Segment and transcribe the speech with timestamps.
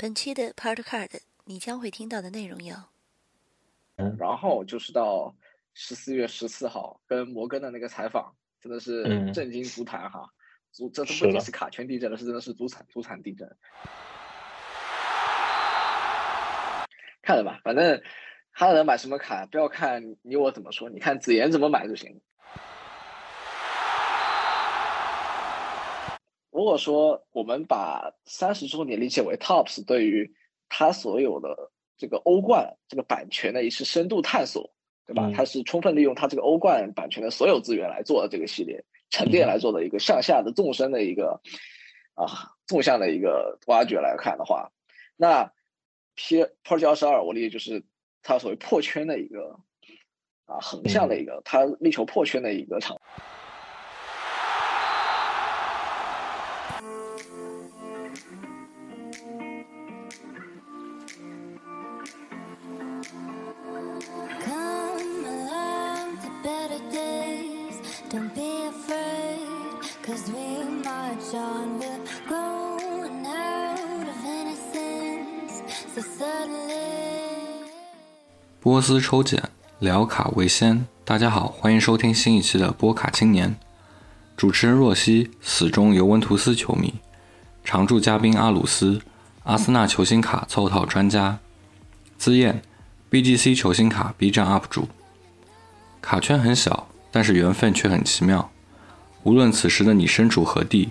[0.00, 1.10] 本期的 Part Card，
[1.44, 2.74] 你将会听到的内容有：
[4.18, 5.36] 然后就是到
[5.74, 10.26] 十四月十四号跟摩根的那个采访，真的是震惊足坛哈！
[10.72, 13.46] 足这都不仅是卡圈地震了，是真的是足产足产地震。
[17.20, 18.02] 看了吧，反正
[18.52, 22.22] 哈登买什么卡，不要看你我怎么说，你看子妍怎么买就行。
[26.60, 30.30] 如果说我们把三十周年理解为 TOPS 对于
[30.68, 34.70] 它所有的这个欧冠这个版权的一次深度探索，
[35.06, 35.32] 对吧？
[35.34, 41.40] 它是充分利用它这个欧冠版权的所有资源来做的这个系列沉淀来做的一个向下的纵深的一个
[42.12, 44.70] 啊纵向的一个挖掘来看的话，
[45.16, 45.50] 那
[46.14, 47.82] 十二我理解就是
[48.22, 49.58] 它所谓破圈的一个
[50.44, 53.00] 啊横向的一个它力求破圈的一个场。
[78.80, 80.86] 波斯抽检，聊卡为先。
[81.04, 83.54] 大家好，欢迎收听新一期的波卡青年。
[84.38, 86.94] 主持人若曦，死忠尤文图斯球迷。
[87.62, 89.02] 常驻嘉宾阿鲁斯，
[89.44, 91.40] 阿森纳球星卡凑套专家。
[92.16, 92.62] 资燕
[93.10, 94.88] ，BGC 球星卡 B 站 UP 主。
[96.00, 98.50] 卡圈很小，但是缘分却很奇妙。
[99.24, 100.88] 无论此时的你身处何地。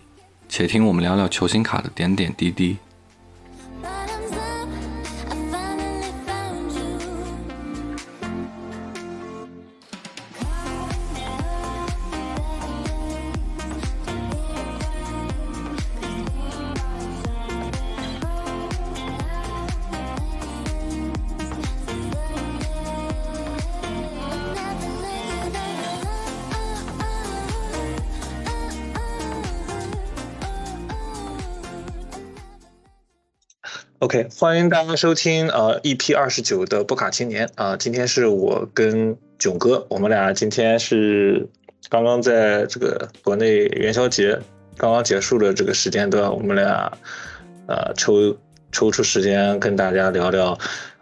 [0.48, 2.78] 且听我们聊聊球星卡的点点滴滴。
[34.10, 41.48] OK，欢迎大家收听呃 EP 二十九的波卡青年啊，今天是我跟囧哥，我们俩今天是
[41.90, 44.40] 刚刚在这个国内元宵节
[44.78, 46.92] 刚刚结束的这个时间段，我们俩
[47.68, 48.36] 呃抽
[48.72, 50.58] 抽出时间跟大家聊聊，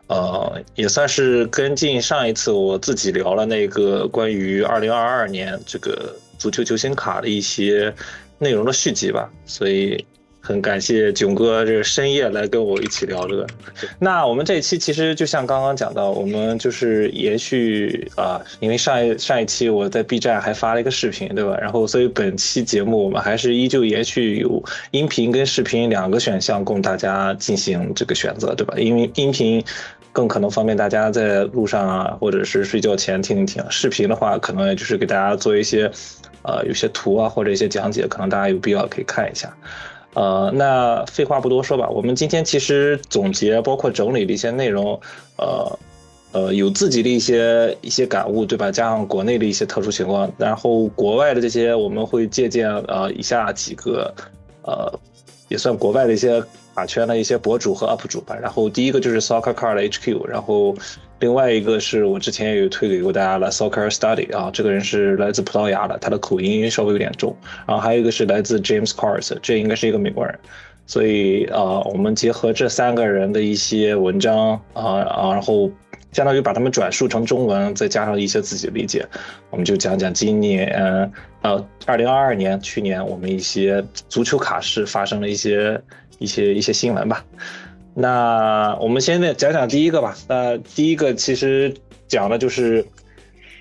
[0.08, 7.96] 呃也算是跟进上一次我自己聊了那个关于二零二二年这个足球球星卡的一些
[8.38, 10.06] 内容的续集吧，所以。
[10.48, 13.46] 很感谢囧哥这个深夜来跟我一起聊这个。
[14.00, 21.58] 那我们这一期其实就像刚刚讲到，我们就是延续啊，因为上一上一期我在 B 站还发了一个视频，对吧？
[21.60, 28.74] 然后所以本期节目我们还是依旧延续有音频跟视频两个选项供大家进行这个选择，对吧？
[28.78, 29.62] 因为音频
[30.14, 33.62] 更可能方便大家在路上啊，或者是睡觉前听一听。
[33.70, 35.92] 视频的话，可能也就是给大家做一些
[36.44, 39.54] 呃有些图啊或者一些讲解，可能大家有必要可以看一下。
[40.14, 45.00] 呃，那废话不多说吧，我们今天其实总结包括整理的一些内容，
[45.38, 45.80] 呃，
[46.32, 48.72] 呃，有自己的一些一些感悟，对吧？
[48.72, 54.14] 加上国内的一些特殊情况，然后国外的这些我们会借鉴呃以下几个，
[54.64, 55.00] 呃，
[55.50, 56.44] 也算国外的一些
[56.78, 58.38] 卡圈的一些博主和 UP 主吧。
[58.40, 60.76] 然后第一个就是 Soccer Card HQ，然后。
[61.20, 67.36] 另外一个是我之前也有推给过大家的 Soccer Study 啊，这个人是来自葡萄牙的，他的口音稍微有点重。
[67.66, 70.38] 然后还有一个是来自 James Cars，这应该是一个美国人。
[70.86, 75.72] 所以啊，我们结合这三个人的一些文章啊啊，然后
[76.12, 79.04] 相当于把他们转述成中文，再加上一些自己的理解，
[79.50, 80.68] 我们就讲讲今年
[81.42, 85.82] 呃，二零二二年去年我们一些足球卡市发生了一些
[86.18, 87.24] 一些一些新闻吧。
[87.94, 90.16] 那我们现在讲讲第一个吧。
[90.28, 91.74] 那第一个其实
[92.08, 92.86] 讲的就是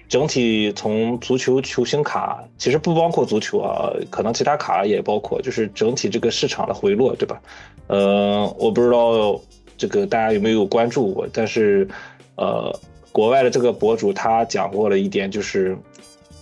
[0.09, 7.41] 整体从足球球星卡，其实不包括足球啊，可能其他卡也包括，就是整体这个市场的回落，对吧？
[7.87, 9.41] 呃，我不知道
[9.78, 11.89] 这个大家有没有关注过，但是
[12.36, 12.78] 呃，
[13.13, 15.77] 国外的这个博主他讲过了一点，就是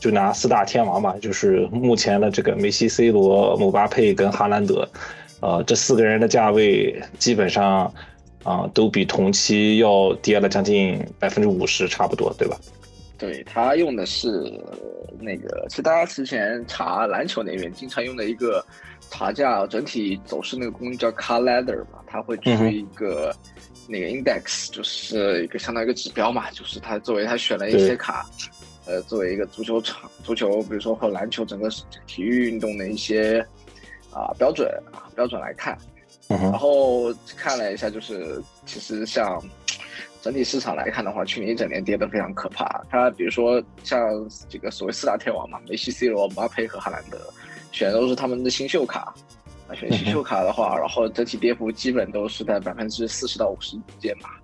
[0.00, 4.89] 就拿四大天王嘛，就是目前的这个梅西、C 罗、姆巴佩跟哈兰德。
[5.44, 7.93] 呃，这四个人的价位基本上，
[8.44, 12.56] 啊，都比同期要跌了将近百分之五十，差不多，对吧？
[13.19, 14.58] 对他用的是
[15.20, 18.64] 那个，其实大家之前查篮球那边经常用的一个
[19.11, 23.37] 查价整体走势那个工具叫 Car Ladder 嘛，它会出一个
[23.87, 28.25] 那个 Index，就是一个相当于一个指标嘛，就是他作为他选了一些卡，
[28.87, 31.69] 呃，作为一个足球场、足球，比如说和篮球整个
[32.06, 33.44] 体育运动的一些。
[34.15, 35.77] 啊，标准啊，标准来看，
[36.29, 39.43] 然后看了一下，就是其实像
[40.23, 42.83] 整体市场来看的话，去年一整年跌得非常可怕。
[42.89, 44.01] 它比如说像
[44.49, 47.19] 这个所谓四大天王嘛，梅西、C 罗、姆巴佩和哈兰德，
[47.73, 49.13] 选的都是他们的新秀卡。
[49.67, 54.39] 啊，选新秀卡的话，然后整体跌幅基本都是在百分之四十到五十之间吧。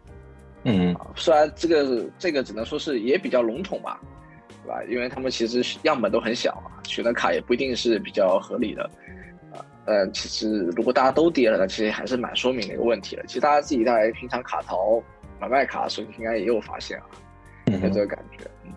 [0.65, 4.01] 嗯，虽然这个这个只能说是也比较笼统吧，
[4.65, 4.83] 对吧？
[4.89, 8.91] 因为他们其实样本都很小啊，选的卡也不一定是比较合理的。
[9.91, 13.25] 啊，呃，其实如果大家都跌了，那其实还是蛮说明的一个问题了。
[13.27, 15.03] 其实大家自己在平常卡淘
[15.41, 17.05] 买卖卡的时候，应该也有发现啊，
[17.67, 18.45] 有这个感觉。
[18.65, 18.73] 嗯。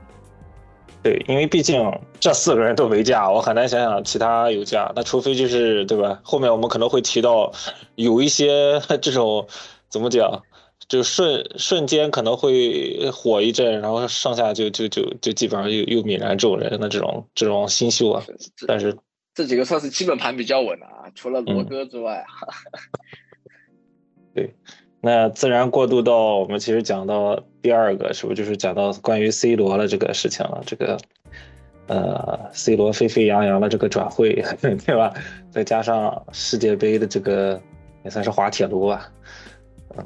[1.04, 4.90] 对，因为毕竟这四个人都没价，我很难想想其他有价。
[4.96, 6.20] 那除非就是对吧？
[6.24, 7.52] 后面我们可能会提到
[7.96, 9.46] 有一些 这种
[9.90, 10.42] 怎么讲，
[10.88, 18.24] 就瞬瞬间可能会火一阵，然后上下就就就就基本上又又泯然众人的这种这种新秀啊。
[18.66, 18.96] 但是
[19.34, 22.26] 这几个算是基本盘比较稳的啊，除了罗哥之外。
[24.34, 24.56] 对。
[25.06, 30.64] 那自然过渡到我们其实讲到第二个，是不是就是讲到关于 C 罗的这个事情了？
[30.66, 30.98] 这个，
[31.88, 34.34] 呃，C 罗沸沸扬扬的这个转会，
[34.64, 35.14] 对吧？
[35.52, 37.62] 再加上世界杯的这个
[38.06, 39.12] 也算是滑铁卢吧。
[39.98, 40.06] 嗯，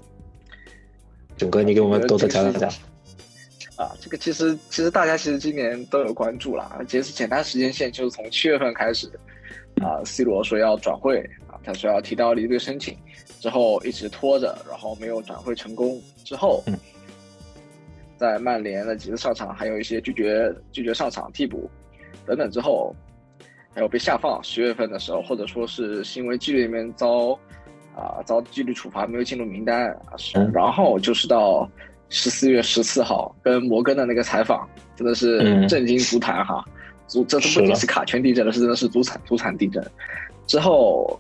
[1.38, 2.68] 囧哥，你给我们多多讲讲。
[3.78, 9.08] 啊，这个其实其实大家其实今年都有关注了，其实简单时间线就是从七月份开始，
[9.82, 12.98] 啊，C 罗说要转会啊，他说要提到离队申请。
[13.40, 16.02] 之后一直拖着，然后没有转会成功。
[16.26, 16.64] 之后，
[18.18, 21.70] 在曼联的几次上场，还有一些拒绝拒绝上场替补
[22.26, 22.96] 等等之后，
[23.76, 24.44] 还有被下放。
[24.44, 27.40] 十月份的时候，或者说是行为纪律里面遭
[27.96, 29.96] 啊遭纪律处罚，没有进入名单。
[30.52, 31.70] 然后就是到
[32.10, 36.64] 十四月十四号跟摩根的那个采访，真的是震惊足坛哈！
[37.08, 39.84] 足这次不仅是卡圈地震了，是真的是足产足产地震。
[40.46, 41.20] 之后。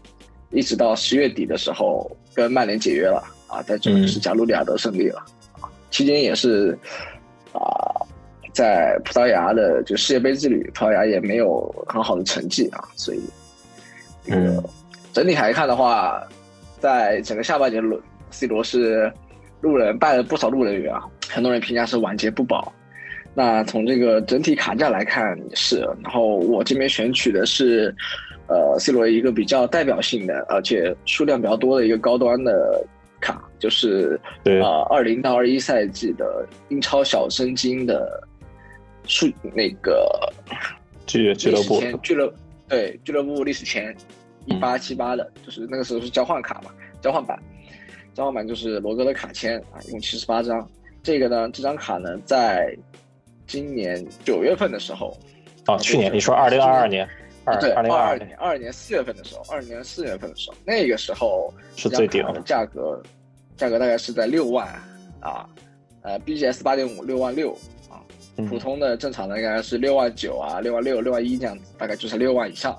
[0.50, 5.19] 一直到十月底的时候，跟曼联解约了啊，在这里是加鲁里亚德胜利了
[5.60, 6.72] 啊，期间也是
[7.51, 7.60] 啊，
[8.54, 13.19] 在葡萄牙的就世界杯之旅，葡萄牙也没有很好的成绩啊，所以
[14.28, 14.63] 嗯，
[15.12, 16.24] 整体来看的话，
[16.80, 18.01] 在整个下半年轮
[18.31, 19.12] ，C 罗是
[19.62, 22.74] 路人拜了不少路人缘啊，很多人评价是晚节不保。
[23.33, 27.94] 那从这个整体卡价来看是，然后我这边选取的是。
[28.50, 32.81] 呃，C 罗一个比较代表性的，而且数量比较多的一个高端的
[33.19, 34.18] 卡，就是
[34.63, 38.24] 啊，二零到二一赛季的英超小生金的
[39.04, 40.31] 数那个
[41.06, 41.81] 俱俱乐部。
[42.01, 42.33] 俱乐
[42.69, 43.94] 对俱乐部历史前
[44.45, 46.71] 一八七八的，就是那个时候是交换卡嘛，
[47.01, 47.38] 交换版，
[48.18, 50.68] 交换版就是罗哥的卡签啊，一共七十八张。
[51.04, 52.75] 这个呢，这张卡呢，在
[53.46, 55.16] 今年九月份的时候
[55.68, 57.08] 啊，去年你说二零二二年。
[57.46, 63.00] 二对，二二年，二二年四月份的时候，二二年四月份的时候，那个时候是最顶的价格，
[63.56, 64.68] 价格大概是在六万
[65.22, 65.48] 啊，
[66.02, 67.54] 呃，BGS 八点五六万六
[67.88, 68.02] 啊，
[68.50, 72.75] 普通的正常的应该是六万九啊，六万六、六万一这样子，大概就是六万以上。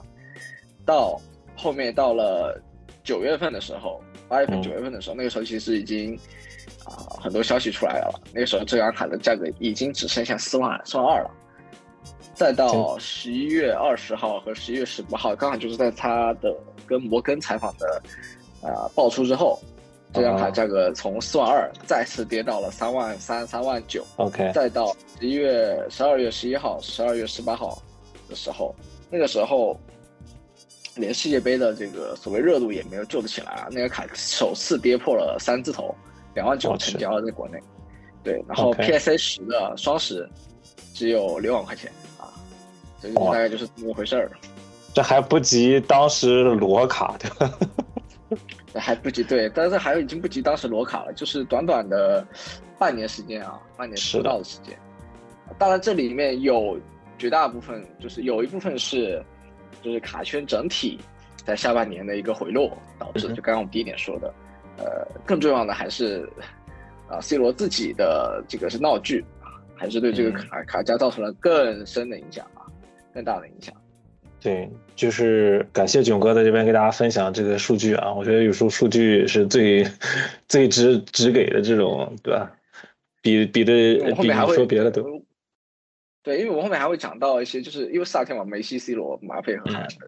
[0.84, 1.18] 到
[1.54, 2.60] 后面到了
[3.04, 6.14] 九月份的时候，八月份、九月份的时候，那个时候其实已经
[6.84, 11.30] 啊很多消息出来了，那个时候这张卡的价格已经只剩下四万四万二了。
[12.34, 16.54] 再到十一月二十号和十一月十八号，刚好就是在他的
[16.86, 18.02] 跟摩根采访的，
[18.62, 19.58] 呃，爆出之后，
[20.12, 24.06] 这张卡价格从四万二再次跌到了三万三、三万九。
[24.18, 27.82] OK，再到十一月十二月十一号、十二月十八号
[28.28, 28.72] 的时候，
[29.10, 29.76] 那个时候
[30.98, 35.94] 连世界杯的这个所谓热度也没有救得起来啊，那个卡首次跌破了三字头，
[36.34, 37.58] 两万九成交了在国内。
[38.22, 40.28] 对，然后 PSA 十的双十
[40.92, 42.28] 只有六万块钱啊。
[43.00, 44.30] 这大概就是这么回事儿，
[44.92, 47.50] 这还不及当时罗卡的，
[48.74, 52.26] 还不及对，但是还有已经不及当时罗卡了，就是短短的
[52.76, 54.76] 半年时间啊，半年不到的时间。
[55.58, 56.78] 当然这里面有
[57.16, 59.24] 绝大部分，就是有一部分是，
[59.82, 60.98] 就是卡圈整体
[61.44, 64.34] 在下半年的一个回落导致，就刚刚我们第一点说的，
[64.78, 66.28] 呃，更重要的还是
[67.08, 72.66] 啊，C 罗自己的这个是闹剧啊，还是对这个卡卡加造成了更深的影响啊。
[73.14, 73.74] 更大的影响，
[74.40, 79.84] 对，就是感谢囧哥在这边给大家分享这个数据啊，我觉得有时候数据是最
[80.46, 82.52] 最直直给的这种，对吧？
[83.20, 83.72] 比比的
[84.20, 85.02] 比说别的都，
[86.28, 90.06] 对，因为我后面还会讲到一些，就是因为四大天王梅西、C 罗、马佩和哈兰德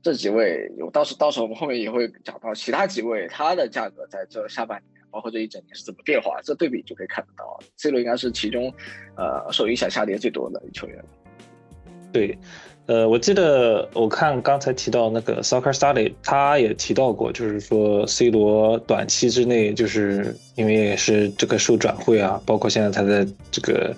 [0.00, 8.72] 这几位，有到时到时候我们后面也会讲到其他几位，他的价格在这下半年，包括这一整年是怎么变化，这对比就可以看得到，C 罗应该是其中
[9.16, 11.04] 呃受影响下跌最多的球员。
[12.12, 12.38] 对，
[12.86, 23.94] 呃，我记得我看刚才提到那个 Soccer Study，他也提到过，就是说 C 罗短期之内，就是因为也是这个受转会啊，包括现在他在这个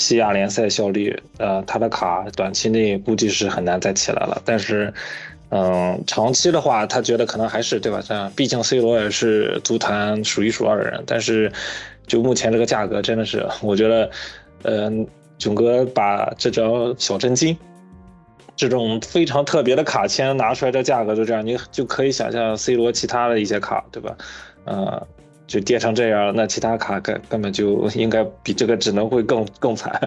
[0.00, 4.40] 西亚联赛效力，呃，他的卡短期内估计是很难再起来了。
[4.46, 4.90] 但是，
[5.50, 8.02] 嗯，长期的话，他觉得可能还是对吧？
[8.02, 11.04] 这样，毕竟 C 罗也是足坛数一数二的人。
[11.06, 11.52] 但是，
[12.06, 14.10] 就目前这个价格，真的是我觉得，
[14.62, 15.06] 嗯，
[15.38, 17.54] 囧哥把这张小真金。
[18.56, 24.16] 这种非常特别的卡签拿出来的价格就这样，你就可以想象 C 罗其他的一些卡，对吧？
[24.64, 25.06] 呃，
[25.50, 30.00] 就跌成这样了，那其他卡根根本就 应该比这个只能会更更惨。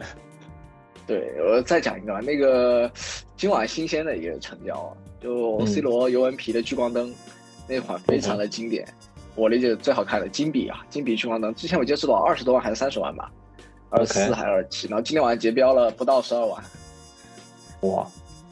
[1.06, 2.90] 对我再讲一个，那个
[3.36, 7.14] 今晚新鲜的一个成交，就 C 罗尤文皮的聚光灯
[7.68, 8.88] 那款非常的经典，
[9.36, 13.30] 我理解最好看的金笔啊，金笔聚光灯，之前我记得是多少二十多万还是三十万吧，
[13.90, 16.64] 二四还是二七，然后今天晚上结标了不到十二万，
[17.82, 18.08] 哇！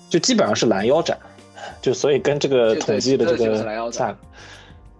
[0.09, 1.17] 就基本上是拦腰斩，
[1.81, 4.13] 就所以跟这个统计的这个价，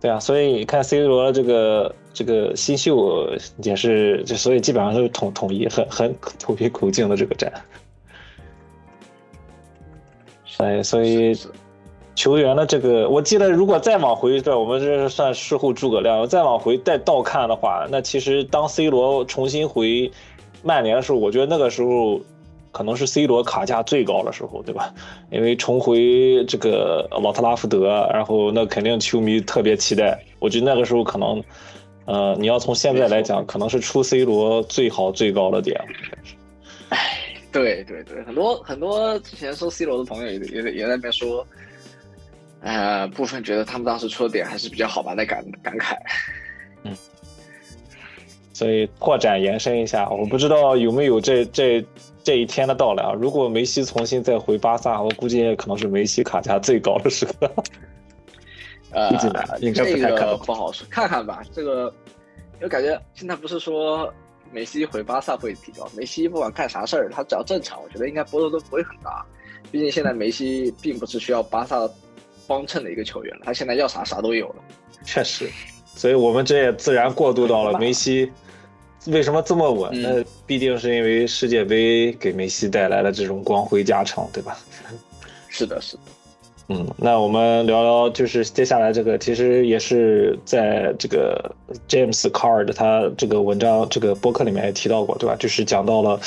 [0.01, 3.29] 对啊，所以你看 C 罗这个这个新秀
[3.61, 7.53] 也是，就所以基本上都是统统一很很统一口径的这个战。
[10.57, 11.37] 哎，所以
[12.15, 20.11] 球员的这个，我记得如果再往回，对，我们这是算事后诸葛亮，再往回再倒看的话，那其实当 C 罗重新回
[20.63, 22.19] 曼联的时候，我觉得那个时候。
[22.71, 24.93] 可能是 C 罗卡价最高的时候，对吧？
[25.29, 30.23] 因为重回这个老特拉福德，然后那肯定球迷特别期待。
[30.39, 31.43] 我觉得那个时候可能，
[32.05, 35.79] 呃，你要从现在来讲，可能是出 C 罗最好最高的点。
[36.89, 36.97] 哎，
[37.51, 41.45] 对对对，很多很多之前说 C 罗的朋友也也也在那边说，
[42.61, 45.97] 呃，部分觉得他们当时出的点还是比较好吧，在感感慨。
[46.83, 46.95] 嗯。
[48.53, 51.85] 所以扩展延伸一下，我不知道有没有这这。
[52.23, 53.13] 这一天的到来啊！
[53.13, 57.51] 如果梅西重新再回巴萨，我估计也可能是梅西卡价最高的时刻。
[58.93, 61.41] 呃，这个不好说，看看吧。
[61.51, 61.93] 这个，
[62.55, 64.13] 因为感觉现在不是说
[64.51, 69.25] 梅西回巴萨会提高，梅西不管干啥事儿，他只要正常，我觉得应该波动都不会很大。
[69.71, 71.89] 毕竟现在梅西并不是需要巴萨
[72.45, 74.55] 帮衬的一个球员了，他现在要啥啥都有了。
[75.03, 75.49] 确实，
[75.85, 78.31] 所以我们这也自然过渡到了梅西。
[79.07, 79.89] 为什么这么稳？
[80.01, 84.57] 那必定是因为世界杯给梅西带来了这种光辉加成，对吧？
[85.49, 86.01] 是的，是的。
[86.69, 91.53] 嗯，那我们聊聊，就是接下来这个，其实也是在这个
[91.89, 95.35] James Card 他这个文章、这个博客里面也提到过，对吧？
[95.37, 96.17] 就是讲到了，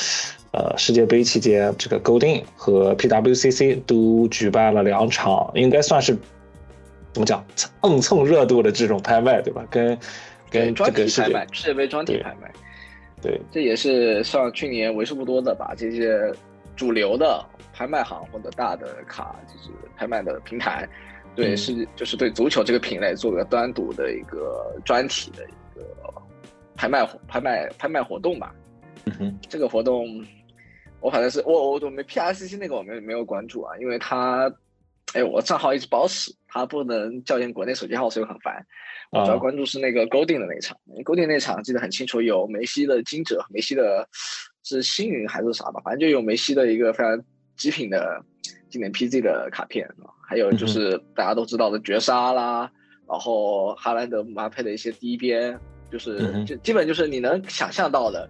[0.51, 6.15] 呃，世界杯期间，这个 Goldin 和 PWCC 都举办了两场，应该算是
[7.13, 9.65] 怎么讲，蹭蹭热度的这种拍卖，对吧？
[9.71, 9.97] 跟
[10.51, 12.51] 跟这个拍卖，世界杯专题拍卖。
[13.25, 16.31] 对，这也是像去年为数不多的把这些
[16.75, 20.87] 主流的拍卖行或者大的卡，就是拍卖的平台，
[21.35, 25.83] 对，是就是对足球这个品类做个单独的一个专题的一个
[26.75, 28.53] 拍卖拍卖拍卖活动吧。
[29.05, 30.23] 嗯哼，这个活动
[30.99, 34.53] 我反正是我我我没 P R C C 那个我没没有关注啊，因为他
[35.13, 38.65] 哎我账号一直不好使，它不能校验国内手机号，所以很烦。
[39.11, 44.07] 我主要关注是那个 Golding 的那场，Golding 那场记得很清楚，有梅西的惊蛰，梅西的
[44.63, 47.23] 是星云还是啥吧，反正就有梅西的一个非常
[47.55, 48.21] 极品的
[48.69, 49.87] 经典 PZ 的卡片，
[50.27, 52.69] 还有就是大家都知道的绝杀啦，
[53.07, 55.57] 然后哈兰德、姆巴佩的一些低边，
[55.91, 58.27] 就是就基本就是你能想象到的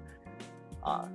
[0.82, 1.10] 啊，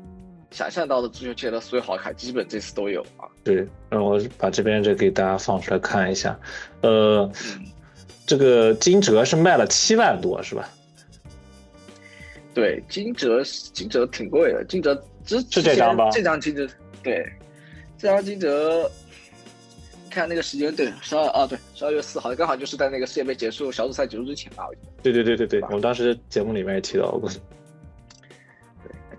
[0.50, 3.28] 想象到的足球界的所有好卡，基本这次都有啊。
[3.44, 6.38] 对，那我把这边这给大家放出来看一下，
[6.82, 7.30] 呃。
[8.26, 10.68] 这个金哲是卖了七万多，是吧？
[12.54, 13.42] 对，金哲
[13.72, 14.94] 金哲挺贵的，金哲
[15.26, 16.08] 之是这张吧？
[16.12, 16.64] 这张金哲，
[17.02, 17.28] 对，
[17.98, 18.88] 这张金哲，
[20.08, 24.64] 看那个时间，对，十二啊，对，十二月四号，刚好就是在那个世界杯结束、小组赛结束之前吧？
[24.68, 25.02] 我记得。
[25.02, 27.28] 对对对对对，我们当时节目里面也提到过。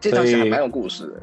[0.02, 1.22] 对，这张其实蛮有故事的。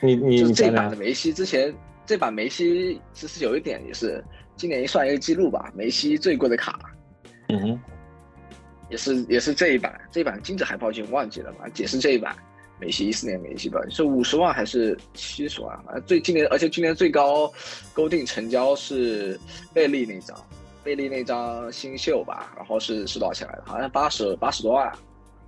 [0.00, 4.22] 你你这版的梅西之前，这版梅西其实有一点也是
[4.54, 6.78] 今年算一个记录吧，梅西最贵的卡。
[7.48, 7.80] 嗯哼，
[8.90, 11.64] 也是也是这一版，这一版金子海报已经忘记了嘛？
[11.76, 12.36] 也是这一版，
[12.78, 15.74] 梅西一四年梅西吧，是五十万还是七十万？
[15.86, 17.50] 啊，最今年而且今年最高
[17.92, 19.38] 勾定成交是
[19.72, 20.36] 贝利那张，
[20.82, 23.62] 贝利那张新秀吧，然后是是多少钱来的？
[23.64, 24.92] 好像八十八十多万，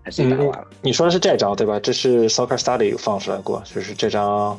[0.07, 0.65] 还是一百万？
[0.83, 1.81] 你说的是这张对吧？
[1.81, 4.57] 这是 Soccer Study 放出来过，就是这张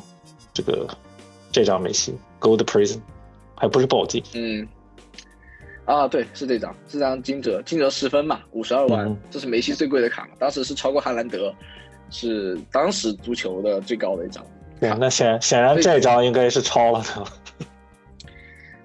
[0.52, 0.86] 这个
[1.50, 3.00] 这张梅西 Gold Prison，
[3.56, 4.68] 还不是暴击，嗯。
[5.86, 11.50] 啊，对，是这张，这张金折，金折十分嘛，五十二万，这是梅西最贵的卡嘛，当时是超过哈兰德，
[12.10, 14.44] 是当时足球的最高的一张。
[14.78, 17.24] 对，那显显然这张应该是超了的。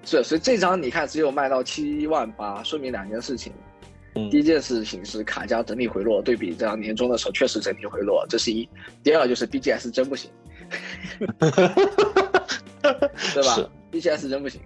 [0.02, 3.52] 是，所以这张你看只有卖到七万八，说明两件事情。
[4.30, 8.68] 第一件事情是卡加整体回落，对比这样年终的时候确实整体回落，这是一。
[9.02, 10.30] 第二就是 BGS 真不行，
[11.38, 14.60] 对吧？BGS 真不行。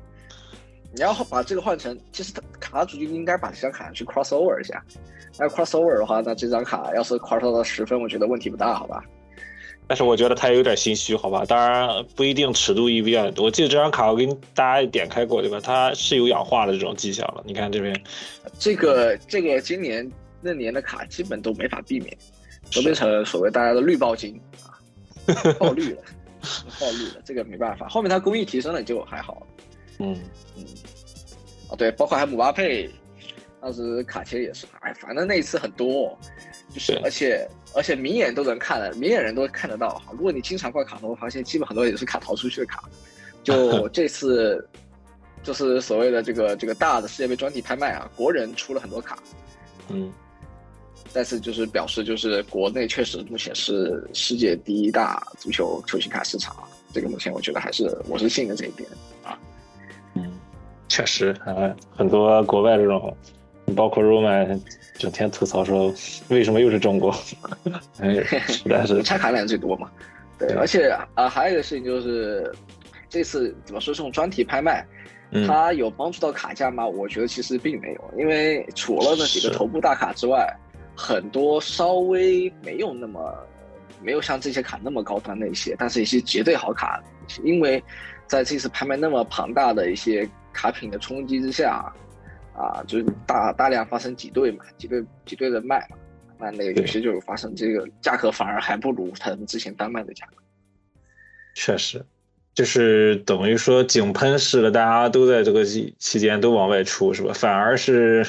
[0.95, 4.83] 你要把这个换成，其实卡主就应该把这张卡去 crossover 一下。
[5.39, 9.03] 那 crossover 的话，那这张卡要是 crossover 到十分，我觉得问题不大，好吧？
[9.89, 11.47] 但是我觉得他也有点心虚，好吧？
[11.47, 15.59] 当然不一定尺度 EV 我记得这张卡我给大家点开过，对吧？
[15.65, 17.43] 它是有氧化的这种迹象了。
[17.47, 17.99] 你看这边，
[18.59, 20.07] 这个这个今年
[20.43, 22.15] 那年的卡基本都没法避免，
[22.71, 24.77] 都变成所谓大家的绿爆金啊，
[25.59, 26.03] 爆绿了，
[26.79, 27.89] 爆绿了，这个没办法。
[27.89, 29.47] 后面它工艺提升了就还好。
[30.01, 30.15] 嗯
[30.55, 30.65] 嗯，
[31.71, 32.91] 哦对，包括还姆巴佩，
[33.59, 36.15] 当时卡切也是，哎，反正那一次很多，
[36.75, 37.49] 就是而且。
[37.79, 40.07] 而且明眼都能看的，明眼人都看得到哈。
[40.11, 42.83] 如果你经常挂卡通，会发现基本很多也是卡逃出去的卡。
[43.45, 44.69] 就 这次，
[45.45, 49.17] 就是所谓的这个这个大的世界杯专题拍卖啊，国人出了很多卡，
[49.91, 50.13] 嗯，
[51.09, 56.57] 再次就是表示，就是国内确实目前是世界第一大足球球星卡市场。
[56.93, 58.91] 这个目前我觉得还是我是信的这一点
[59.23, 59.39] 啊。
[60.15, 60.33] 嗯，
[60.89, 63.17] 确实啊，很多国外这种，
[63.75, 64.61] 包括 Roman。
[64.99, 65.95] 整天吐槽说
[66.27, 67.15] 为什么又是中国？
[68.03, 68.15] 哎，
[68.49, 69.89] 实在是 拆卡量最多嘛。
[70.37, 72.53] 对，而且啊，还有一个事情就是，
[73.09, 74.85] 这次怎么说这种专题拍卖，
[75.47, 76.85] 它有帮助到卡价吗？
[76.85, 80.53] 我觉得其实并没有，因为除了那几个头部大卡之外，
[80.97, 83.33] 很多稍微没有那么
[84.03, 87.01] 没有像这些卡那么高端的一些，但是一些绝对好卡，
[87.45, 87.81] 因为
[88.27, 91.93] 在这次拍卖那么庞大的一些卡品的冲击之下。
[92.59, 95.97] 啊，就是大大量发生挤兑嘛，挤兑挤兑的卖嘛，
[96.39, 100.43] 那那个有些就是发生这个价格反而还不如他们之前单卖的价格。
[101.55, 102.05] 确实，
[102.55, 107.33] 就是等于说井喷式的，大家都在这个期期间都往外出，是吧？
[107.33, 108.27] 反而是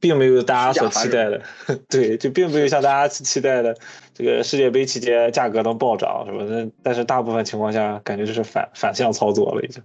[0.00, 1.42] 并没有大家所期待的，
[1.88, 3.76] 对，就并没有像大家期待的
[4.12, 6.44] 这个世界杯期间价格能暴涨，是吧？
[6.48, 9.82] 那但是大部分情况下，感觉就是反反向操作了，已经。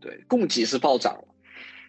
[0.00, 1.24] 对，供给是暴涨了。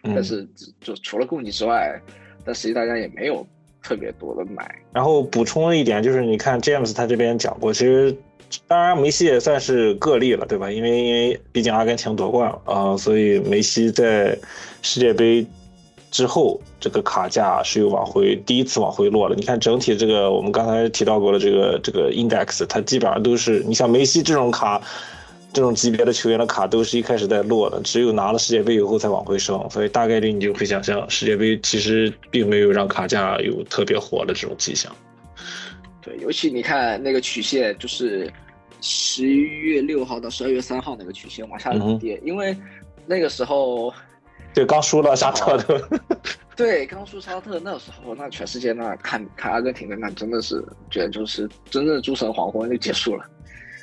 [0.02, 0.44] 但是
[0.80, 2.00] 就除了供给之外，
[2.44, 3.46] 但实际大家也没有
[3.80, 4.68] 特别多的买。
[4.92, 8.16] 然后补充一点，就是你看 James 他这边讲过，其实
[8.66, 10.68] 当然梅西也算是个例了，对吧？
[10.68, 14.36] 因为因为毕竟阿根廷夺冠了啊，所以梅西在
[14.82, 15.46] 世界杯
[16.10, 19.36] 之后这个卡价是又往回第一次往回落了。
[19.36, 24.82] 你看整体这个我们刚才提到过的这个这个 index，它基本上都是你像梅西这种卡。
[25.52, 34.90] 这种级别的球员的卡都是一开始在落的，只有拿了世界杯以后才往回升，所以大概率你就会想象世界杯其实并没有让卡价有特别火的这种迹象。
[36.00, 38.32] 对，尤其你看那个曲线，就是
[38.80, 42.56] 十一月六号到十二月三号那个曲线往下跌，因为
[43.06, 43.92] 那个时候
[44.54, 45.88] 对刚输了沙特的，
[46.56, 53.24] 对刚输沙特那时候，那全世界那看看阿根廷的那真的是觉得就是真正的诸神黄昏就结束了。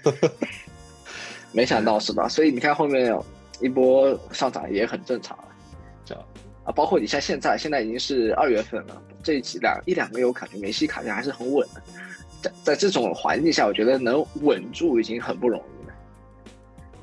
[1.51, 2.27] 没想到是吧？
[2.27, 3.15] 所以你看后面
[3.59, 5.45] 一波上涨也很正常啊。
[6.05, 6.23] 这样
[6.63, 11.81] 啊，包括你像现在，现在已经是二月份了，这几两一两个月我感觉梅西卡价还是很稳的。
[12.41, 15.93] 在在这种环境下，我觉得能稳住已经很不容易了。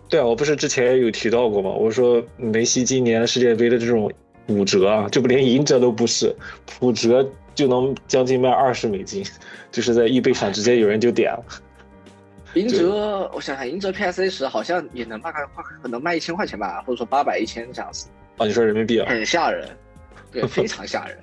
[0.08, 1.70] 对啊，我不是之前有提到过吗？
[1.70, 4.10] 我说梅西今年世界杯的这种
[4.46, 6.34] 五折啊，这不连银折都不是，
[6.80, 9.24] 五折就能将近卖二十美金，
[9.70, 11.44] 就是在易贝上直接有人就点了。
[12.54, 15.40] 银折，我想想，银折 PSA 十好像也能大概
[15.82, 18.08] 可能卖一千块钱吧，或者说八百一千这样子。
[18.38, 19.10] 哦，你说人民币啊？
[19.10, 19.68] 很吓人，
[20.30, 21.18] 对， 非常吓人。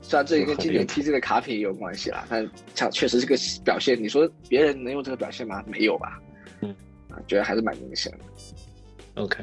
[0.00, 5.62] 虽然这跟今年 TG 的卡品也有关系啦，但像确实这个表现，你说别人能用这个表现吗？
[5.66, 6.20] 没有吧？
[6.60, 6.74] 嗯，
[7.10, 9.22] 啊，觉得还是蛮明显的。
[9.22, 9.38] OK，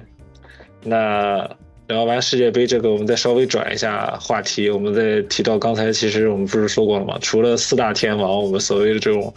[0.83, 1.49] 那
[1.87, 7.17] 聊完世界杯这个，我们再稍微转一下话题，我们再提到刚才其实我们不是说过了吗？
[7.21, 9.33] 除了四大天王，我们所谓的这种。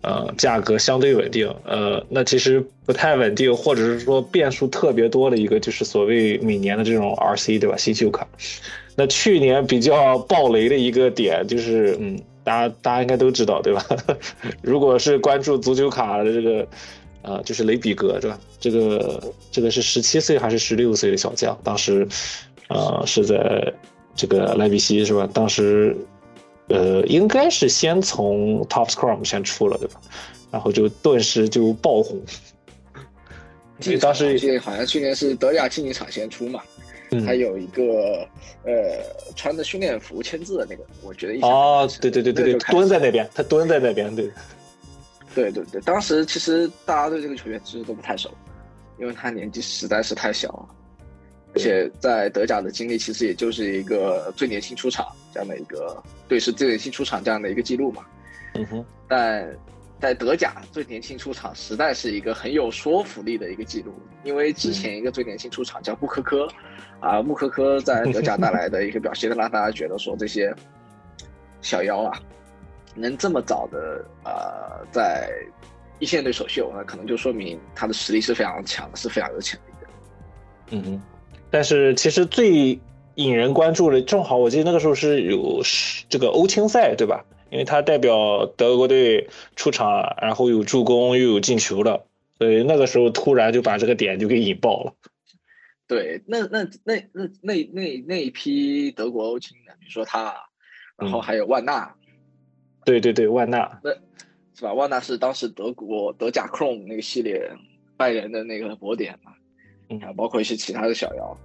[0.00, 7.76] 呃，价格相对稳定，呃，那其实不太稳定，或者是说变数特别多的一个，就是所谓每年的这种 RC，对吧？
[7.76, 8.26] 新秀卡。
[8.94, 13.84] 那去年比较暴雷的一个点就是，嗯，大家大家应该都知道，对吧？
[14.62, 16.66] 如果是关注足球卡的这个，
[17.22, 18.38] 呃，就是雷比格，对吧？
[18.60, 21.58] 这个这个是十七岁还是十六岁的小将？
[21.64, 22.06] 当时，
[22.68, 23.72] 呃，是在
[24.14, 25.28] 这个莱比锡，是吧？
[25.34, 25.96] 当时。
[26.68, 30.00] 呃，应该是先从 Top Scrum 先出了，对吧？
[30.50, 32.20] 然后就顿时就爆红。
[33.80, 36.62] 记得当时好像去年是德甲竞技场先出嘛，
[37.26, 38.26] 还有一个
[38.64, 38.72] 呃
[39.36, 44.30] 穿着训练服签字的那个，我觉得哦，对对对对对，蹲在那边，他蹲在那边，对。
[45.34, 48.30] 对对对，当时其实大家对这个球员其实都不太熟，
[48.98, 50.68] 因为他年纪实在是太小了。
[51.54, 58.04] 而且在德甲的经历其实也就是一个最年轻出场这样的一个，对，是最年轻出场这样的一个记录嘛。
[58.54, 59.48] 嗯哼，但
[60.00, 66.48] 在德甲最年轻出场实在是一个很有说服力的一个记录，因为之前一个最年轻出场叫穆科科，
[67.00, 70.54] 啊，穆科科在德甲带来的一个表现，让大家觉得说这些
[71.60, 72.20] 小妖啊，
[72.94, 75.30] 能这么早的呃在
[75.98, 79.88] 一线队首秀，那可能就说明他的实力是非常强的，是非常有潜力的。
[80.70, 81.02] 嗯哼，
[81.50, 82.78] 但是其实最
[83.18, 85.60] 引人关注的，正好我记得那个时候是有
[86.08, 87.24] 这个欧青赛，对吧？
[87.50, 92.06] 因为他代表德国队出场，然后有助攻又有进球了，
[92.38, 94.94] 所以那个时候突然就把这个点就给引爆了。
[95.88, 100.32] 对，那那那那那那那一批德国欧青的，比如说他，
[100.96, 101.92] 然后还有万纳，
[102.84, 103.90] 对对对，万纳，那
[104.54, 104.72] 是吧？
[104.72, 107.50] 万纳是当时德国德甲 Chrome 那个系列
[107.96, 109.32] 拜仁的那个博点嘛，
[109.88, 111.36] 嗯，包括一些其他的小妖，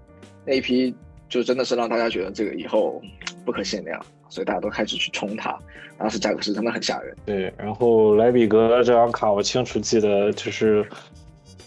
[0.46, 0.94] 那一批
[1.34, 3.02] 就真的是让大家觉得这个以后
[3.44, 4.00] 不可限量。
[4.30, 5.56] 所以大家都开始去冲它，
[5.98, 7.16] 当时价格是真的很吓人。
[7.24, 10.84] 对，然后莱比格这张卡我清楚记得，就是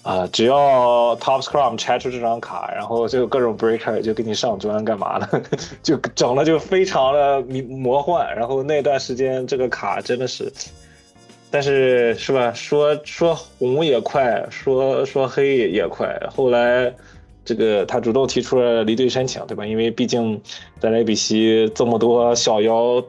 [0.02, 5.42] 啊，只要 Top Scrum 拆出这张卡，然后就各种 Breaker 就给你上砖干嘛的，
[5.82, 8.34] 就整的就非常的魔幻。
[8.34, 10.52] 然后那段时间这个卡真的是，
[11.52, 12.52] 但是是吧？
[12.52, 16.18] 说说红也快，说说黑也快。
[16.34, 16.92] 后来。
[17.46, 19.64] 这个他主动提出了离队申请，对吧？
[19.64, 20.42] 因为毕竟
[20.80, 23.02] 在莱比锡这么多小妖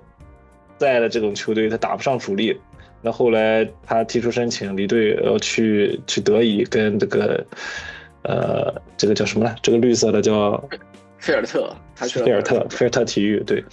[0.78, 2.58] 在的这种球队，他打不上主力。
[3.02, 7.45] 那后来他提出申请离队，要去去德乙跟这个
[8.23, 9.56] 呃，这个叫什么呢？
[9.62, 10.63] 这个绿色的叫
[11.17, 13.63] 菲尔特，他去了菲尔特，菲尔特体育对。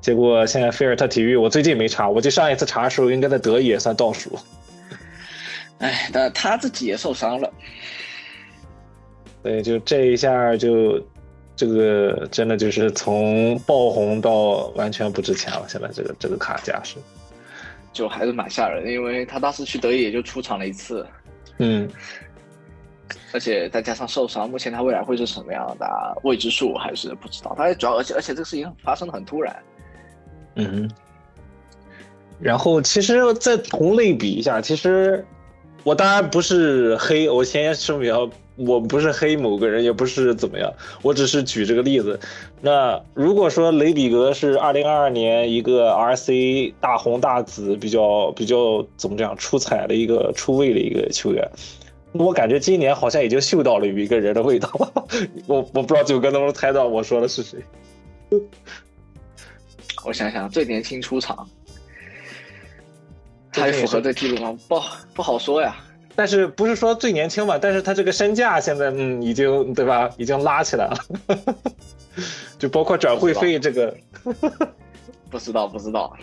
[0.00, 4.38] 结果现在菲尔特体育，我最近没查，我记上一次查的时候，应该在德乙也算倒数。
[5.78, 7.52] 哎，但他自己也受伤了。
[9.46, 11.00] 对，就这一下就，
[11.54, 15.64] 这个真的就是从爆红到完全不值钱了。
[15.68, 16.96] 现在这个这个卡价是，
[17.92, 21.06] 就还是蛮吓人的，因为他当时去德乙也就出场了一次，
[21.58, 21.88] 嗯，
[23.32, 25.86] 而且再加上受伤，目前他未来会是什么样的
[26.24, 27.54] 未知数还是不知道。
[27.56, 29.56] 他主要而且而且这个事情发生的很突然，
[30.56, 30.90] 嗯，
[32.40, 35.24] 然后其实再同类比一下，其实
[35.84, 38.12] 我当然不是黑，我先声明。
[38.56, 42.18] 我不是黑某个人，也不是怎么样，我只是举这个例子。
[42.60, 51.46] 那如果说雷比格是二零二二年一个 RC 大红大紫、比较比较怎么讲出彩的一个出位的一个球员，
[52.12, 54.70] 我感觉今年好像已经嗅到了有一个人的味道。
[55.46, 57.58] 我我不知道九哥能不能猜到我说的是谁？
[60.04, 61.46] 我想想，最年轻出场，
[63.50, 64.58] 还符合这记录吗？
[64.66, 64.80] 不
[65.14, 65.76] 不好说呀。
[66.16, 67.58] 但是不是说最年轻嘛？
[67.60, 70.10] 但是他这个身价现在嗯已经对吧？
[70.16, 70.96] 已经拉起来了，
[72.58, 73.94] 就包括转会费这个，
[75.30, 76.16] 不知道不知道，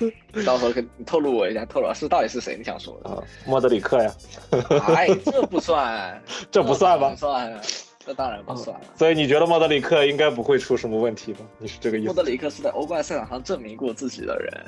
[0.46, 2.58] 到时候跟透露我一下，透露是到底是谁？
[2.58, 3.24] 你想说的？
[3.46, 4.14] 莫德里克呀？
[4.96, 7.16] 哎，这不算，这不算吧？
[7.16, 7.62] 算，
[8.04, 8.76] 这当然不算。
[8.98, 11.42] 所以你觉得莫德里克应该不会出什么问题吧？
[11.60, 12.08] 你是这个意思？
[12.08, 14.66] 莫德里克是在欧冠赛场上证明过自己的人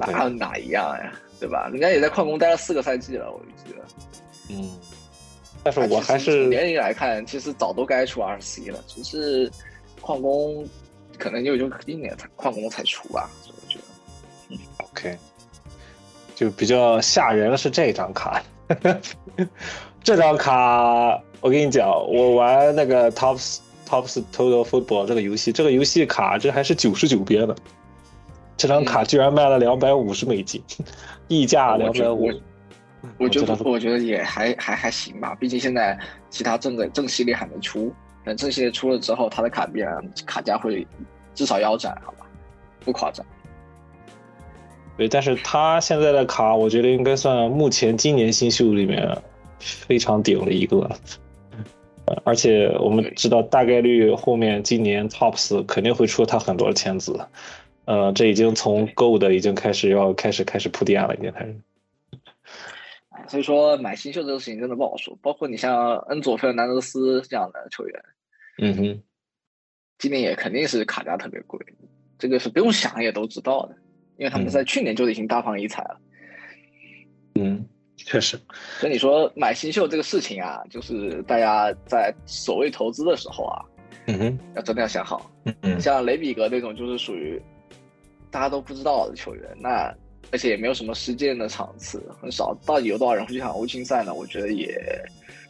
[0.00, 1.12] 哪哪一样呀？
[1.38, 1.68] 对吧？
[1.70, 3.84] 人家也在矿工待了四个赛季了，我记得。
[4.48, 4.70] 嗯，
[5.64, 9.50] 但是我还是年龄来看，其实早都该出 R C 了，只是
[10.00, 10.64] 矿工
[11.18, 13.84] 可能就就今年才矿工才出吧，所以我觉得。
[14.50, 15.18] 嗯，OK，
[16.36, 18.40] 就比较吓人的是这张卡，
[20.04, 27.56] 这张卡我跟你讲，我玩那个 Tops Tops Total Football 这个游戏，这个游戏卡这还是九十九边的，
[28.56, 30.62] 这张卡居然卖了两百五十美金，
[31.26, 32.30] 溢价两百五。
[33.18, 37.92] 我觉得我觉得也还还还行吧，毕竟现在其他正的正系列还没出，
[38.24, 39.80] 等正系列出了之后，它的卡币
[40.26, 40.86] 卡价会
[41.34, 42.26] 至少腰斩，好吧，
[42.84, 43.24] 不夸张。
[44.96, 49.16] 对，但是他现在的卡，我觉得应该算目前今年新秀里面
[49.58, 50.90] 非常顶的一个，
[52.24, 57.20] 而且我们知道大概率后面今年 Tops 肯定会出他很多的签字，
[57.84, 61.54] 呃，这已经从 Gold 已经开始要开始开始铺垫了，已经开始。
[63.28, 68.04] 所以说买新秀这个事情真的不好说，包括你像恩佐费尔南德斯这样的球员，
[68.58, 69.02] 嗯哼，
[69.98, 71.58] 今年也肯定是卡价特别贵，
[72.18, 73.76] 这个是不用想也都知道的，
[74.16, 76.00] 因为他们在去年就已经大放异彩了。
[77.34, 78.38] 嗯，确实。
[78.78, 83.64] 所以你说买新秀这个事情啊，就是大家在所谓投资的时候啊，
[84.06, 85.30] 嗯哼，要真的要想好。
[85.44, 87.40] 嗯嗯，像雷比格那种就是属于
[88.30, 89.94] 大家都不知道的球员，那。
[90.30, 92.56] 而且也没有什么实践的场次，很少。
[92.66, 94.12] 到底有多少人会去看欧青赛呢？
[94.12, 94.66] 我觉得也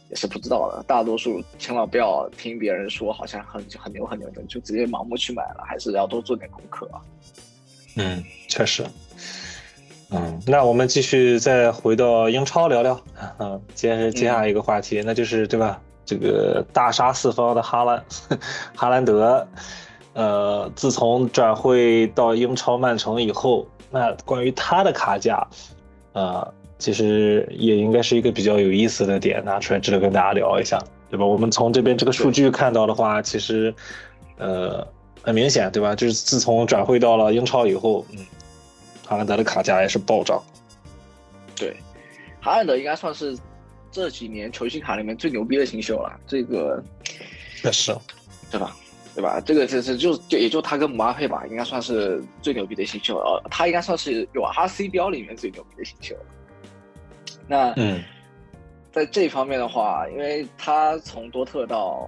[0.09, 0.83] 也是不知道的。
[0.87, 7.01] 大多数千万不要听别人说好像很很牛很牛的，就直接盲目去买了，还是要多做点功课啊。
[7.95, 8.85] 嗯，确实。
[10.09, 13.01] 嗯，那我们继续再回到英超聊聊。
[13.39, 15.81] 嗯，接着接下来一个话题，那就是对吧？
[16.05, 18.05] 这个大杀四方的哈兰
[18.73, 19.45] 哈兰德，
[20.13, 25.47] 呃，自从转会到英超曼城以后，那关于他的卡价，
[26.13, 31.25] 呃，其实也应该是一个比较有意思的点，拿出来值得跟大家聊一下，对吧？
[31.25, 33.73] 我们从这边这个数据看到的话，其实，
[34.37, 34.87] 呃，
[35.21, 35.95] 很明显，对吧？
[35.95, 38.25] 就是自从转会到了英超以后，嗯。
[39.09, 40.43] 哈兰德的卡价也是暴涨，
[41.55, 41.77] 对，
[42.41, 43.37] 哈兰德应该算是
[43.89, 46.19] 这几年球星卡里面最牛逼的新秀了。
[46.27, 46.83] 这个
[47.55, 47.95] 确实，
[48.51, 48.75] 对吧？
[49.17, 49.41] 对吧？
[49.43, 53.15] 这个这这就就也就他跟姆巴佩吧，应该算是最牛逼的新秀。
[53.15, 56.25] 了，他应该算是有 RC 标里面最牛逼的新秀了。
[57.47, 58.03] 那嗯，
[58.91, 62.07] 在这方面的话，因为他从多特到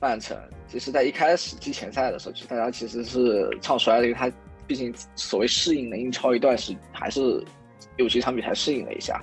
[0.00, 4.28] 曼城，其实在一开始季前赛的时候，其实大家其实是唱衰的，因为他。
[4.66, 7.44] 毕竟，所谓适应了英超一段时，还是
[7.96, 9.20] 有几场比赛适应了一下，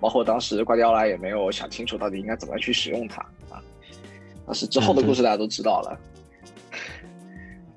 [0.00, 3.20] 包括当时瓜迪奥拉也没有想清楚到底应该怎么样去使用它
[3.50, 3.60] 啊。
[4.46, 6.00] 但是之后的故事大家都知道了，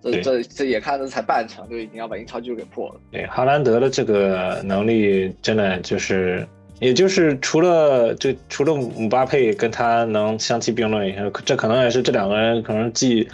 [0.01, 2.95] 这这这眼看着才半程就已经要把英超纪录给破了。
[3.11, 6.47] 对，哈兰德的这个能力真的就是，
[6.79, 13.27] 也就是除了就除了姆巴佩跟他能相提并论这可能也是这两个人可能继。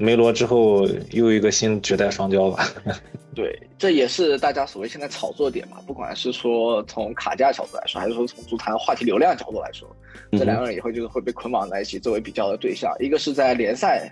[0.00, 2.64] 梅罗之后又一个新绝代双骄吧？
[3.34, 5.78] 对，这也是大家所谓现在炒作点嘛。
[5.88, 9.88] 不管是说从卡价角度来说，还是说从足坛话题流量角度来说，
[10.30, 12.94] 这两个人以后就是会被捆绑在一起作为比较的对象。
[13.00, 14.08] 一个是在联赛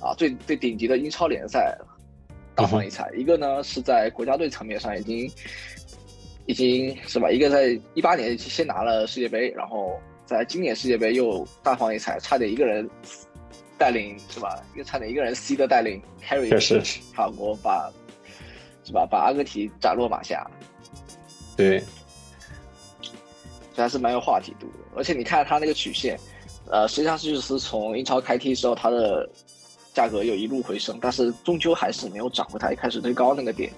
[0.00, 1.76] 啊最最顶级的英超联赛
[2.54, 5.30] 大放异彩，一个呢是在国家队层面上已经
[6.46, 7.30] 已经是吧？
[7.30, 12.88] 一个在一八年先拿了世界杯，然后在今年世界杯又大放异彩，差点一个人。
[13.80, 14.60] 带领是吧？
[14.74, 16.50] 又差点一个人 C 的带领 carry
[17.14, 17.88] 法国把
[18.82, 19.06] 是吧？
[19.08, 20.44] 把阿根廷斩落马下。
[21.56, 21.80] 对，
[23.72, 24.78] 这还是蛮有话题度的。
[24.96, 26.18] 而且你看他那个曲线，
[26.68, 29.30] 呃，实际上就是从英超开踢之后，他的
[29.98, 33.72] 价格又一路回升，但是终究还是没有涨回它一开始最高那个点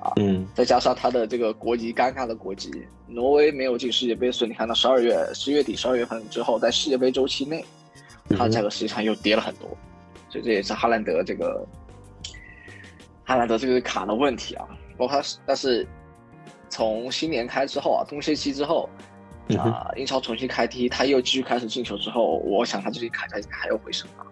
[0.00, 0.12] 啊。
[0.16, 0.46] 嗯。
[0.54, 2.70] 再加上他的这个国籍尴尬的国籍，
[3.06, 7.64] 挪威没有进世界杯，所以你看到十二月十月底十二月份之后，在世界杯周期内。
[8.38, 9.68] 它的价格实际上又跌了很多，
[10.30, 11.66] 所以这也是哈兰德这个
[13.24, 14.64] 哈兰德这个卡的问题啊。
[14.96, 15.86] 包括他，但是
[16.70, 18.88] 从新年开之后啊，冬歇期之后
[19.58, 24.24] 啊，英超重新开踢，他又继续开始进球之后，我想他这些卡价应该还要回升啊。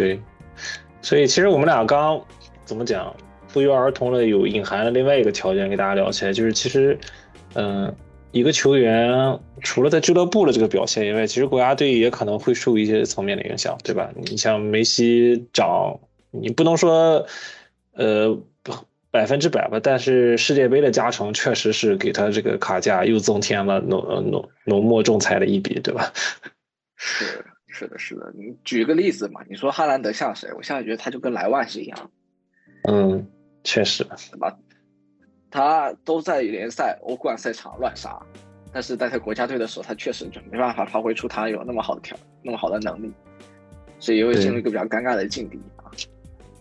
[0.00, 0.20] 对，
[1.02, 2.24] 所以其实我们俩刚
[2.64, 3.14] 怎么讲，
[3.52, 6.98] 不约而同的有隐含了另外一个条件给大家聊起来，就是其实
[7.54, 7.94] 嗯。
[8.30, 14.10] 一个球员除了在俱乐部的这个表现以外，其实国家队也可能会受一些层面的影响，对吧？
[14.16, 15.98] 你像梅西涨，
[16.30, 17.24] 你不能说，
[17.94, 18.38] 呃，
[19.10, 23.98] 百分之百吧，但是世界杯的加成确实是给他这个卡价又增添了浓
[24.30, 26.12] 浓浓墨重彩的一笔，对吧？
[26.96, 27.46] 是
[27.78, 28.32] 是的，是的。
[28.34, 29.40] 你举个例子嘛？
[29.48, 30.52] 你说哈兰德像谁？
[30.54, 32.10] 我现在觉得他就跟莱万是一样。
[32.88, 33.24] 嗯，
[33.62, 34.02] 确实。
[34.02, 34.58] 对吧？
[35.48, 38.20] 他都在联赛、欧冠赛场乱杀，
[38.72, 43.12] 但是在他国家队的时候，他确实就没办法发挥出他有那么好的条、那么好的能力，
[44.00, 45.77] 所以也会进入一个比较尴尬的境地啊。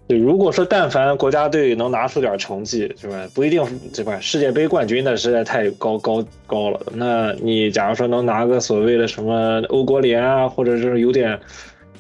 [0.08, 3.28] 对，如果说但凡国家队能拿出点成绩，是吧？
[3.34, 6.80] 不一定这块世界杯冠军那实在太高高高了。
[6.94, 11.38] 那你假如说能拿个所谓的什么欧国联啊，或者是有点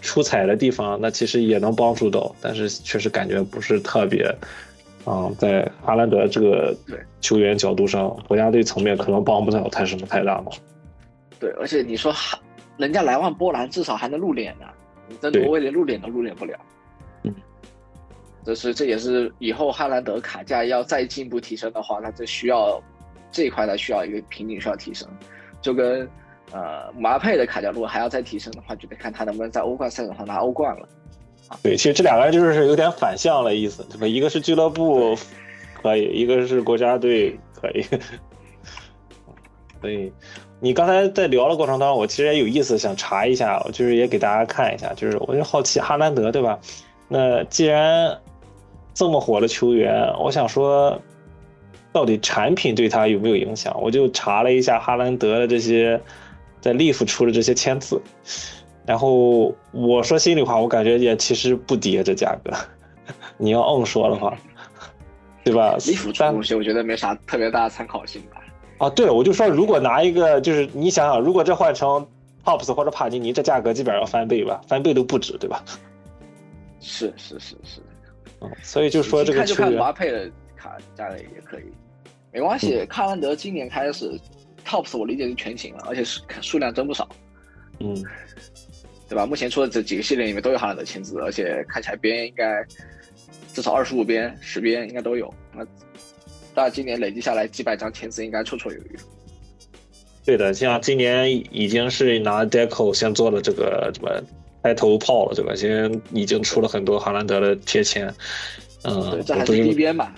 [0.02, 4.34] 出彩的地方，那其实也能帮助到，但是确实感觉不是特别。
[5.04, 6.76] 啊，在哈兰德这个
[7.22, 10.54] 球员角度上，国家队层面可能帮不了他什么太大忙。
[11.40, 12.38] 对，而且你说哈，
[12.78, 14.66] 人家莱万波兰至少还能露脸呢，
[15.08, 16.58] 你在挪威连露脸都露脸不了。
[17.24, 17.34] 嗯，
[18.48, 22.82] 这是这也是以后哈兰德卡价要再进一步提升的话，那这需要
[23.30, 25.06] 这一块呢需要一个瓶颈需要提升，
[25.62, 26.08] 就跟
[26.54, 30.88] 呃马佩的卡价如果还要再提升的话，就得看他能不能在欧冠赛场上拿欧冠了。
[31.62, 34.08] 对，其实这两个人就是有点反向的意思，对吧？
[34.08, 35.14] 一个是俱乐部
[35.74, 37.84] 可以，一个是国家队可以。
[39.82, 40.10] 所以
[40.62, 46.58] 你刚才在聊的过程当中，我其实也有意思，想查一下，就是也给大家看一下，就是我就好奇哈兰德，对吧？
[47.10, 48.20] 那既然
[48.98, 51.00] 这么火的球员，我想说，
[51.94, 53.80] 到底产品对他有没有影响？
[53.80, 56.02] 我就查了一下哈兰德的这些
[56.60, 58.02] 在利弗出的这些签字。
[58.88, 62.52] 然后我说心里话，我感觉也其实不跌这价格。
[63.38, 64.36] 你要硬说的话，
[65.44, 65.76] 对吧？
[65.86, 68.42] 利弗出东西，我觉得没啥特别大的参考性吧。
[68.80, 72.04] 啊，对了，我就说如果拿一个，就是你想想，如果这换成
[72.44, 75.64] Pops 或者帕尼尼，这价格基本上要翻倍吧，翻倍都不止，对吧？
[76.80, 77.82] 是是是是，
[78.42, 81.64] 嗯，所以就说这个球员，马配的卡价格也可以，
[82.32, 82.86] 没关系。
[82.86, 84.12] 卡兰德今年开始
[84.66, 87.10] ，Tops 我理解是全勤了，而且是数量真不少，
[87.80, 87.96] 嗯，
[89.10, 89.26] 对吧？
[89.26, 92.64] 目前出的这几个系列里面都有哈兰德签字，而且看起来边应该
[93.54, 95.34] 至少二十五边、十边应该都有。
[95.54, 95.66] 那
[96.54, 98.96] 大家今年累计下来几百张签字，应该绰绰有余。
[100.24, 104.22] 对的，像今年已经是拿 Deco 先做了这个什么。
[104.64, 105.54] 开头炮了，对吧？
[105.56, 108.14] 现在已经出了很多哈兰德的贴签，
[108.84, 110.14] 嗯，对，这还是低边吧？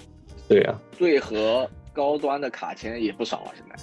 [0.48, 3.76] 对呀，对和高端的卡签也不少啊，现在。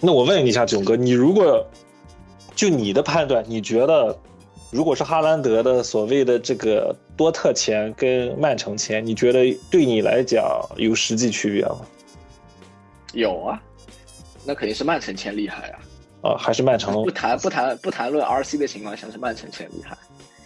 [0.00, 1.66] 那我问一下囧哥，你如果
[2.54, 4.18] 就你的判断，你觉得
[4.70, 10.44] 如果是哈兰德的所谓的这个多特签跟曼城签，你觉得对你来讲
[10.76, 11.80] 有实际区别吗？
[13.12, 13.62] 有啊，
[14.44, 15.78] 那肯定是曼城签厉害啊。
[16.22, 19.96] 啊，还是曼城不谈不谈不谈论 RC 的情况下，是曼城先厉害。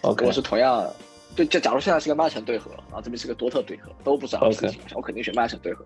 [0.02, 0.86] OK，我是同样，
[1.36, 5.84] 就就假如现在是个曼城对合，然后这边是个多特对合，都不是 RC 的情况下，我肯定选曼城对合。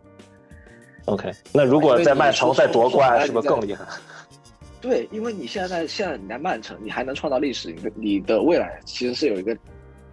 [1.05, 3.85] OK，那如果在曼城再夺冠，是不是更厉害？
[4.81, 9.57] 对，因为你现在现在你在曼城，你还能创造历史，你的你的未来其实是有一个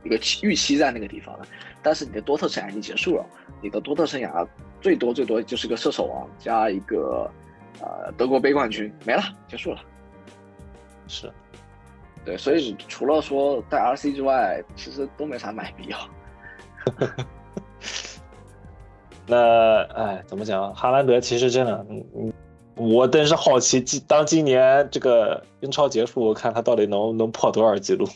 [0.04, 1.48] 一个预期在那个地方的。
[1.82, 3.26] 但是你的多特生涯已经结束了，
[3.62, 4.48] 你的多特生涯
[4.80, 7.30] 最多最多就是个射手王加一个。
[7.82, 9.82] 呃，德国杯冠军没了，结束了。
[11.08, 11.32] 是，
[12.24, 15.98] 对，所以除了说带 RC 之外，其实都没啥买必要。
[19.28, 20.74] 那哎，怎么讲？
[20.76, 22.32] 哈兰德其实真的，嗯，
[22.76, 28.08] 我真是好奇，今当今年这个英超结束，我看他到底能能破多少记录。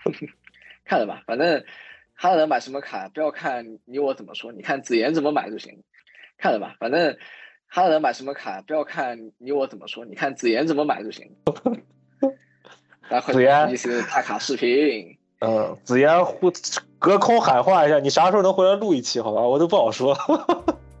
[0.84, 1.64] 看着吧，反正
[2.14, 5.82] 哈兰德买什么卡，不要看你我怎么说，你看子言怎么买就行。
[6.36, 7.16] 看着吧，反正。
[7.74, 8.60] 哈德买什么卡？
[8.66, 11.26] 不要看你我怎么说，你看子妍怎么买就行。
[13.32, 15.16] 子妍一些大卡视频。
[15.38, 16.52] 嗯，子妍呼
[16.98, 19.22] 隔空喊话一下，你啥时候能回来录一期？
[19.22, 20.14] 好吧，我都不好说。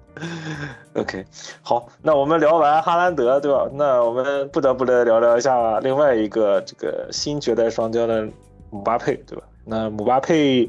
[0.96, 1.26] OK，
[1.60, 3.68] 好，那我们聊完哈兰德，对吧？
[3.74, 8.26] 那我们不得不来聊聊一下另外一个这个新绝代双骄的
[8.70, 9.44] 姆巴佩，对吧？
[9.66, 10.66] 那姆巴佩。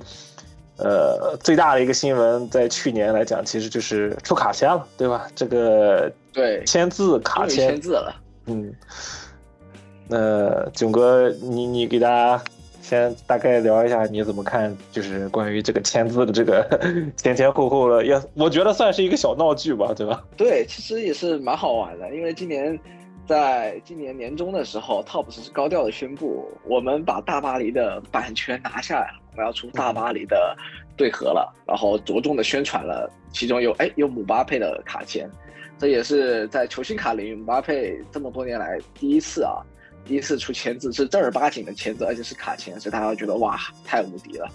[0.77, 5.27] 呃，最大的一个新闻，在去年来讲，其实就是出卡签了，对吧？
[5.35, 8.15] 这个对签字卡签签字了，
[8.47, 8.73] 嗯。
[10.09, 12.43] 那囧哥，你你给大家
[12.81, 16.67] 先大概聊一下你怎么看，就是关于这个签字的这个
[17.15, 20.21] 前前后后的，也我觉得算是一个小闹剧吧，对吧？
[20.35, 22.77] 对，其实也是蛮好玩的，因为今年
[23.25, 29.22] 在今年年中的时候，TOP 是高调的宣布，我们把大巴黎的版权拿下来了。
[29.35, 30.55] 我要出大巴黎的
[30.95, 35.29] 对合了，然后着重的宣传了，其中有哎有姆巴佩的卡签，
[35.77, 39.61] 这也是在球星卡领域姆巴佩这么多年来第一次啊，
[40.05, 44.47] 第一次出签字是正儿八经的签字，而且是卡签，所以大家觉得哇太无敌了，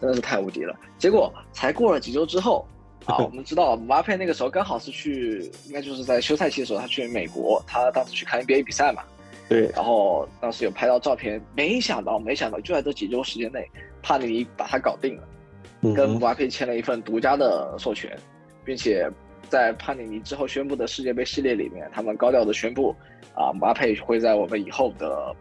[0.00, 0.74] 真的是太无敌了。
[0.98, 2.66] 结果才过了几周之后
[3.04, 9.02] 啊， 我们知道姆巴佩那个时候刚好是去，应该就是在休赛期的时候，他去美国，他当时去看 NBA 比赛嘛。
[9.48, 13.68] 对，然后当时有拍到照片，没想到，没想到就在这几周时间内，
[14.02, 18.16] 帕尼尼把他搞定了，跟姆巴佩签了一份独家的授权，
[18.64, 19.10] 并且
[19.50, 22.94] 在帕尼尼之后宣布的世界杯系列里面，他们高调的宣布，
[23.34, 25.34] 啊，姆巴佩会在我们以后的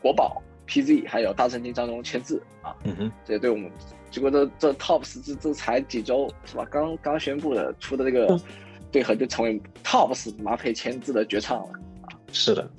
[0.00, 3.68] 国宝 PZ 还有大圣经当中签字啊，嗯哼，这对我们，
[4.10, 6.64] 结果这这 TOPS 这这才几周是吧？
[6.70, 8.40] 刚刚宣布的出的这个
[8.92, 12.70] 对合就成为 TOPS 姆巴佩签字的绝唱了啊，是的。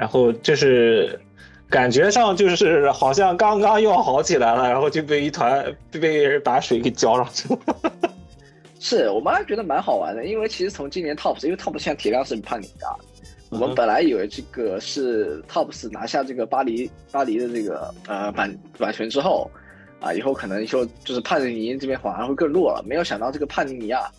[0.00, 1.20] 然后就是
[1.68, 7.92] 感觉上就是好像刚刚要好起来了，然后就被一团被人把水给浇上去了。
[8.80, 12.86] 是我们还觉得蛮好玩的，因为其实从今年 TOPS，因为 TOPS 现在体量是帕尼的，
[13.50, 19.50] 我们本来以为这个是 TOPS 拿下这个巴黎巴黎的这个呃版版权之后
[20.00, 22.82] 啊，以后可能就就是帕尼尼这边反而会更弱了。
[22.86, 24.10] 没有想到这个帕尼尼亚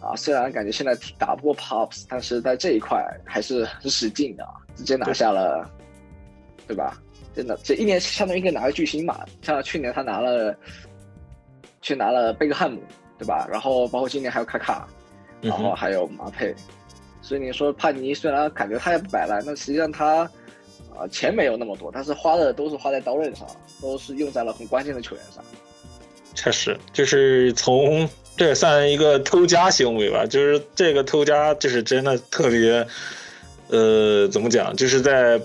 [0.00, 4.46] 啊，虽然感觉现在打不过 Pops，但是在这一块还是很使劲的。
[4.76, 5.68] 直接拿下了，
[6.66, 6.96] 对吧？
[7.34, 9.20] 真的，这一年相当于可以拿个巨星嘛。
[9.42, 10.56] 像去年他拿了，
[11.82, 12.80] 去拿了贝克汉姆，
[13.18, 13.46] 对吧？
[13.50, 14.88] 然后包括今年还有卡卡，
[15.42, 16.54] 然后还有马佩。
[17.20, 20.22] 所以你说帕尼虽然感觉他也不摆烂，但实际上他
[20.96, 23.46] 啊钱没有那么多，但是花的都是花在刀刃上，
[23.82, 25.44] 都是用在了很关键的球员上。
[26.34, 28.08] 确实，就是从
[28.40, 30.24] 这也算一个偷家行为吧。
[30.24, 32.86] 就是这个偷家，就是真的特别。
[33.68, 34.74] 呃，怎么讲？
[34.74, 35.38] 就是在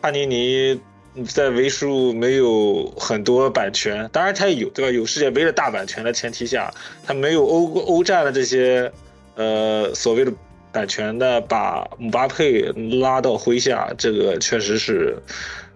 [0.00, 0.80] 帕尼尼
[1.26, 4.90] 在为数没有很多版权，当然他也有，对吧？
[4.90, 6.72] 有世界杯的大版权的前提下，
[7.04, 8.90] 他没有欧欧战的这些
[9.34, 10.32] 呃，所谓的
[10.72, 12.62] 版权的把姆巴佩
[13.02, 15.14] 拉到麾下，这个确实是，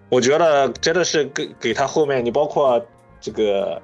[0.09, 2.83] 我觉得真的是给给他后面，你包括
[3.21, 3.79] 这个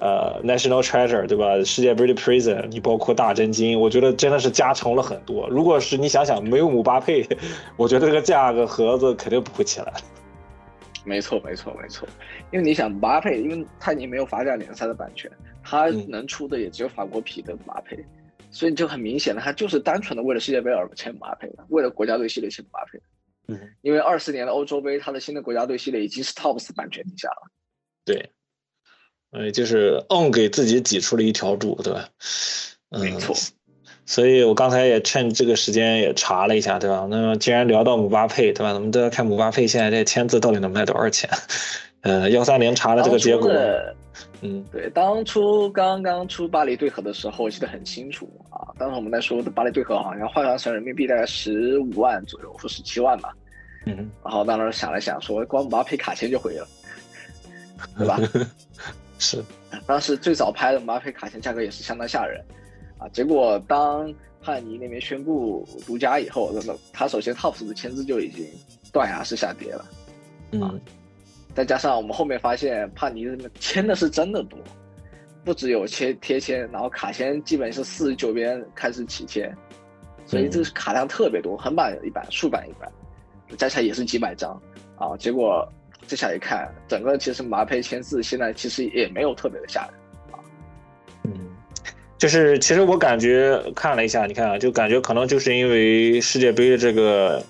[0.00, 1.62] 呃 National Treasure 对吧？
[1.62, 5.48] 世界杯的 Prison，你包括大真金，我觉得真的是加成了很多。
[5.48, 7.26] 如果是你想想没有姆巴佩，
[7.76, 9.92] 我觉得这个价格盒子肯定不会起来。
[11.04, 12.08] 没错，没错，没错。
[12.50, 15.30] 因为你想姆巴佩，因为他已经没有法甲联赛的版权，
[15.62, 17.96] 他能出的也只有法国皮的姆巴佩。
[18.50, 23.04] 所以就很明显的，他就是单纯的为了世界杯而签姆巴佩的，为了国家队系列签姆巴佩的。
[23.46, 27.50] 嗯，因为二四年的欧洲杯，他的新的国家队系列已经是 TOPS 版权底下了。
[28.04, 28.30] 对，
[29.32, 32.08] 呃，就是硬给自己挤出了一条路，对吧？
[32.90, 33.34] 没错。
[34.06, 37.06] 所以我刚才也趁这个时间也查了一下，对吧？
[37.08, 38.72] 那么既然聊到姆巴佩，对吧？
[38.72, 41.30] 咱们都要看姆巴佩现在这签字到底能卖多少钱？
[42.00, 43.52] 呃，幺三零查了这个结果。
[44.42, 48.72] 嗯，对，当初刚刚出巴黎对合的时候，我记得很清楚啊。
[48.78, 53.32] 当时我们在说的巴黎对合，好像换算成人民币大概十五万左右，或十七万吧。
[53.86, 56.66] 嗯，然后当时想了想，说光姆巴佩卡签就毁了，
[57.96, 58.18] 对吧？
[59.20, 59.44] 是。
[59.86, 62.44] 当时最早拍的姆巴佩卡签价格也是相当吓人
[62.98, 63.06] 啊。
[63.12, 68.44] 结果当汉尼那边宣布独家以后，那么他首先 TOPS 的签字就已经
[68.92, 69.84] 断崖式下跌了。
[70.50, 70.80] 嗯。
[71.52, 73.26] 再加上我们后面发现，帕尼
[73.58, 74.56] 签的是真的多，
[75.44, 79.52] 不只有签贴签，然后卡签基本是四十九边开始起签，
[80.24, 82.90] 所以这个卡量特别多，横版一版，竖版一版，
[83.58, 84.62] 加起来也是几百张
[84.96, 85.16] 啊。
[85.16, 85.68] 结果
[86.10, 89.94] 这下一看，整个其实马佩签字现在其实也没有特别的吓人
[90.32, 90.42] 啊。
[91.22, 91.30] 嗯，
[92.18, 97.40] 就是其实我感觉看了一下，你看啊，就感觉可能就是因为世界杯的这个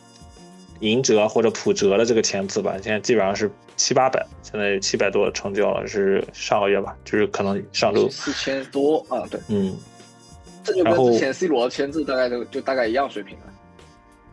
[0.80, 3.50] 赢折或者普折的这个签字吧，现在基本上是。
[3.76, 6.94] 七八百，现在七百多成交了，是上个月吧？
[7.02, 9.74] 就是可能上周四千多啊，对，嗯，
[10.62, 13.44] 这就跟之前 C 罗签字大概就就大概一样水平了。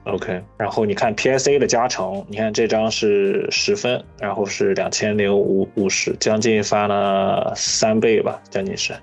[0.08, 8.94] OK，然后你看 PSA 的加成，你看这张是十分，然后是两千零五五十，将近翻了三倍吧，将近是。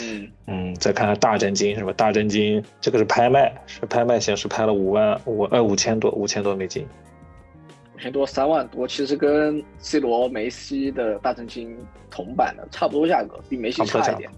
[0.00, 1.92] 嗯嗯，再看看大真金是吧？
[1.96, 6.86] 大真金这个是拍卖，是拍卖形式拍了五万五呃五千多五千多美金。
[7.96, 11.76] 五千多三万多，其实跟 C 罗、梅西的大真金
[12.10, 14.30] 同版的差不多价格，比梅西差一点。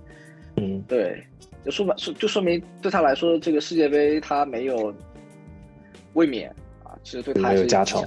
[0.57, 1.23] 嗯，对，
[1.65, 4.95] 就说明说就说明对他来说，这个世界杯他没有
[6.15, 6.49] 卫冕
[6.83, 8.05] 啊，其实对他没有加成。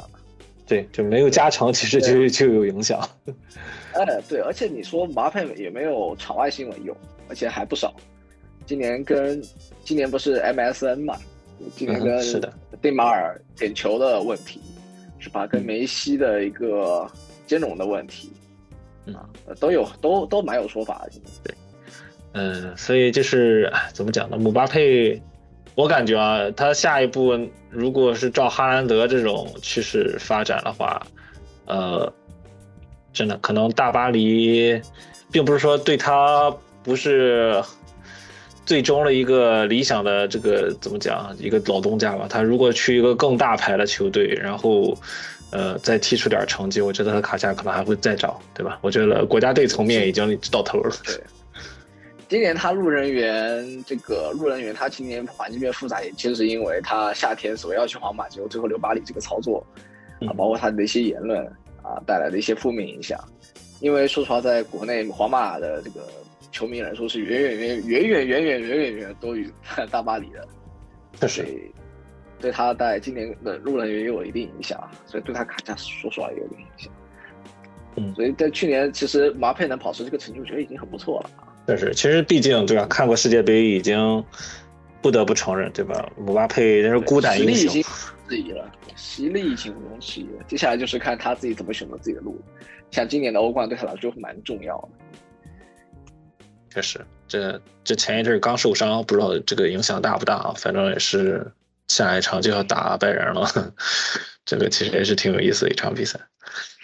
[0.65, 2.99] 对，就没有加成，其实就就有影响。
[3.93, 6.95] 哎，对，而且你说马佩也没有场外新闻有，
[7.29, 7.93] 而且还不少。
[8.65, 9.41] 今年跟
[9.85, 11.15] 今年不是 MSN 嘛？
[11.75, 12.51] 今年跟是的，
[12.81, 14.59] 内马尔点球的问题。
[15.19, 15.47] 是吧？
[15.47, 17.09] 跟梅西的一个
[17.47, 18.31] 兼容的问题，
[19.07, 19.27] 啊，
[19.59, 21.11] 都有，都都蛮有说法的。
[21.43, 21.55] 对，
[22.33, 24.37] 嗯，所以就是怎么讲呢？
[24.37, 25.19] 姆巴佩，
[25.77, 27.37] 我感觉啊，他下一步
[27.69, 30.99] 如果是照哈兰德这种趋势发展的话，
[31.67, 32.11] 呃，
[33.13, 34.81] 真的可能大巴黎，
[35.31, 36.51] 并不是说对他
[36.83, 37.63] 不是。
[38.65, 41.33] 最终的一个理想的这个怎么讲？
[41.39, 44.93] 一个老东家吧，他如果去一个更大牌的球队，然后，
[45.51, 48.77] 呃，再踢出点成绩，我觉得他卡价可能还会再涨，对吧？
[48.81, 50.93] 我觉得国家队层面已经到头了。
[52.27, 59.65] 今年他路人缘，这个路人缘，他今年环境变复杂，也其实是因为他夏天所要去皇马，结果最后留巴黎这个操作，
[60.21, 61.45] 啊，包括他的一些言论
[61.83, 63.19] 啊，带来的一些负面影响。
[63.79, 66.07] 因为说实话，在国内皇马的这个。
[66.49, 69.51] 球迷来说是远远远远远远远远远远多于
[69.91, 70.27] 大巴黎
[71.19, 71.69] 的，所以
[72.39, 76.91] 对他在今年的入人员也有一定影响，所以对他卡价说实话也有点影响。
[77.97, 81.29] 嗯，所以在去年其实马佩能保持这个成绩，我觉得已经很不错了
[81.67, 81.69] 啊。
[81.69, 82.85] 但是，其实毕竟对吧？
[82.87, 84.23] 看过世界杯，已经
[85.01, 86.09] 不得不承认对吧？
[86.17, 87.83] 姆巴佩那是孤胆英雄，
[88.27, 90.43] 质疑了，实力已经毋庸置疑了。
[90.47, 92.41] 接下来就是看他自己怎么选择自己的路。
[92.89, 94.89] 像今年的欧冠对他来说蛮重要的。
[96.73, 100.53] 确实，这这前一阵刚受伤，不知道这个影响大不大啊？
[100.57, 101.45] 反正也是
[101.89, 103.73] 下一场就要打拜仁了，
[104.45, 106.19] 这个其实也是挺有意思的一场比赛。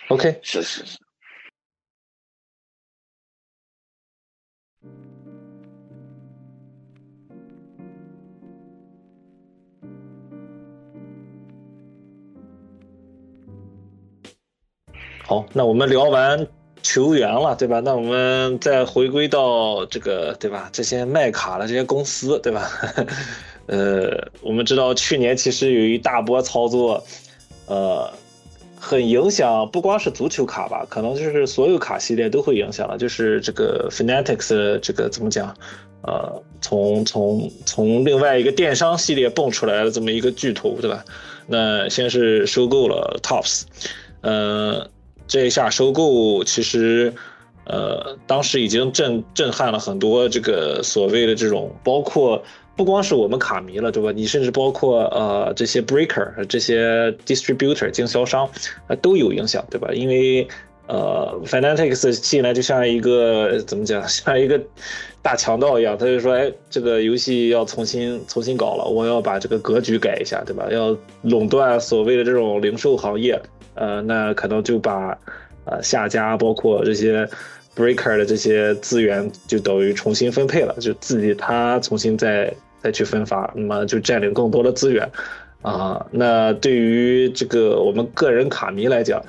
[0.10, 0.98] OK，是是是。
[15.26, 16.48] 好，那我们聊完。
[16.86, 17.80] 球员了，对吧？
[17.80, 20.70] 那我们再回归到这个，对吧？
[20.74, 22.70] 这些卖卡的这些公司，对吧？
[23.68, 27.02] 呃，我们知道去年其实有一大波操作，
[27.68, 28.12] 呃，
[28.78, 32.98] 很影响，不光是足球卡吧，可能就是所有卡系列都会影响了。
[32.98, 35.56] 就是这个 Fanatics 这个怎么讲？
[36.02, 41.06] 呃，从从从另外一个电商系列蹦出来的这么一个巨头，对吧？
[41.48, 43.64] 那先是收购了 Tops，
[44.20, 44.90] 呃，
[45.28, 47.14] 这一下收购其实，
[47.66, 52.44] 呃，当时已经震震撼了很多这个所谓的这种，包括
[52.76, 54.12] 不光是我们卡迷了，对吧？
[54.12, 58.50] 你甚至包括呃这些 Breaker 这些 Distributor 经销商
[58.88, 59.90] 啊都有影响，对吧？
[59.94, 60.48] 因为
[60.88, 64.62] 呃 Fanatics 进来就像一个怎么讲， 像一个。
[65.24, 70.68] 大强盗一样，他就说：“哎，这个游戏要重新重新搞了，我要把这个格局改一下，对吧？
[70.70, 73.42] 要垄断所谓的这种零售行业，
[73.76, 75.18] 呃，那可能就把
[75.66, 77.28] 呃下家包括这些
[77.76, 85.10] breaker 的这些资源就等于重新分配了，就自己他重新再再去分发，那么就占领更多的资源
[85.62, 86.06] 啊。
[86.12, 89.22] 那对于这个我们个人卡迷来讲。”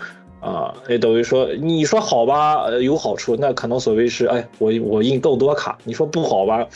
[0.45, 5.79] 啊，也等于说，你说好吧，呃，有好处，那可能所谓是，哎，我我印更多卡。
[5.85, 6.69] 你说不好吧，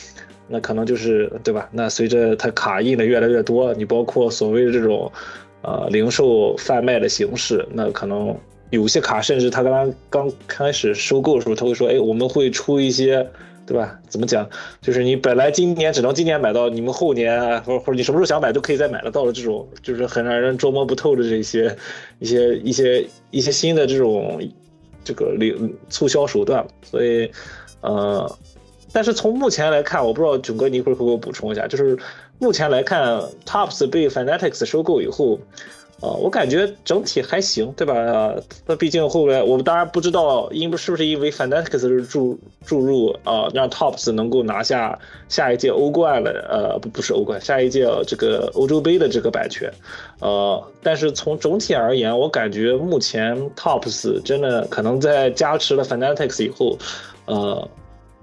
[0.46, 1.68] 那可能就是，对吧？
[1.70, 5.12] 那随着它卡印的越来越多，你包括所谓的这种，
[5.62, 8.36] 呃，零售贩卖的形式，那可能
[8.70, 13.28] 有些卡，甚至他刚刚刚开始收购的时候，他会说，哎，我们会出一些。
[13.68, 14.00] 对吧？
[14.08, 14.48] 怎么讲？
[14.80, 21.76] 就是你本来今年只能今年买到，你们后年啊或者或者你什么时候想买都可以再买得到的这种，就是很让人捉摸不透的这些
[22.18, 24.40] 一些一些一些新的这种
[25.04, 26.66] 这个零促销手段。
[26.80, 27.30] 所以，
[27.82, 28.38] 呃，
[28.90, 31.94] 但是从目前来看，我不知道囧哥你一会儿会给我补充一下，就是
[32.38, 35.38] 目前来看，Tops 被 Fanatics 收购以后。
[36.00, 38.32] 啊，我感觉整体还行，对吧？
[38.66, 44.96] 那毕竟后来我们当然不知道，因是不是因为 Fanatics 注注入啊，让 Tops 能够拿下
[45.28, 46.30] 下一届欧冠了？
[46.48, 49.68] 呃，不不是欧冠，下一届这个欧洲杯的这个版权。
[50.20, 56.78] 呃，但是从总体而言，我感觉目前 Tops 真的可能在加持了 Fanatics 以后，
[57.26, 57.68] 呃。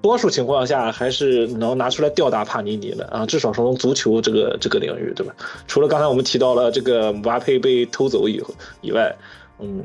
[0.06, 5.36] 多数情况下还是能拿出来吊打帕尼尼的啊，至少从足球这个这个领域，对吧？
[5.68, 8.40] 除了刚才我们提到了这个姆巴佩被偷走以
[8.82, 9.12] 以外，
[9.58, 9.84] 嗯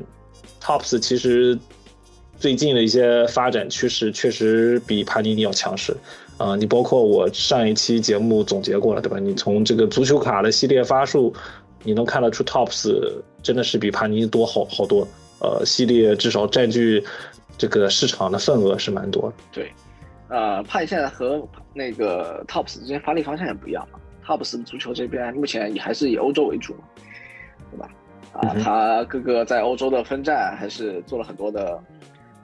[0.61, 1.57] ，Tops 其实
[2.37, 5.97] 最近的一些发展趋势确实比帕尼尼要强势
[6.37, 6.55] 啊。
[6.55, 9.17] 你包括我上一期节目总结过了，对吧？
[9.17, 11.33] 你从这个足球卡的系列发数，
[11.83, 12.93] 你能看得出 Tops
[13.41, 15.07] 真的是比帕尼尼多好好多，
[15.39, 17.03] 呃，系列至少占据
[17.57, 19.71] 这个市场的份额是蛮多，对。
[20.31, 23.99] 呃，派现在和那个 Tops 之间发力方向也不一样嘛。
[24.25, 26.83] Tops 足球这边目前也还是以欧洲为主嘛，
[27.69, 27.89] 对吧？
[28.31, 31.77] 啊，他各个在欧洲的分站还是做了很多的、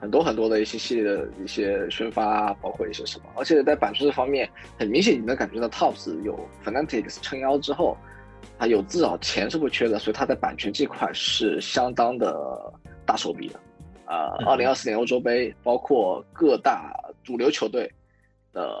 [0.02, 3.24] 很多很多的一些系列的一些宣发，包括一些什么。
[3.36, 4.46] 而且在版权这方面，
[4.78, 7.96] 很明显你能感觉到 Tops 有 Fanatics 撑腰之后，
[8.58, 12.36] 他有至少钱是不缺的，所以他在版权这块是相当的
[13.06, 13.58] 大手笔的。
[14.10, 16.94] 呃，二零二四年欧洲杯，包括各大
[17.28, 17.92] 主流球队
[18.54, 18.74] 的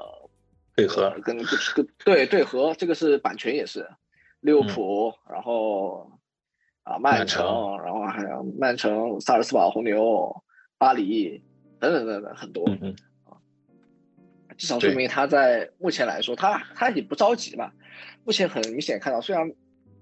[0.74, 3.86] 对合，跟跟对对合，这个是版权也是，
[4.40, 6.10] 利物浦，然后
[6.82, 10.34] 啊曼城，然后还有曼城、萨尔斯堡红牛、
[10.78, 11.44] 巴黎
[11.78, 12.96] 等等等等很多嗯，
[14.56, 17.70] 至少说明他在目前来说，他他也不着急嘛。
[18.24, 19.52] 目前很明显看到，虽然。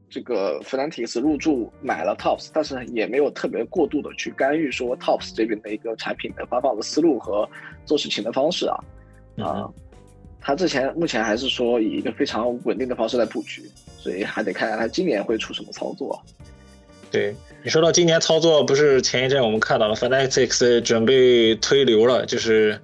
[0.08, 7.48] 这个 Fanatics 入驻买了 Tops，但是也没有特别过度的去干预说 Tops 这边的一个产品的发放的思路和
[7.84, 8.78] 做事情的方式啊
[9.38, 9.68] 啊，
[10.40, 13.62] 他之前目前还是说以一个非常稳定的方式来布局，
[13.98, 16.22] 所以还得看看他今年会出什么操作。
[17.10, 22.80] 对你说到今年操作，不是前一阵我们看到了 Fanatics 准备推流了，就是。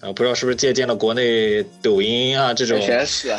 [0.00, 3.36] 啊，不知道是不是借鉴了国内抖音啊这种？HS，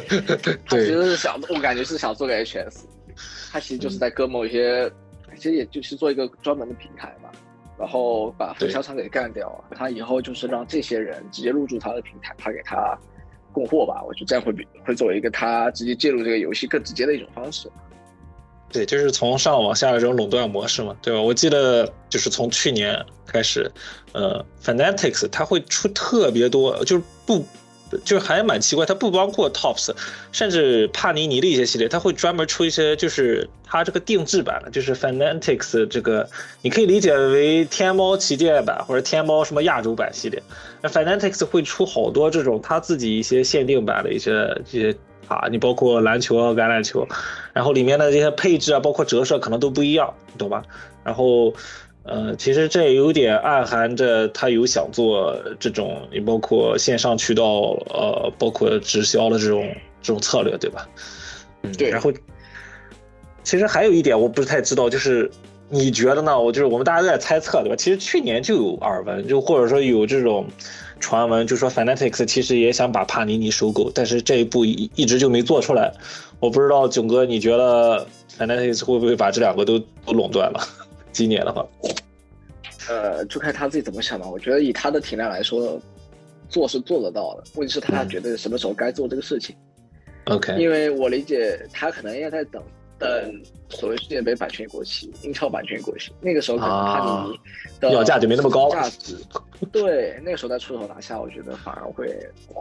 [0.64, 2.84] 他其实是想，我感觉是想做个 HS，
[3.52, 4.90] 他其实就是在割某一些，
[5.36, 7.28] 其实也就是做一个专门的平台嘛，
[7.78, 12.98] 然后把分销商给干掉，他以后就是让这些人直接入驻他的平台，他给他
[13.52, 17.70] 供货吧，我觉得这样会比会作为一个他直接介入这个游戏更直接的一种方式。
[18.70, 21.20] 对，就是从上往下的这种垄断模式嘛，对吧？
[21.20, 23.70] 我记得就是从去年开始，
[24.12, 27.42] 呃，Fanatics 它会出特别多，就是不，
[28.04, 29.90] 就是还蛮奇怪，它不包括 Tops，
[30.32, 36.28] 甚至帕尼尼的一些系列，它会专门出一些，就是它这个定制版的，就是 Fanatics 这个，
[36.60, 40.42] 你可以理解为天猫旗舰版或者天猫什么亚洲版系列。
[40.82, 44.32] 那 Fanatics 会出好多这种它自己一些限定版的一些
[44.70, 44.94] 这些。
[45.28, 47.06] 啊，你包括篮球、橄榄球，
[47.52, 50.62] 然后里面的这些配置啊，包括折射可能都不一样，你懂吧？
[51.04, 51.52] 然后，
[52.02, 57.44] 呃，其实这也有点暗含着他有想做这种，你包括线上渠道，
[57.90, 60.88] 呃，包括直销的这种这种策略，对吧？
[61.62, 61.90] 嗯，对。
[61.90, 62.12] 然后，
[63.42, 65.30] 其实还有一点我不是太知道，就是
[65.70, 66.40] 你觉得呢？
[66.40, 67.76] 我就是我们大家都在猜测，对吧？
[67.76, 70.46] 其实去年就有耳闻，就或者说有这种
[70.98, 75.92] 传闻，就说 Fanatics 其实也想把帕尼尼收购，但是这一步一一直就没做出来。
[76.40, 78.06] 我不知道囧哥，你觉得
[78.38, 80.60] Fanatics 会不会把这两个都都垄断了？
[81.12, 81.66] 今年的话，
[82.88, 84.26] 呃，就看他自己怎么想吧。
[84.26, 85.78] 我觉得以他的体量来说，
[86.48, 89.54] 做是做得到的，问题是他觉得什么时候该做这个事情。
[90.24, 92.62] OK，因为我理解他可能也在等。
[92.98, 97.40] 等所谓世界杯版权过期，英超版权过期，那个时候可能帕尼尼
[97.78, 99.16] 的要价就没那么高，价值
[99.70, 102.12] 对，那个时候再出手拿下，我觉得反而会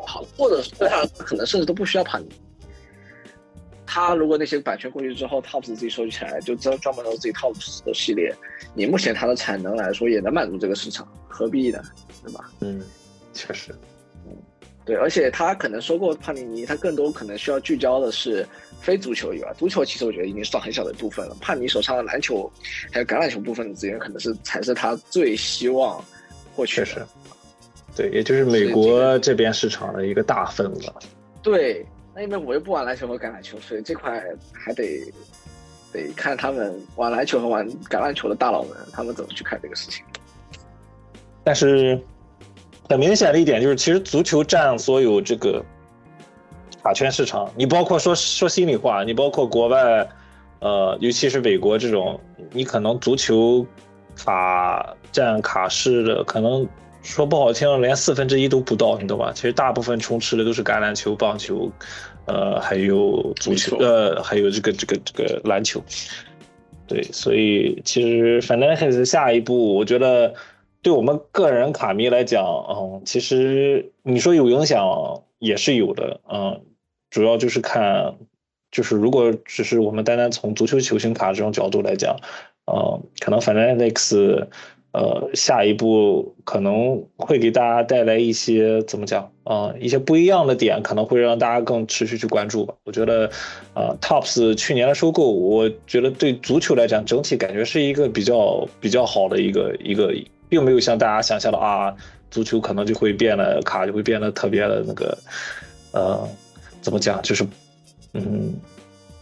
[0.05, 2.27] 好，或者是他可能甚至都不需要帕尼。
[3.85, 8.31] 他如果那些版权过去之后，TOPS 自己收集起来，就专专门做自己 TOPS 的系列，
[8.75, 11.81] 你目前它的产能来说也能满足这个市场，何必呢？
[12.23, 12.51] 对吧？
[12.59, 12.83] 嗯，
[13.33, 13.73] 确实，
[14.27, 14.35] 嗯，
[14.85, 18.45] 对，而且他可能收购帕尼尼，他更多可能需要聚焦的是。
[18.81, 21.35] 非足球以外，足球其实我觉得已经算很小的一部分了。
[21.41, 22.49] 帕尼手上的篮球
[22.91, 26.03] 还有橄榄球部分的资源，可能是才是他最希望
[26.55, 27.07] 获取的。
[27.95, 30.93] 对，也就是美国这边市场的一个大份额。
[31.41, 34.23] 对，那因为我又不玩篮球和橄榄球，所以这块
[34.53, 35.03] 还得
[35.91, 40.05] 得看他们玩篮球和玩橄榄球的大佬们他们怎么去看这个事情。
[41.43, 41.99] 但是
[42.87, 45.61] 很明显的一点就是，其实足球占所有这个。
[46.87, 50.07] 卡圈市场，你包括说说心里话，你包括国外，
[50.59, 52.17] 呃，尤其是美国这种，
[52.53, 53.65] 你可能足球
[54.15, 56.65] 卡占卡市的，可能
[57.03, 59.33] 说不好听，连四分之一都不到，你懂吧？
[59.35, 61.69] 其实大部分充斥的都是橄榄球、棒球，
[62.23, 65.83] 呃，还有足球，呃，还有这个这个这个篮球。
[66.87, 70.33] 对，所以其实反正还是下一步，我觉得
[70.81, 76.61] 对我们个人卡迷来讲，嗯，其实你说有影响也是有的，嗯。
[77.09, 78.15] 主要就是看，
[78.71, 82.17] 就是如果只是我们单单从足球球星卡这种角度来讲，
[82.65, 84.45] 呃，可能 Fanatics，
[84.91, 92.73] 呃，下一步可能会给大家带来一些怎么讲啊，一些不一样的点，可能会让大家更持续去关注吧。
[92.83, 93.29] 我觉得，
[93.73, 100.13] 啊，Tops 去年的收购，我觉得对足球来讲，整体感觉是一个比较比较好的一个一个，
[100.49, 101.95] 并没有像大家想象的啊，
[102.31, 105.17] 足球可能就会变得卡就会变得特别的那个，
[105.93, 106.27] 呃。
[106.81, 107.21] 怎么讲？
[107.21, 107.45] 就是，
[108.13, 108.53] 嗯，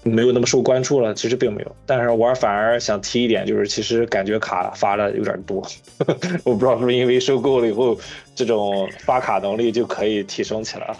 [0.03, 1.13] 没有那么受关注了。
[1.13, 5.65] 其实并没有，但是我反而想提一点，就是其实感觉卡发的有点多。
[6.43, 7.97] 我不知道是不是因为收购了以后，
[8.35, 10.97] 这种发卡能力就可以提升起来了。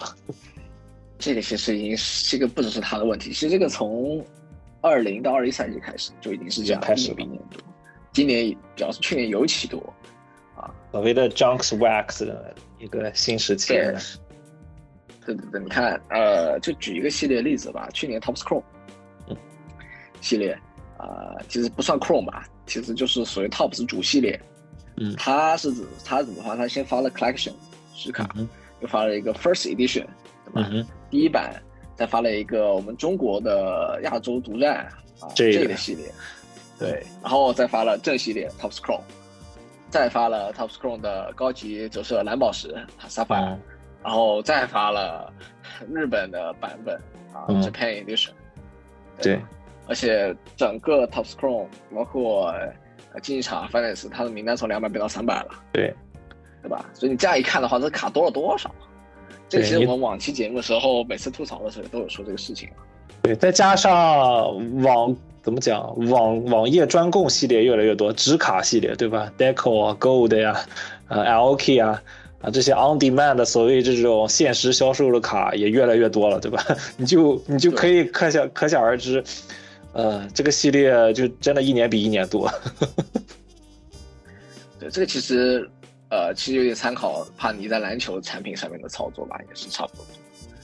[1.18, 1.96] 这个其实已经
[2.28, 4.24] 这个不只是他的问题，其实这个从
[4.80, 7.60] 二零到二一赛季开始就已经是这样，开始比年多。
[8.12, 9.78] 今年主要是去年尤其多
[10.56, 13.74] 啊，所谓的 Junks Wax 的一个新时期。
[15.26, 18.62] 对对对，你看，呃，就举一个系列例子吧，去年 Tops Chrome
[20.20, 20.56] 系列，
[20.96, 24.40] 啊，其实不算 Chrome 吧，其实就是属于 Tops 主系列。
[24.96, 26.56] 嗯，它是指它怎么发？
[26.56, 27.52] 它先发了 Collection
[27.94, 28.28] 实卡，
[28.80, 30.06] 又发了一个 First Edition，
[30.46, 30.70] 对吧？
[31.10, 31.60] 第一版，
[31.96, 34.86] 再发了一个我们中国的亚洲独占
[35.20, 36.10] 啊这个系列，
[36.78, 39.02] 对，然后再发了正系列 Tops Chrome，
[39.90, 42.74] 再发了 Tops Chrome 的高级折射蓝宝石
[43.08, 43.56] Sapphire。
[44.02, 45.32] 然后再发了
[45.92, 46.94] 日本的版本
[47.32, 48.30] 啊，Japan Edition。
[49.20, 49.40] 对，
[49.88, 52.54] 而且整个 Top Scroll 包括
[53.22, 55.48] 竞技场 Finance，它的名单从两百变到三百了。
[55.72, 55.94] 对，
[56.62, 56.84] 对吧？
[56.92, 58.70] 所以你这样一看的话，这卡多了多少？
[59.48, 62.68] 这其实我们往期节目的时候，每次吐槽的时候都有说这个事情。
[63.22, 63.92] 对，再加上
[64.82, 70.56] 网怎么讲，网网页专供系列越来越多，纸卡系列对吧？Deco 啊，Gold 呀，
[71.08, 72.02] 呃，LK 啊。
[72.46, 76.64] 啊，这些 on demand 的所谓这种限时销售的卡也越来越多了，对吧？
[76.96, 79.22] 你就你就可以可想可想而知，
[79.92, 82.48] 呃，这个系列就真的一年比一年多。
[84.78, 85.68] 对，这个其实
[86.08, 90.06] 呃，其实有点参考帕尼在篮球产品上面的操作吧，也是差不多。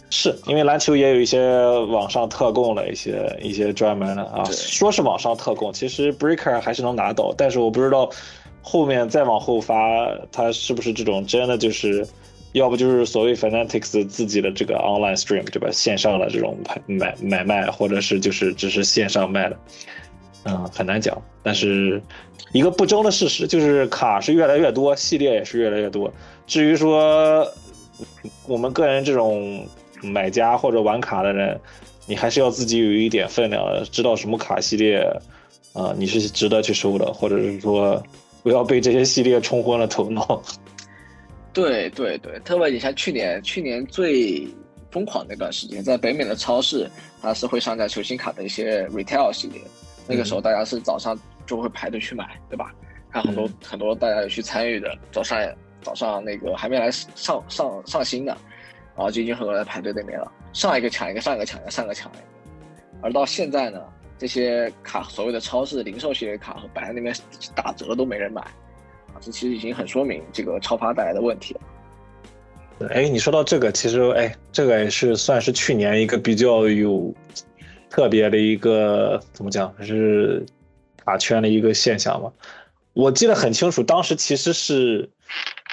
[0.09, 8.09] 是因为篮球也有一些网上特供的一些一些专门的啊，说是网上特供，其实 breaker 还是能拿到，但是我不知道。
[8.63, 12.07] 后面再往后发，它是不是这种真的就是，
[12.53, 15.69] 要不就是所谓 Fanatics 自己的这个 online stream 对吧？
[15.73, 16.57] 线上的这种
[16.87, 19.57] 买买卖，或者是就是只是线上卖的，
[20.45, 21.21] 嗯，很难讲。
[21.43, 22.01] 但是
[22.53, 26.13] 一个不争的事实就是卡是越来越多，系列也是越来越多。
[26.47, 27.47] 至于说
[28.47, 29.67] 我们个人这种
[30.03, 31.61] 买家或者玩卡的人，
[32.07, 34.99] 你还是要自己有一点分量，知道什么卡系列
[35.73, 38.01] 啊你是值得去收的，或者是说。
[38.43, 40.43] 不要被这些系列冲昏了头脑。
[41.53, 44.49] 对对对，特别你像去年，去年最
[44.91, 46.91] 疯狂那段时间，在北美的超市，
[47.21, 49.61] 它是会上架球星卡的一些 retail 系列。
[50.09, 52.75] 那个时候大家是早上就会排队去买，对吧？
[53.11, 55.39] 看很多很多大家有去参与的，早上
[55.83, 58.33] 早上那个还没来上上上新的，
[58.97, 62.23] 然后就已经很多人在排队那边了，上一个抢一个，上一个抢一个，上一个抢一个。
[63.03, 63.83] 而到现在呢，
[64.23, 67.13] 这些卡所谓的超市零售系列卡和摆在那边
[67.57, 72.89] 打折都没人买，啊，这其实已经很说明这个超发带来的问题了。
[72.91, 77.13] 哎，你说到这个，其实哎，这个也是算是去年一个比较有
[77.91, 80.47] 特别的一个怎么讲，是
[81.05, 82.33] 卡圈的一个现象嘛。
[82.93, 85.11] 我记得很清楚，当时其实是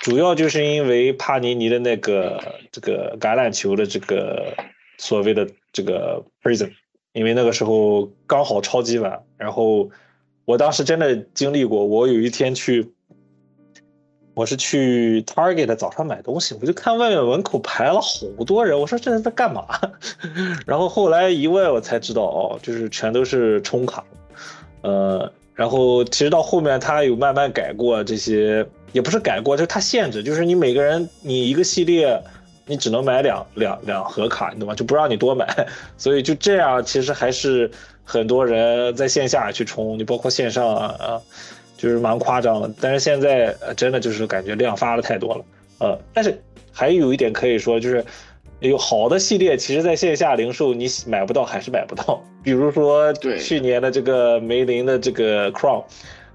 [0.02, 4.56] 主要就是因为帕尼尼的那个这个橄榄球的这个
[4.98, 6.74] 所谓的这个 prison。
[7.14, 9.90] 因为那个时候刚好超级晚，然后
[10.46, 11.86] 我当时真的经历过。
[11.86, 12.92] 我有一天去，
[14.36, 19.66] 我是去 Target 早上买东西，我就看外面门口排了好多人，我说这是在干嘛？
[20.68, 24.06] 然后后来一问，我才知道哦，就是全都是充卡。
[24.82, 32.24] 呃，然后其实到后面他有慢慢改过这些，也不是改过，就是他限制，就是你每个人你一个系列。
[32.70, 34.76] 你只能买两两两盒卡，你懂吗？
[34.76, 35.68] 就不让你多买，
[35.98, 37.70] 所以就这样，其实还是
[38.04, 41.20] 很多人在线下去冲，你包括线上啊，
[41.76, 42.72] 就是蛮夸张的。
[42.80, 45.46] 但是现在真的就是感觉量发的太多了，
[45.80, 46.40] 呃，但是
[46.72, 48.06] 还有一点可以说，就是
[48.60, 52.24] 有好的系列，其实在线下零售你买不到还是买不到。
[52.44, 55.84] 比如说去年的这个梅林的这个 Crown，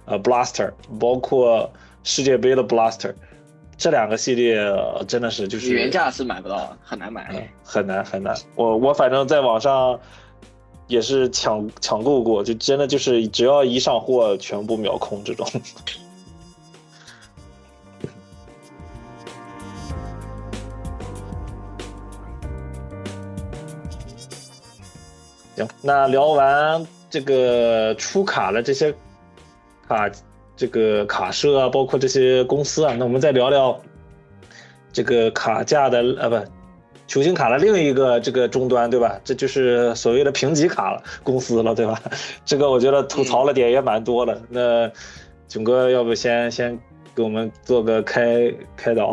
[0.05, 1.71] 呃，Blaster，包括
[2.03, 3.15] 世界杯的 Blaster。
[3.77, 4.65] 这两个系列
[5.07, 8.35] 真的是就是原价是买不到，很难买，很难很难。
[8.55, 10.01] 我我反正在网上
[10.87, 15.47] 也是抢抢购过，就真的就是只要一上货，全部秒空这种。
[25.57, 28.95] 行，那聊完这个出卡的这些
[29.87, 30.11] 卡。
[30.57, 33.81] 这个卡社啊，包括这些公司啊，那我们再聊聊
[34.93, 36.47] 这个卡价的呃不，
[37.09, 39.21] 球星卡的另一个这个终端，对吧？
[39.25, 42.01] 这就是所谓的评级卡了公司了，对吧？
[42.45, 44.41] 这个我觉得吐槽了点也蛮多的。
[44.49, 44.89] 那
[45.49, 46.79] 囧哥，要不先先
[47.17, 49.13] 给我们做个开开导？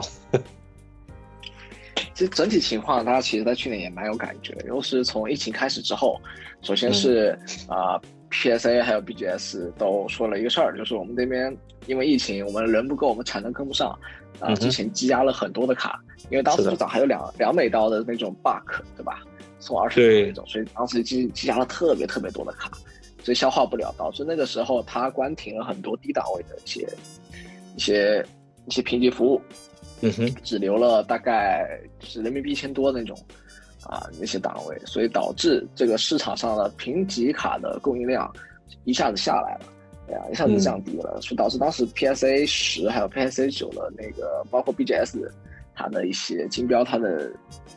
[2.14, 6.22] 其实整体情况，大家其实在去年也蛮有感觉，尤其是从疫情开始之后，
[6.62, 7.36] 首先是
[7.68, 8.00] 啊。
[8.32, 11.56] PSA 还有 BGS 都说了一个事儿，就是我们这边
[11.86, 13.98] 因为疫情，我们人不够，我们产能跟不上，
[14.40, 19.22] 啊，之前积压了很多的卡，因为当时最早还有两两美刀的那种 bug，对吧？
[19.60, 22.72] 送二十那种，所以当时积积压了特别特别多的卡，
[23.22, 26.88] 所以消化不了，导致那个时候它关停了很多低档位的一些
[27.76, 28.26] 一些
[28.66, 29.42] 一些评级服务，
[30.02, 33.18] 嗯哼，只留了大概是人民币一千多那种。
[33.92, 38.34] 啊，那些档位，所以导致这个市场上的评级卡的供应量
[38.86, 39.66] 一下子下来了，
[40.08, 45.30] 哎呀，一下子降低了，所以导致当时 PSA 十还有 PSA 九的那个，包括 BGS
[45.76, 47.30] 它的一些金标，它的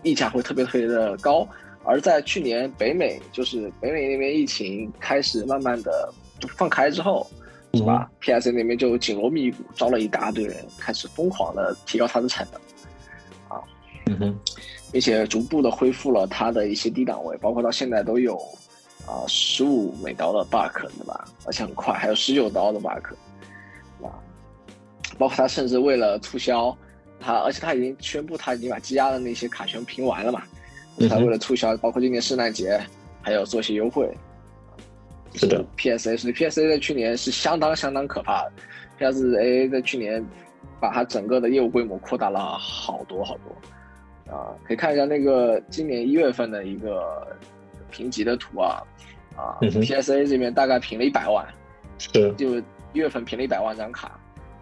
[0.05, 1.45] 溢价会特别特别的高。
[1.83, 6.15] 而在去年北美，就是北美那边疫情开始慢慢的
[6.57, 7.27] 放开之后，
[7.73, 12.61] 是吧？PSA 那边就紧锣密鼓招了一大堆人，开始疯狂的提高它的产能，
[13.49, 13.61] 啊，
[14.07, 14.39] 嗯哼。
[14.95, 18.37] 并且逐步的恢复了它的一些低档位，包括到现在都有
[19.09, 21.25] 啊十五美刀的 bug，对吧？
[21.45, 23.13] 而且很快，还有十九刀的 bug，
[24.01, 24.15] 啊，
[25.19, 26.79] 包括它甚至为了促销，
[27.19, 30.45] 它而且它已经宣布它已经把积压的那些卡全平完了嘛，
[31.11, 32.81] 它为了促销，包括今年圣诞节
[33.21, 34.09] 还有做些优惠，
[35.35, 38.53] 是的，PSA 是 PSA 在去年是相当相当可怕的
[39.01, 40.25] ，PSA 在去年
[40.79, 43.53] 把它整个的业务规模扩大了好多好多。
[44.31, 47.37] 啊，可以看一下那个今年一月份的一个
[47.91, 48.83] 评级的图啊，
[49.37, 51.47] 啊，PSA 这边大概评了一百万，
[51.99, 52.63] 是，就一
[52.95, 54.19] 月份评了一百万张卡，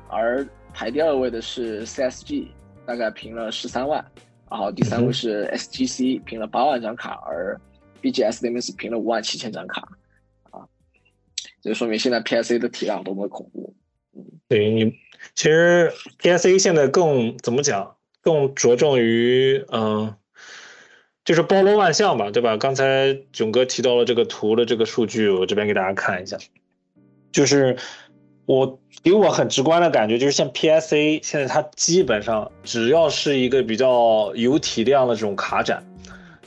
[0.08, 2.48] 而排第二位的是 CSG，
[2.84, 4.04] 大概评了十三万，
[4.50, 7.58] 然后第三位是 SGC，评了八万张卡，而
[8.02, 9.86] BGS 那边是评了五万七千张卡，
[10.50, 10.66] 啊，
[11.62, 13.74] 这说明现在 PSA 的体量多么恐怖，
[14.14, 14.90] 嗯，对你，
[15.34, 17.96] 其实 PSA 现在更怎么讲？
[18.22, 20.14] 更着重于嗯，
[21.24, 22.56] 就是包罗万象吧，对吧？
[22.56, 26.38] 刚才囧哥提到了这个图的这个数据，我这边给大家看一下，
[27.32, 27.76] 就是
[28.46, 35.84] 我给我很直观的感觉，就是像 PSA 现在它基本上只要是一个比较有体量的这种卡展，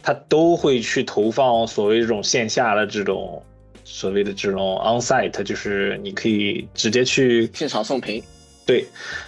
[0.02, 3.44] 它都会去投放所谓这种线下的这种
[3.84, 8.24] 所谓的这种 onsite，就是你可以直接去现场送屏。
[8.66, 8.88] 对，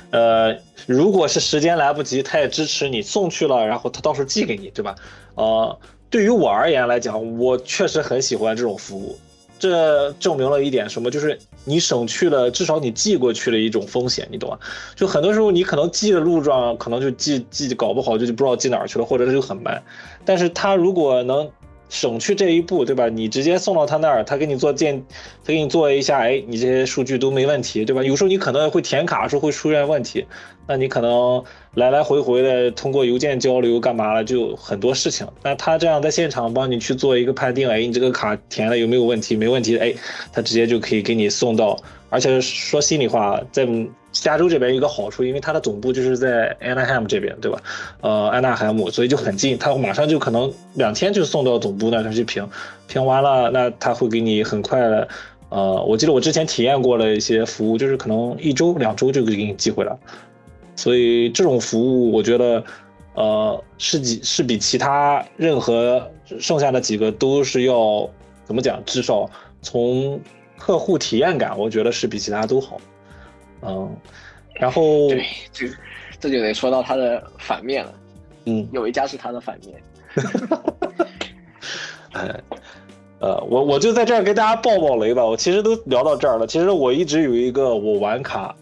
[0.09, 0.57] 呃，
[0.87, 4.95] 如果是时间来不及，他也支持你送去了，然后他到时候寄给你，对吧？
[5.35, 5.79] 呃，
[6.09, 9.19] 对于我而言来讲，我确实很喜欢这种服务，
[9.59, 11.11] 这证明了一点什么？
[11.11, 14.57] 就是你省去了至少你寄过去的一种风险，你懂吗？
[14.95, 19.83] 就很多时候你可能寄的路状可能就寄寄搞不好就就不知道寄哪儿去了，或者是就很慢。
[20.25, 21.51] 但是他如果能
[21.89, 23.07] 省去这一步，对吧？
[23.09, 25.03] 你直接送到他那儿，他给你做鉴，
[25.43, 28.03] 他给你做一下，哎，你这些数据都没问题，对吧？
[28.03, 30.25] 有时候你可能会填卡的时候会出现问题，
[30.67, 31.43] 那你可能
[31.75, 35.25] 来来回回的通过邮件交流干嘛了，就很多事情。
[35.43, 39.35] 那他这样在现场帮你去做一个判定，哎，你这个卡填了有没有问题？
[39.35, 39.93] 没问题，哎，
[40.33, 41.79] 他直接就可以给你送到。
[42.09, 43.67] 而且说心里话，在。
[44.21, 47.61] 加州这边一个好处，因为它的总部就是在 Anaheim 这边，对吧？
[48.01, 52.47] 呃，安纳海姆，所以就很近，它马上就可能两天就送到总部那去评，
[52.87, 55.07] 评完了，那他会给你很快的，
[55.49, 59.95] 呃，我记得我之前体验过了一些服务，就是可能一周两周就给你寄回来，
[60.75, 62.63] 所以这种服务我觉得，
[63.13, 66.09] 呃，是几是比其他任何
[66.39, 68.09] 剩下的几个都是要
[68.45, 68.81] 怎么讲？
[68.85, 69.29] 至少
[69.61, 70.19] 从
[70.57, 72.79] 客户体验感，我觉得是比其他都好。
[73.61, 73.95] 嗯，
[74.53, 75.67] 然后对，这
[76.19, 77.93] 这就得说到它的反面了。
[78.45, 79.81] 嗯，有一家是它的反面。
[82.13, 82.41] 哎，
[83.19, 85.25] 呃，我我就在这儿给大家爆爆雷吧。
[85.25, 86.47] 我其实都聊到这儿了。
[86.47, 88.55] 其实我一直有一个我玩卡，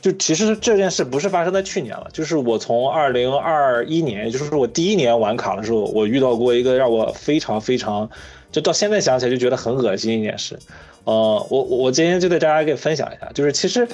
[0.00, 8.10] 就其实这件事不是发生在去年了，就是我从二零二一年，就是我第一年玩卡的时候，我遇到过一个让我非常非常，
[8.50, 10.58] 就到现在想起来就觉得很恶心一件事。
[11.04, 13.88] 呃，我我今天就对大家给分享一下，就是其实，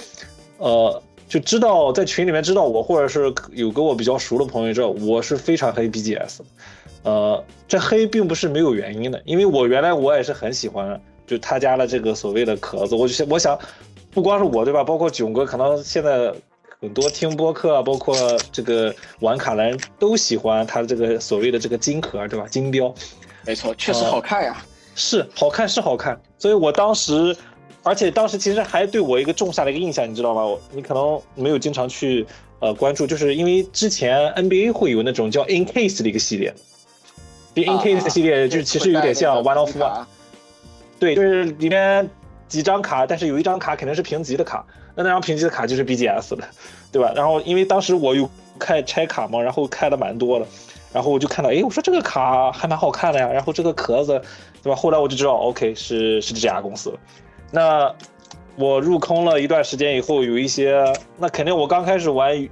[0.58, 6.40] 呃，就知道在群里面知道我，或者是有跟我比较熟的朋友知道，我是非常黑 BGS，
[7.04, 13.58] 呃，这黑并不是没有原因的，因为我原来我也是很喜欢，就他家的这个所谓的壳子，我就我想，
[14.10, 16.32] 不光是我对吧，包括囧哥，可能现在
[16.80, 18.14] 很多听播客，包括
[18.52, 22.46] 这个玩卡的人都喜欢他这个所谓的这个金壳，对吧？
[22.50, 22.94] 金标，
[23.46, 24.56] 没错，确实好看呀。
[24.98, 27.34] 是好看是好看，所以我当时，
[27.84, 30.58] 而且当时其实还对我一个种下了一个印象，你知道吗？
[30.72, 32.26] 你可能没有经常去
[32.58, 36.52] 呃关注，就是因为之前 NBA 会有那种叫 In Case 的一个系列，
[37.54, 40.04] 这 In Case 系列就其实有点像 One of One，
[40.98, 42.10] 对，就是里面
[42.48, 46.44] 几张卡，但是有一张卡肯定是评级的卡，那那张评级的卡就是 BGS 的，
[46.90, 47.12] 对吧？
[47.14, 48.28] 然后因为当时我有
[48.58, 50.46] 开拆卡嘛，然后开的蛮多的。
[50.92, 53.28] 然后我就看到，哎，我说这个卡还蛮好看的呀。
[53.28, 54.20] 然后这个壳子，
[54.62, 54.74] 对吧？
[54.74, 56.92] 后来我就知道，OK，是是这家公司。
[57.50, 57.94] 那
[58.56, 60.82] 我入坑了一段时间以后，有一些，
[61.18, 62.48] 那肯定我刚开始玩，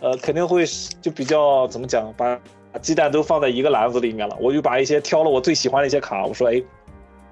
[0.00, 0.64] 呃，肯定会
[1.02, 2.38] 就比较怎么讲，把
[2.80, 4.36] 鸡蛋都放在一个篮子里面了。
[4.40, 6.62] 我就把一些挑了我最喜欢的一些卡，我说，哎，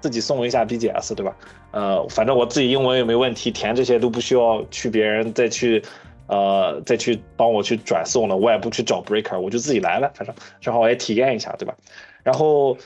[0.01, 1.33] 自己送一下 BGS，对吧？
[1.71, 5.81] 呃，反正我自己英文也没问题，填这些都不需要去别人再去。
[6.27, 11.75] 呃，再去帮我去转送了，我也不去找 breaker，我就自己来了，反正正好我也体验一下，对吧？
[12.23, 12.77] 然后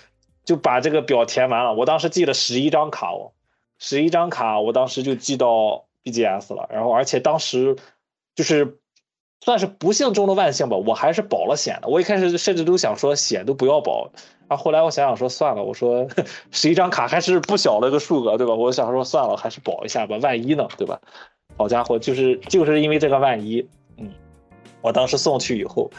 [0.44, 1.74] 就把这个表填完了。
[1.74, 3.32] 我当时寄了十一张卡哦，
[3.80, 6.68] 十一张卡，我当时就寄到 BGS 了。
[6.72, 7.76] 然后而且当时
[8.36, 8.80] 就是
[9.42, 11.88] 算是不幸中的万幸吧，我还是保了险的。
[11.88, 14.10] 我一开始甚至都想说险都不要保，
[14.48, 16.08] 然后后来我想想说算了，我说
[16.52, 18.56] 十一张卡还是不小的一个数额，对吧？
[18.56, 21.00] 我想说算了，还是保一下吧，万一呢，对吧？
[21.58, 24.12] 好家伙，就是就是因为这个万一，嗯，
[24.82, 25.90] 我当时送去以后，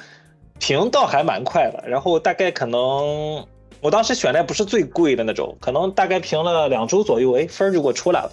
[0.60, 3.44] 评倒还蛮快的，然后大概可能
[3.80, 8.30] 我当时选的不是最贵的那种，可能大概评了两周左右，哎，分就给我出来了，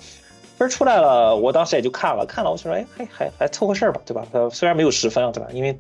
[0.58, 4.26] 分出来了，我当时也就看了看了，我就说，哎，还还还凑合事儿吧，对吧？
[4.32, 5.50] 他虽然没有十分，对吧？
[5.52, 5.78] 因为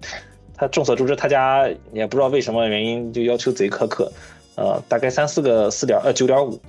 [0.57, 4.11] 他众所周知，他家也不知道为什么原因就要求贼苛刻，
[4.55, 6.59] 呃，大概三四个四点呃九点五，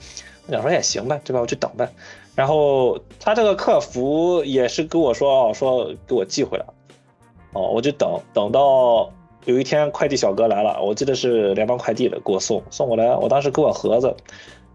[0.47, 1.41] 我想说也行呗，对吧？
[1.41, 1.89] 我去等呗。
[2.37, 6.67] 然后他这个客服也是跟我说，说给我寄回来，
[7.55, 9.11] 哦，我就等等到
[9.47, 14.15] 有一天快递小哥来了，我记得是联邦快递的给我送送过来，我当时给我盒子，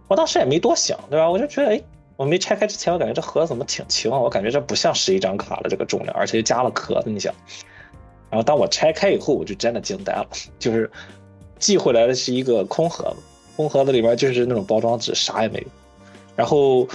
[0.07, 1.29] 我当时也没多想，对吧？
[1.29, 1.79] 我就觉得，哎，
[2.15, 4.09] 我没拆开之前，我感觉这盒子怎么挺轻？
[4.09, 7.31] 我感觉这不像是一张卡的这个重量，而且又加了壳子，你想。
[8.31, 10.25] 然后当我拆开以后，我就真的惊呆了，
[10.57, 10.89] 就是
[11.59, 13.17] 寄回来的是一个空盒子，
[13.55, 15.67] 空盒子里边就是那种包装纸，啥也没有，
[16.35, 16.87] 然后。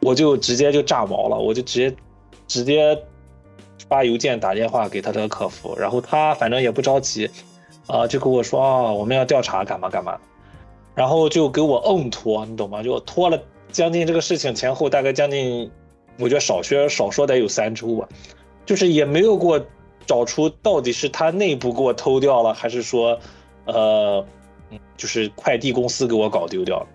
[0.00, 1.96] 我就直接就炸毛了，我就直接
[2.48, 2.98] 直接
[3.88, 7.30] 发邮件打电话给他这个客服，然后他反正也不着急，
[7.86, 10.18] 啊，就跟我说啊，我们要调查干嘛干嘛，
[10.94, 12.82] 然后就给我硬拖，你懂吗？
[12.82, 13.40] 就拖了
[13.70, 15.70] 将近这个事情前后大概将近，
[16.18, 18.08] 我觉得少说少说得有三周吧，
[18.64, 19.60] 就是也没有给我
[20.06, 23.18] 找出到底是他内部给我偷掉了，还是说，
[23.66, 24.24] 呃，
[24.96, 26.86] 就是快递公司给我搞丢掉了。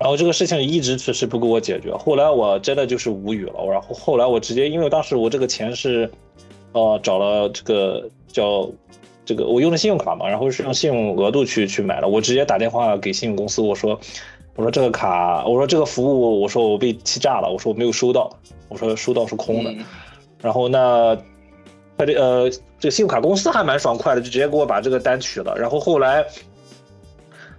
[0.00, 3.62] 然后这个事情一直迟迟不给我解决，后来我真的就是无语了。
[3.70, 6.10] 然后后来我直接，因为当时我这个钱是，
[6.72, 8.66] 呃，找了这个叫
[9.26, 12.08] 这个我用的信用卡嘛，然后是用信用额度去去买的。
[12.08, 14.00] 我直接打电话给信用公司，我说，
[14.56, 18.30] 我说这个卡，我说这个服务，我说我被欺诈了，我说我没有收到，
[18.70, 19.74] 我说收到是空的。
[20.40, 21.14] 然后那
[21.98, 22.48] 他这呃
[22.78, 25.54] 这个信用卡公司还蛮爽快的，就直接给我把这个单取了。
[25.58, 26.24] 然后后来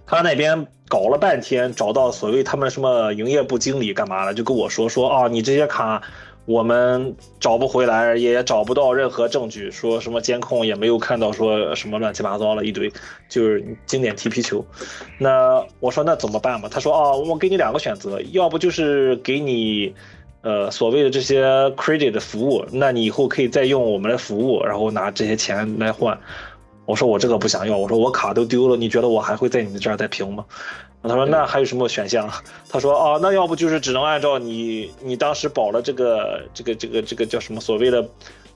[0.06, 6.02] 他那边搞了半天，找到所谓他们什么营业部经理干嘛了，就跟我说说啊，你这些卡。
[6.44, 12.92] 我们找不回来，也找不到任何证据，说什么监控也没有看到，说什么乱七八糟了一堆，
[13.28, 14.66] 就是经典踢皮球。
[15.18, 16.68] 那我说那怎么办嘛？
[16.68, 19.94] 他说啊，我给你两个选择，要不就是给你，
[20.40, 21.44] 呃，所谓的这些
[21.76, 26.18] credit 的服务，那你以后可以再用我们的服务，然后拿这些钱来换。
[26.92, 30.44] 我说我这个不想要，我说我卡都丢了，你觉得我还会在你们这儿再评吗？
[31.02, 32.30] 他说：“那还有什么选项？”
[32.68, 38.06] 他说：“哦，那要不就是只能按照你你当时保了这个这个这个这个叫什么所谓的，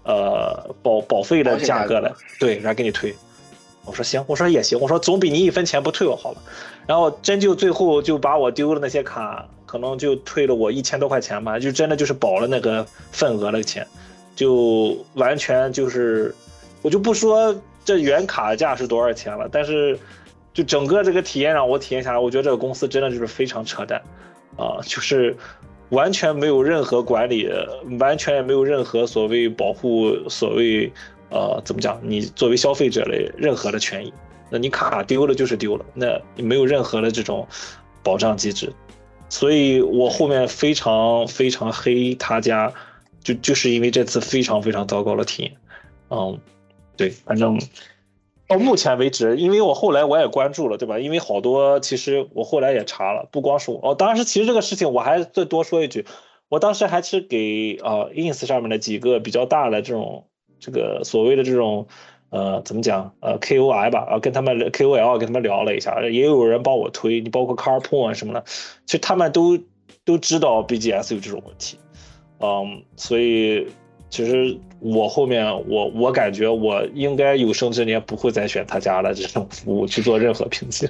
[0.02, 3.16] 呃保保费的价格来，对，来给你退。”
[3.86, 6.38] 我说：“行，我说也行，我说总比你一分钱不退我好了。”
[6.86, 13.86] 然后真就最后就把我丢了那些卡，可能就退了我一千多块钱吧，就真的就是保了那个份额的钱，
[14.36, 16.34] 就完全就是，
[16.82, 17.56] 我就不说
[17.86, 19.98] 这原卡价是多少钱了，但是。
[20.56, 24.00] 就整个这个体验让我体验下来，我觉得这个公司真的就是非常扯淡，
[24.56, 25.36] 啊，就是
[25.90, 27.46] 完全没有任何管理，
[28.00, 30.90] 完全也没有任何所谓保护，所谓
[31.28, 34.10] 呃怎么讲，你作为消费者的任何的权益，
[34.48, 37.46] 那你卡丢了就是丢了，那你没有任何的这种
[38.02, 38.72] 保障机制，
[39.28, 42.72] 所以我后面非常非常黑他家，
[43.22, 45.56] 就就是因为这次非常非常糟糕的体验，
[46.08, 46.40] 嗯，
[46.96, 47.58] 对，反正。
[48.48, 51.00] 到目前为止，因为我后来我也关注了，对吧？
[51.00, 53.80] 因为好多其实我后来也查了，不光是我。
[53.82, 56.06] 哦，当时其实这个事情我还再多说一句，
[56.48, 60.28] 我当时还是给呃 ins 上面的几个比较大的这种
[60.60, 61.88] 这个所谓的这种
[62.30, 68.44] 呃怎么讲呃 kol 吧啊跟他们 kol 跟他们聊了一下，也有人帮我推，你包括 carpool 什么的，
[68.86, 69.58] 其实他们都
[70.04, 71.78] 都知道 bgs 有这种问题，
[72.38, 73.66] 嗯，所以。
[74.08, 80.88] 其实我后面我我感觉我应该有生之年不会再选他家的这种服务去做任何评级。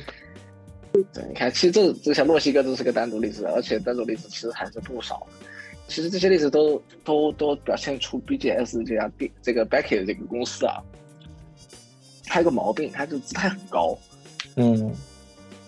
[1.12, 5.26] 对，你看，其实这这像墨西哥都是个单独例子，而且单独例子其实还是不少。
[5.89, 10.82] 其实这些例子都都都表现出 BGS 这家店这个 Becky 的这个公司啊，
[12.24, 13.97] 它有个毛病，它就姿态很高，
[14.57, 14.93] 嗯，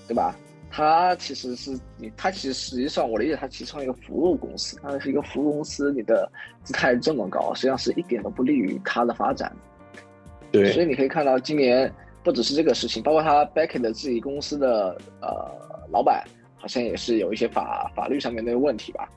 [0.09, 0.35] 对吧？
[0.71, 6.31] 它其实是你，它其实实际上我理解，它其实是一个服务公司，它是一个服务公司，你的
[6.63, 9.51] 姿态这么高，实际上是一点都不利于它的发展。
[10.53, 11.93] 对，所以你可以看到，今年
[12.23, 15.51] 不只是这个事情，包括他 Beckett 自己公司的呃
[15.91, 16.25] 老板，
[16.57, 19.09] 好像也是有一些法法律上面的问题吧，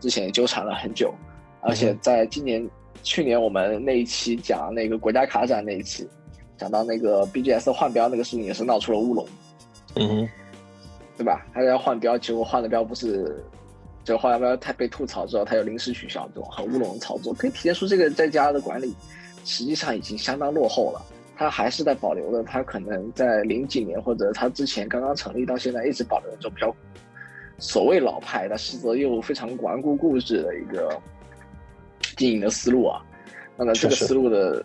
[0.00, 1.14] 之前也纠缠了很久，
[1.60, 2.68] 而且在今年、
[3.02, 6.08] 去年我们那一期讲那个国家卡展那一期，
[6.56, 9.26] 讲到那个 BGS 换标那个事情，也是闹出了乌龙。
[9.94, 10.28] 嗯。
[11.16, 11.46] 对吧？
[11.54, 13.42] 他要换标，结果换的标不是，
[14.04, 18.94] 就换标他被吐槽之后，他又临时取消，这种很乌龙的操作，可以体现出这个在家的管理
[19.44, 21.00] 实际上已经相当落后了。
[21.38, 26.74] 他还是在保留的，他可能在零几年或者他之前刚刚成立到现在一直保留这种比较
[27.58, 31.00] 所谓老派，但实则又非常顽固固执的一个
[32.16, 33.02] 经营的思路啊。
[33.56, 34.64] 那么这个思路的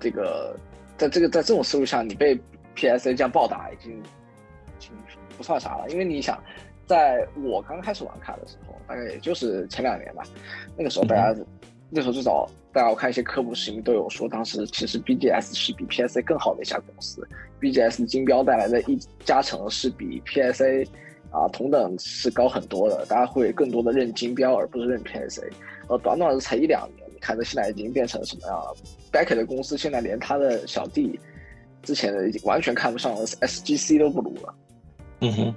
[0.00, 0.56] 这个，
[0.96, 2.36] 在这个在这种思路下，你被
[2.76, 4.02] PSA 这样暴打，已经。
[5.42, 6.40] 不算啥了，因为你想，
[6.86, 10.22] 在我刚开始玩卡的时候，大概也就是前两年吧，
[10.78, 11.36] 那个时候大家，
[11.90, 17.26] 那时候最早大家我看一些科普视频都有说，当时其实 BGS 是比 PSA 更好的一家公司
[17.60, 20.86] ，BGS 金标带来的一加成是比 PSA
[21.32, 25.50] 啊同等是高很多的，大家会更多的认金标而不是认 PSA，
[25.88, 28.76] 呃，短短的才一两年，你看这现在已经变成什么样了
[29.10, 31.18] ？Beck 的公司现在连他的小弟
[31.82, 34.54] 之前的已经完全看不上 SGC 都不如了。
[35.22, 35.54] 嗯哼，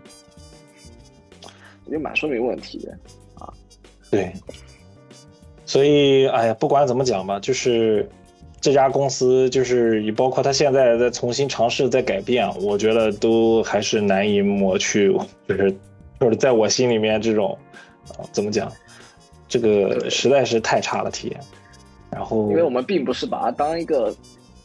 [1.87, 2.91] 也蛮说明问题的
[3.39, 3.51] 啊。
[4.11, 4.31] 对，
[5.65, 8.07] 所以哎呀，不管怎么讲吧，就是
[8.61, 15.11] 这家公司，就是也包括他现在在重新尝试在改变，我觉得都还是难以抹去，
[15.47, 15.75] 就是
[16.19, 17.57] 就是在我心里面这种
[18.09, 18.71] 啊，怎么讲，
[19.47, 21.39] 这个实在是太差了体验。
[22.11, 24.15] 然后，因为我们并不是把它当一个，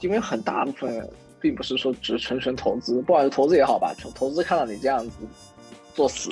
[0.01, 1.09] 因为很大部分。
[1.41, 5.17] 并不是说只纯纯投资，不管是投资也好吧，投投资看到你这样子
[5.95, 6.31] 作死，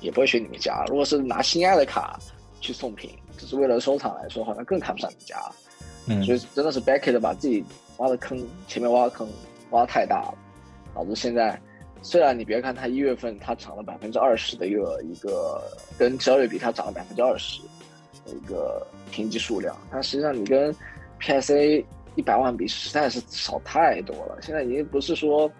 [0.00, 0.84] 也不会选你们家。
[0.88, 2.18] 如果是拿心爱的卡
[2.60, 5.36] 去送品，只是为了收藏来说，好像更看不上你家。
[6.06, 7.64] 嗯，所以真的是 Beckett 把自己
[7.96, 8.38] 挖的坑，
[8.68, 9.28] 前面挖的坑
[9.70, 10.34] 挖的太大了，
[10.94, 11.60] 导致现在
[12.02, 15.62] 虽然你别看它一月份它涨了百分之二十的一个一个，
[15.98, 17.60] 跟十二月比它涨了百分之二十
[18.24, 20.74] 的一个评级数量，但实际上你跟
[21.20, 21.84] PSA。
[22.16, 25.50] 一百万比实在是少太多了，现在已经不是说，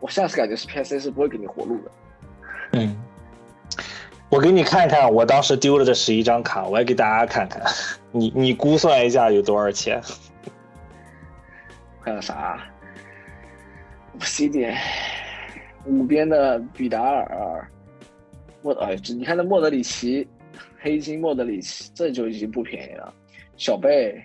[0.00, 1.90] 我现在是感觉是 PSA 是不会给你活路的。
[2.72, 2.96] 嗯，
[4.28, 7.62] 我给你看看，我当时丢了这十一张卡，我也给大家看看，
[8.10, 10.00] 你你估算一下有多少钱？
[12.04, 12.60] 看看啥
[14.20, 14.76] ？C 点
[15.84, 17.68] 五边的比达尔，
[18.62, 20.26] 莫哎，你看那莫德里奇，
[20.78, 23.12] 黑金莫德里奇，这就已经不便宜了。
[23.56, 24.20] 小贝，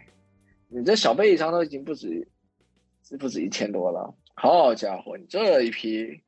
[0.69, 2.27] 你这小贝一张都已经不止，
[3.19, 4.13] 不止一千多了。
[4.35, 6.21] 好家伙，你这一批，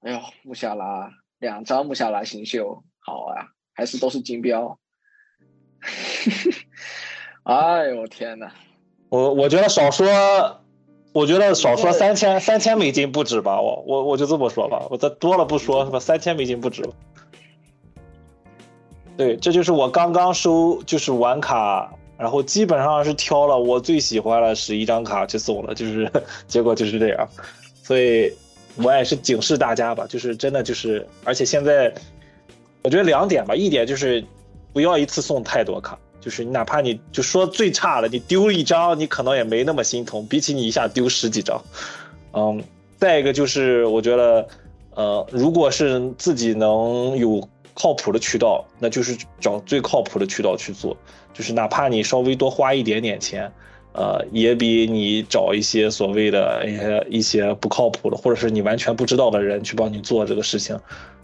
[0.00, 4.78] 哎呦，穆夏拉两张穆夏拉新秀，好啊，还是都是金标。
[7.44, 8.52] 哎呦天哪！
[9.08, 10.06] 我我觉得少说，
[11.12, 15.98] 我觉得少说三千三千美金不止吧，我我我就这么说吧，我再多了不说，是吧？
[15.98, 16.82] 三千美金不止。
[19.16, 21.92] 对，这就是我刚刚收，就是玩卡。
[22.16, 26.10] 然后基本上是挑了我最喜欢的十一张卡去送了，就是
[26.46, 27.28] 结果就是这样，
[27.82, 28.32] 所以
[28.76, 31.92] 我也是警示大家吧，就是真的就是，而且现在
[32.82, 34.24] 我觉得两点吧，一点就是
[34.72, 41.62] 不要一次送太多卡，就是你哪怕你就说最差的，你丢一张你可能也没那么心疼，比起你一下丢十几张，
[42.32, 42.62] 嗯，
[42.96, 44.48] 再一个就是我觉得，
[44.94, 50.96] 呃，如果是自己能有靠谱的渠道，那就是找最靠谱的渠道去做。
[51.32, 53.50] 就是哪怕你稍微多花一点点钱，
[53.92, 60.78] 呃，也比你找一些所谓的一些一些不靠谱的，或者是你完全不知道的人去帮你做这个事情，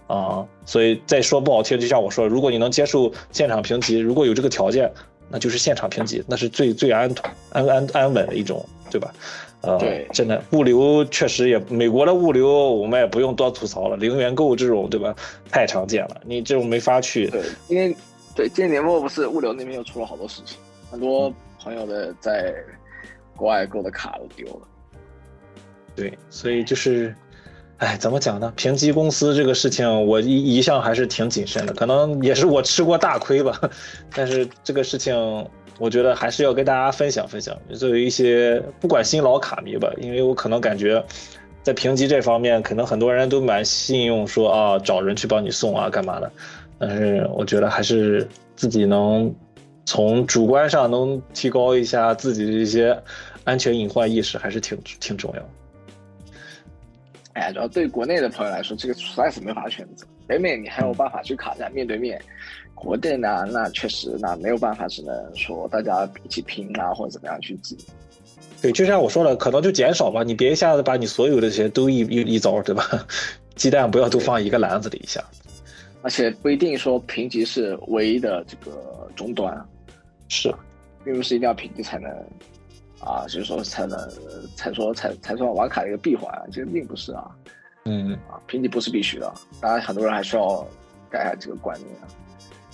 [0.09, 4.93] 啊，所以再说不好听，就像我说，如果你能接受现场评级，如果有这个条件，
[5.29, 7.09] 那就是现场评级，那是最最安
[7.53, 9.15] 安安安稳的一种，对吧？
[9.63, 15.15] 呃，对，真的物流确实也，美国的物流我们也不用多吐槽了，零元购这种，对吧？
[15.51, 17.97] 太常见了，你这种没法去，对，因为。
[18.33, 20.57] 对，今年年末不是物流那边又出了好多事情，
[20.89, 22.55] 很多朋友的在
[23.37, 24.69] 国外购的卡都丢了。
[25.97, 27.15] 对，所以就是，
[27.79, 28.51] 哎，怎么讲呢？
[28.57, 33.61] 评级公司这个事情，我一一向还是挺谨慎的，可能也是我吃过大亏吧。
[34.15, 35.13] 但是这个事情，
[35.81, 41.03] 我觉得还是要跟大家分享分享，作为一些不管新老卡迷吧，因为我可能感觉
[41.63, 46.31] 在评级这方面，可能很多人都蛮信用，说啊找人去帮你送啊干嘛的。
[46.79, 49.35] 但是我觉得还是自己能
[49.87, 52.95] 从主观上能提高一下自己的一些
[53.45, 55.43] 安全隐患意识，还是挺挺重要。
[57.33, 60.07] 哎，主要对国内的朋友来说，这个实在是没法选择。
[60.27, 62.21] 北美你还有办法去卡在面对面，
[62.81, 67.77] 国内呢，那确实那没有办法，只能说大家一起拼啊，或者怎么样去挤。
[68.63, 72.85] 对，就像我说的，可能就减少吧，你别一下子把你所有的这些都一一一招，对吧？
[73.55, 75.23] 鸡蛋不要都放一个篮子里一下。
[76.03, 79.63] 而且不一定说评级是唯一的这个终端，
[80.29, 80.51] 是，
[81.05, 82.11] 并不是一定要评级才能，
[83.01, 83.99] 啊，就是说才能
[84.57, 87.31] 才说才才算玩卡的一个闭环，其实并不是啊，
[87.85, 90.67] 嗯，啊，评级不是必须的，当然很多人还需要
[91.11, 91.91] 改下这个观念，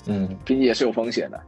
[0.06, 1.40] 嗯，毕竟也是有风险的，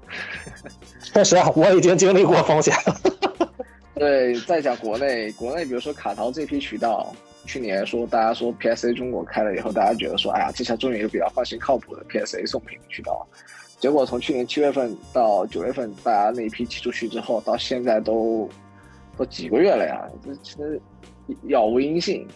[1.03, 3.01] 确实啊，我已经经历过风险了，
[3.95, 7.15] 对，再讲国内，国内比如说卡淘这批渠道。
[7.47, 13.27] 去年说，大家说 PSA 中国开了以后，大家觉得说，哎呀，这下终于有比较放心靠谱的 PSA 送品渠道。
[13.81, 18.47] 结果从去年七月份到九月份，大家那一批寄出去之后，到现在都
[19.17, 20.79] 都几个月了呀，这其实
[21.45, 22.29] 杳无音信。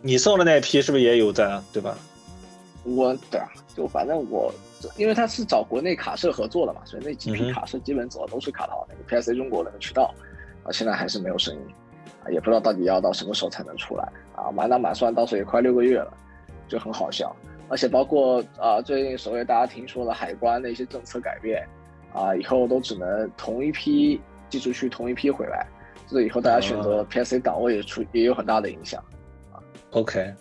[0.00, 1.98] 你送的那批是不是也有在，对吧？
[2.84, 4.54] 我对啊，就反正我，
[4.96, 10.14] 因为他是找国内卡社合作的嘛，所以那几批卡社基本走的都是卡淘那个 PSA 中国那个渠道，
[10.64, 11.60] 啊，现在还是没有声音。
[12.24, 14.48] 啊，也不知道到底要到什么时候才能出来啊！
[14.52, 16.14] 满打满算，到时候也快六个月了，
[16.68, 17.34] 就很好笑。
[17.68, 21.66] 而且包括啊，最近所谓大家听说的海关的一些政策改变，
[22.12, 25.66] 啊，以后都只能同一批寄出去，同一批回来，
[26.06, 29.02] 这以后大家选择 PSA 档位也出也有很大的影响
[29.50, 29.58] 啊。
[29.90, 30.32] OK，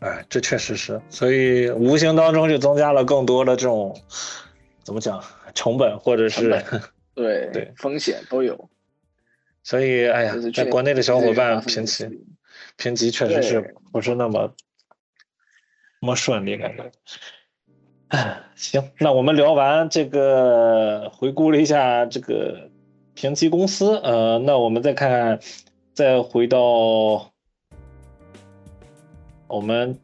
[0.00, 4.00] 哎，这确实是，所以无形当中就增加了更多的这种
[4.84, 5.22] 怎么讲
[5.54, 6.62] 成本，或者是
[7.14, 8.68] 对对风险都有。
[9.64, 12.08] 所以，哎呀，在国内的小伙伴评级，
[12.76, 14.54] 评级确实是不是那么
[16.00, 16.90] 那么顺利，感觉。
[18.08, 22.70] 哎，行，那我们聊完这个，回顾了一下这个
[23.14, 25.40] 评级公司，呃，那我们再看看，
[25.92, 27.32] 再回到
[29.48, 29.98] 我们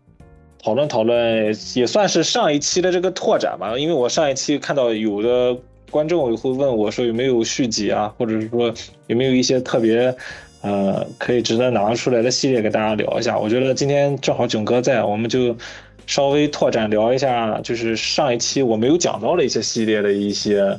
[0.61, 5.57] 讨论讨论，也算是上一期的这个拓展吧，因为我上一期看到有的。
[5.91, 8.75] 观众会问我说有没有续集啊，或者是说
[9.07, 10.13] 有没有一些特别，
[10.61, 13.39] 呃，可以值得拿出来的系列给大家聊一下。
[13.39, 15.57] 我觉得今天正好囧哥在，我们就
[16.05, 20.77] 稍微拓展聊一下，就是上一期我没有讲到的一些系列的一些，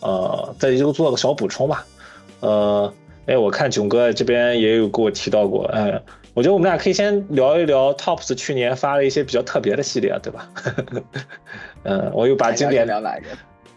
[0.00, 1.86] 呃，再就做个小补充吧。
[2.40, 2.92] 呃，
[3.26, 6.02] 哎，我看囧哥这边也有给我提到过，哎，
[6.36, 10.46] 我觉得我们俩可以先聊一聊 Tops 去年发了一些比较特别的系列，对吧？
[11.84, 13.28] 嗯， 我又把经典聊哪一个？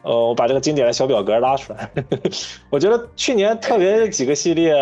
[0.01, 1.89] 呃，我把这个经典的小表格拉出来。
[2.69, 4.73] 我觉得去年特别的几个系列，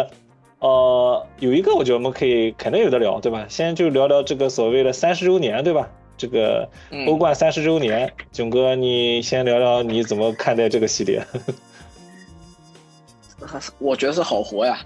[0.58, 3.46] 呃，有一个我觉得我们可以肯定有的聊，对吧？
[3.48, 5.88] 先就聊聊这个所谓的三十周年，对吧？
[6.18, 6.68] 这个
[7.06, 11.24] 欧冠三十周年，囧哥，你先聊聊你怎么看待这个系列？
[13.78, 14.80] 我觉得是好活呀。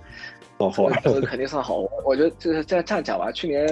[0.69, 1.89] 好活，这肯定算好活。
[2.05, 3.31] 我觉得就是这样这样讲吧。
[3.31, 3.65] 去年，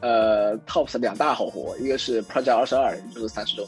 [0.00, 3.66] 呃，Tops 两大好活，一个是 Project 二十二，就是三十周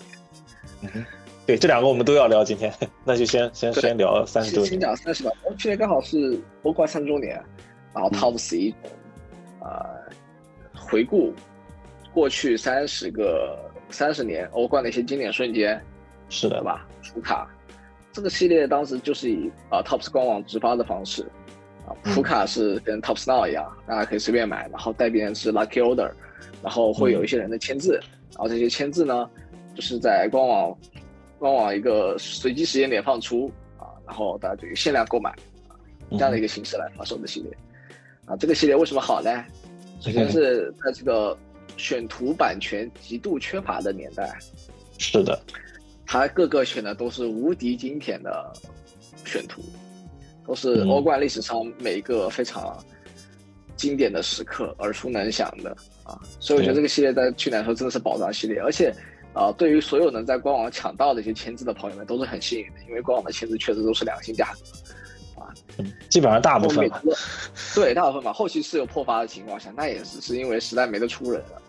[0.81, 0.93] 年。
[0.95, 1.05] 嗯，
[1.47, 2.45] 对，这两个我们都要聊。
[2.45, 2.73] 今天
[3.05, 4.71] 那就先先先聊三十周年。
[4.71, 5.31] 先讲三十吧。
[5.59, 7.43] 去年刚好是欧冠三十周年，
[7.95, 8.79] 然后 Tops 一种
[9.61, 9.87] 啊
[10.75, 11.33] 回顾
[12.13, 13.59] 过去三十个
[13.91, 15.81] 三十年欧冠的一些经典瞬间，
[16.29, 16.87] 是的吧？
[17.03, 17.49] 出卡
[18.13, 21.27] 这个系列当时就是以啊 Tops 官网直发的方式。
[21.87, 26.11] 啊，普卡是跟 Top Star 一样，大家可以随便买，然后代币是 Lucky Order，
[26.63, 28.01] 然后会有一些人的签字，
[28.31, 29.29] 然后这些签字呢，
[29.75, 30.79] 就是在官网
[31.39, 35.31] 官网一个随机时间点放出啊，然后大家就限量购买
[35.69, 35.75] 啊，
[36.13, 37.51] 这样的一个形式来发售的系列。
[38.27, 39.45] 啊，这个系列为什么好呢？
[40.01, 41.37] 首先是在这个
[41.77, 44.37] 选图版权极度缺乏的年代，
[44.99, 45.41] 是的，
[46.07, 48.53] 它各个选的都是无敌经典的
[49.25, 49.63] 选图。
[50.47, 52.77] 都是欧冠历史上每一个非常
[53.77, 55.71] 经典的时刻耳熟能详的
[56.05, 58.95] 啊，所以我觉得这个系列在去年的时候真的是宝藏系列，而且
[59.33, 65.49] 啊，对于所有能在官网抢到的一些签字的朋友们都是很幸运的，因为官网的签字确实都是良心价格啊，
[66.09, 66.91] 基本上大部分
[67.75, 71.63] 对大部分吧，后期是有破发的情况下，那也只是因为实在没得出人了，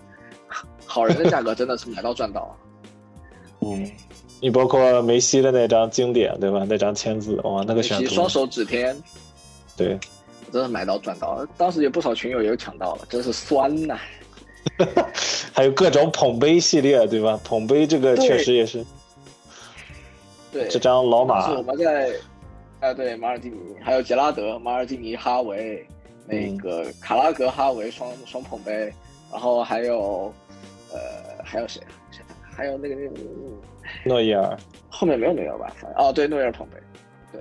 [0.85, 2.53] 好人的价格真的是买到赚到啊，
[3.61, 3.91] 嗯。
[4.44, 6.65] 你包括梅西的那张经典，对吧？
[6.68, 8.94] 那张签字，哇，那个选图，双手指天，
[9.78, 9.98] 对，
[10.52, 11.48] 真的买到赚到。
[11.57, 13.98] 当时有不少群友也抢到了，真是酸呐。
[15.56, 17.40] 还有各种捧杯系列，对吧？
[17.41, 18.86] 捧杯这个确实也是。
[20.52, 21.48] 对，这张老马。
[21.48, 22.11] 是我们在，
[22.82, 25.88] 哎，对，马尔蒂尼，还有杰拉德、马尔蒂尼、哈维，
[26.28, 28.94] 那个卡拉格、哈维双双捧杯，
[29.32, 30.34] 然后还有，
[30.91, 30.99] 呃，
[31.45, 31.95] 还有谁啊？
[32.53, 33.15] 还有那个那个。
[34.05, 34.57] 诺伊尔。
[34.89, 35.76] 后面没有诺伊尔吧？
[35.97, 36.77] 哦，对，诺伊尔捧杯。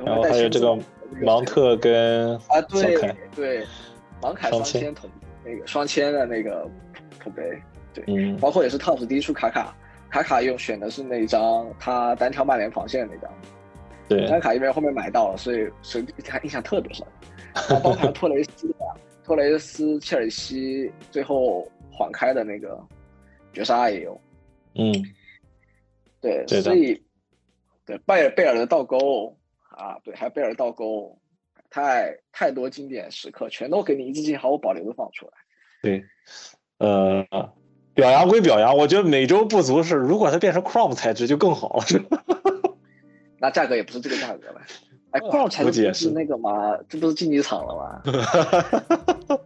[0.04, 0.76] 然后还有这个
[1.20, 3.66] 芒特跟啊，对对，
[4.22, 4.94] 芒凯双签。
[4.94, 5.10] 捧
[5.44, 6.66] 那个双签的那个
[7.20, 7.42] 捧杯，
[7.92, 9.76] 对，嗯，包括也是 TOPS 第一出卡卡，
[10.08, 13.30] 卡卡用选的是那张他单挑曼联防线的那张，
[14.08, 17.06] 对，张卡因为后面买到了，所以所以他印象特别深。
[17.68, 18.74] 包括托雷斯
[19.22, 22.80] 托雷斯切尔西最后缓开的那个
[23.52, 24.18] 绝杀也有，
[24.76, 24.90] 嗯。
[26.22, 27.02] 对，所以，
[27.84, 29.36] 对贝尔贝尔的倒钩
[29.70, 31.18] 啊，对，还有贝尔倒钩，
[31.68, 35.32] 太太多经典时刻，全都给你一次性毫无保留的放出来。
[35.82, 36.04] 对，
[36.78, 37.26] 呃，
[37.92, 41.84] 表扬归表扬，我觉得美洲不足是，如果它变成 Chrome 材质就更好了。
[43.40, 44.62] 那价格也不是这个价格了。
[45.12, 45.20] 哎
[45.70, 46.76] 质不是那个吗？
[46.88, 48.02] 这不是竞技场了吗？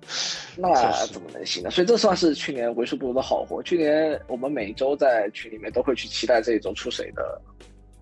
[0.56, 1.70] 那怎么能行呢？
[1.70, 3.62] 所以这算是去年为数不多的好货。
[3.62, 7.40] 去年我们每周在群里面都会去期待这一周出谁的，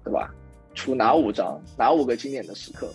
[0.05, 0.31] 对吧？
[0.75, 2.87] 出哪五张，哪五个经典的时刻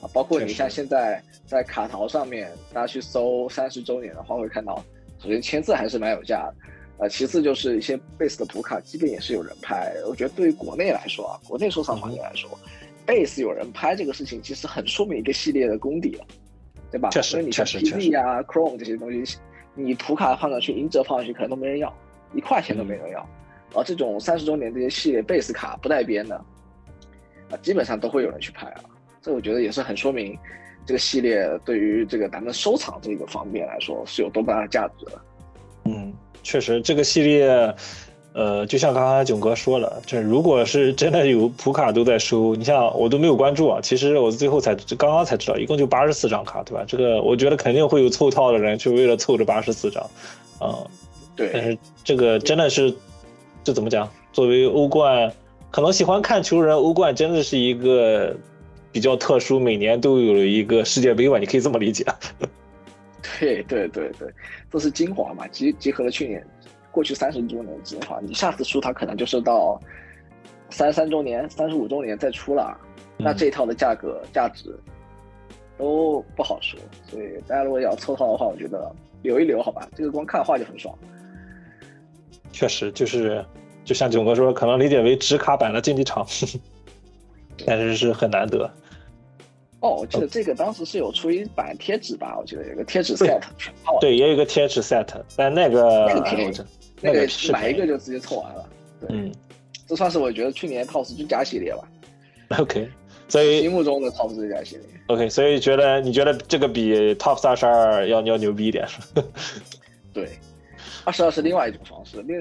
[0.00, 0.08] 啊？
[0.12, 4.76] 包括你像现在在卡淘上面，大家去搜三十周年的话，会看到，
[5.20, 6.54] 首先签字还是蛮有价的，
[6.98, 9.92] 呃，其次就是一些 base 的补卡，基本也是有人拍。
[10.06, 12.48] 我觉得对于国内来说啊，国内收藏环境来说。
[13.08, 16.26] Base 有人拍这个事情，其实很说明一个系列的功底了，
[16.90, 17.08] 对吧？
[17.08, 19.38] 确实，你像 PZ 啊、Chrome 这些东西，
[19.74, 21.90] 你图卡放上去，银折放上去，可能都没人要，
[22.34, 23.26] 一块钱都没人要。
[23.74, 26.36] 而这种三十周年这些系列 base 卡不带边的，
[27.50, 28.80] 啊，基本上都会有人去拍啊。
[29.22, 30.38] 这我觉得也是很说明
[30.84, 35.20] 这个系列对于这个咱们收藏这个方面来说是有多大的价值的。
[35.86, 36.12] 嗯，
[36.42, 37.74] 确实，这个系列。
[38.38, 43.80] 呃，就像刚刚囧哥说了，这如果是真的有普卡都在收，你像我都没有关注啊。
[43.82, 46.84] 其实我最后才刚刚才知道，一共就八十四张卡，对吧？
[46.86, 50.08] 这个我觉得肯定会有凑套的人，去为了凑这八十四张，
[50.60, 50.86] 啊，
[51.34, 51.50] 对。
[51.52, 52.94] 但是这个真的是，
[53.64, 54.08] 这怎么讲？
[54.32, 55.32] 作为欧冠，
[55.72, 58.36] 可能喜欢看球人，欧冠真的是一个
[58.92, 61.40] 比较特殊，每年都有一个世界杯吧？
[61.40, 62.06] 你可以这么理解。
[63.40, 64.28] 对对对对，
[64.70, 66.46] 都是精华嘛，集集合了去年。
[66.98, 69.80] 过去三十周年计划，你下次出它可能就是到
[70.68, 72.76] 三十三周年、三十五周年再出了，
[73.16, 74.76] 那这一套的价格价值
[75.78, 76.76] 都不好说。
[77.08, 78.90] 所以大家如果要凑套的话，我觉得
[79.22, 80.92] 留一留好吧，这个光看画就很爽。
[82.50, 83.44] 确实，就是
[83.84, 86.26] 就像囧哥说，可能理解为纸卡版的竞技场，
[87.64, 88.68] 但是是很难得。
[89.80, 92.36] 哦，我记得这个当时是有出一版贴纸吧？
[92.36, 93.96] 我记得有个贴纸 set 全套。
[94.00, 95.06] 对，也有一个贴纸 set，
[95.36, 96.66] 但那个那个
[97.00, 98.68] 那个买一个就直接凑完了。
[99.08, 99.32] 嗯，
[99.86, 101.88] 这算是我觉得去年 TOPS 最佳系列吧。
[102.58, 102.88] OK，
[103.28, 104.84] 所以心目中的 TOPS 最佳系列。
[105.06, 108.86] OK，所以觉得你觉得这个比 TOPS 二十二要要牛逼一点？
[110.12, 110.30] 对，
[111.04, 112.22] 二十二是另外一种方式。
[112.22, 112.36] 另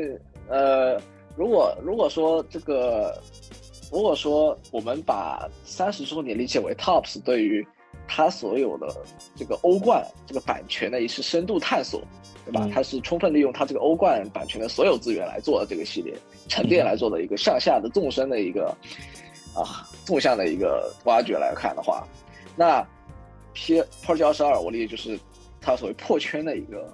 [0.49, 0.99] 呃，
[1.35, 3.21] 如果如果说这个，
[3.91, 7.65] 如果说我们把三十周年理解为 TOPS 对于
[8.07, 8.88] 它所有的
[9.35, 12.01] 这个欧冠这个版权的一次深度探索，
[12.52, 12.69] 对吧？
[12.74, 16.14] 它是充分利用它这个欧冠版权的所有资源来做的这个系列
[16.48, 18.76] 沉淀来做的一个向下的纵深的一个
[19.53, 22.07] 啊纵向的一个挖掘来看的话，
[22.56, 22.86] 那
[23.53, 25.19] P Project 二十二我理解就是
[25.61, 26.91] 它所谓破圈的一个。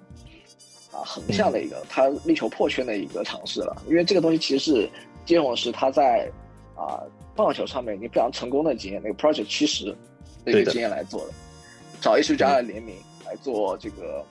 [0.95, 3.81] 啊，横向的一个，它力求破圈的一个尝试了。
[3.89, 4.89] 因为这个东西其实是
[5.25, 6.29] 金融是他在
[6.75, 7.01] 啊
[7.35, 9.85] 棒球上面你非常成功的经验，那个 Project 七十
[10.45, 11.33] 的一个经验来做的，
[11.99, 14.23] 找艺术家的联名来做这个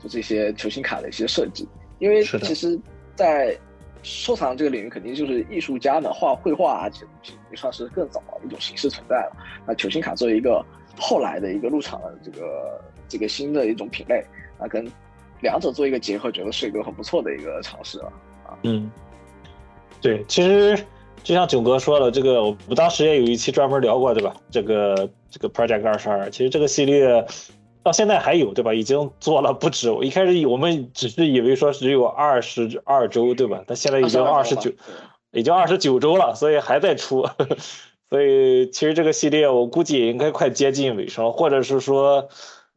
[0.00, 1.68] 做这些球星卡的一些设计。
[2.00, 2.80] 因为其实，
[3.14, 3.56] 在
[4.02, 9.36] 收藏这个领域，肯定就是艺术家呢画绘画啊这些东西，也算是更早的一种形式存在了。
[9.66, 10.64] 那球星卡作为一个
[10.98, 14.24] 后来的一个入场的这个这个新的一种品类。
[14.58, 14.90] 那跟
[15.42, 18.12] 两者做一个结合，觉得是一个很不错的一个尝试了
[18.44, 18.56] 啊。
[18.62, 18.90] 嗯，
[20.00, 20.74] 对，其实
[21.22, 24.34] 就像囧哥说的，这个我们当时也有一期专门聊过，对吧？
[24.50, 27.26] 这个这个 Project 二十二，其实这个系列
[27.82, 28.74] 到现在还有，对吧？
[28.74, 29.90] 已经做了不止。
[29.90, 33.62] 我一开始我们只是以为说只有二十二周，对吧？
[33.66, 34.70] 但现在已经二十九，
[35.32, 37.28] 已经二十九周了，所以还在出。
[38.10, 42.28] 所以其实这个系列我估计也应该快接近尾声，或者是说。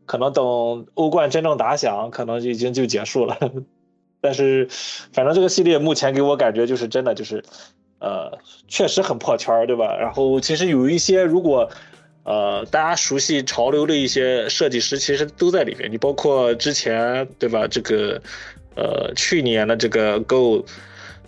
[0.06, 3.38] 可能等欧冠真正打响，可能已经就结束了。
[4.20, 4.68] 但是，
[5.14, 7.42] 反正这个系列目前给我感觉就是真的就是，
[8.00, 9.96] 呃，确实很破圈儿，对吧？
[9.96, 11.70] 然后其实有一些如果，
[12.24, 15.92] 呃，大家熟悉潮流的一些设计师，其实都在里面。
[15.92, 17.68] 你包括之前，对吧？
[17.68, 18.22] 这个，
[18.76, 20.66] 呃，去年的这个 Go。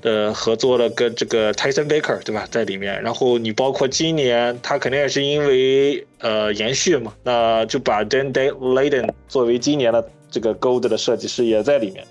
[0.02, 3.02] 呃，合作的跟这个 Tyson Baker，对吧，在里面。
[3.02, 12.06] 然后你包括今年，他肯定也是因为呃延续嘛，那就把 Dan Day Layden 作为今年的这个 Gold 的设计师也在里面。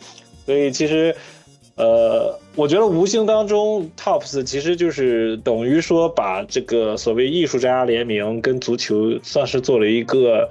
[0.44, 1.15] 所以其实，
[1.76, 10.48] 呃，我觉得无形当中，Tops 其实就是等于说把这个所谓艺术家联名跟足球算是做了一个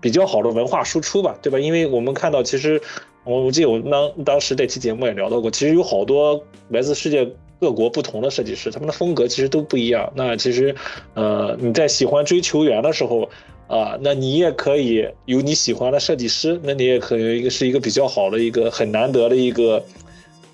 [0.00, 1.58] 比较好的文化输出吧，对吧？
[1.58, 2.80] 因为我们看到其实。
[3.24, 7.30] 我我记得我当当时这期节目也聊到过，其实有好多来自世界
[7.60, 10.10] 各国不同的设计师，他们的风格其实都不一样。
[10.16, 10.74] 那其实，
[11.12, 13.28] 呃，你在喜欢追球员的时候，
[13.66, 19.84] 啊，那你也可以有你喜欢的设计师，那你也可以一个是一个比较好的一个很难得的一个，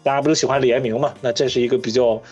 [0.05, 1.12] 大家不都喜欢联名嘛？
[1.20, 2.22] 那这是一个比较。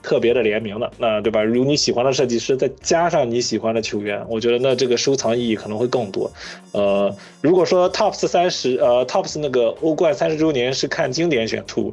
[0.00, 1.42] 特别的联名的，那对吧？
[1.42, 6.30] 如你喜欢的设计师，再加上你喜欢的球员，我觉得那这个收藏意义可能会更多。
[6.70, 11.92] 呃，如果说 TOPS 三十，呃，TOPS 那个欧冠三十周年是看经典选图，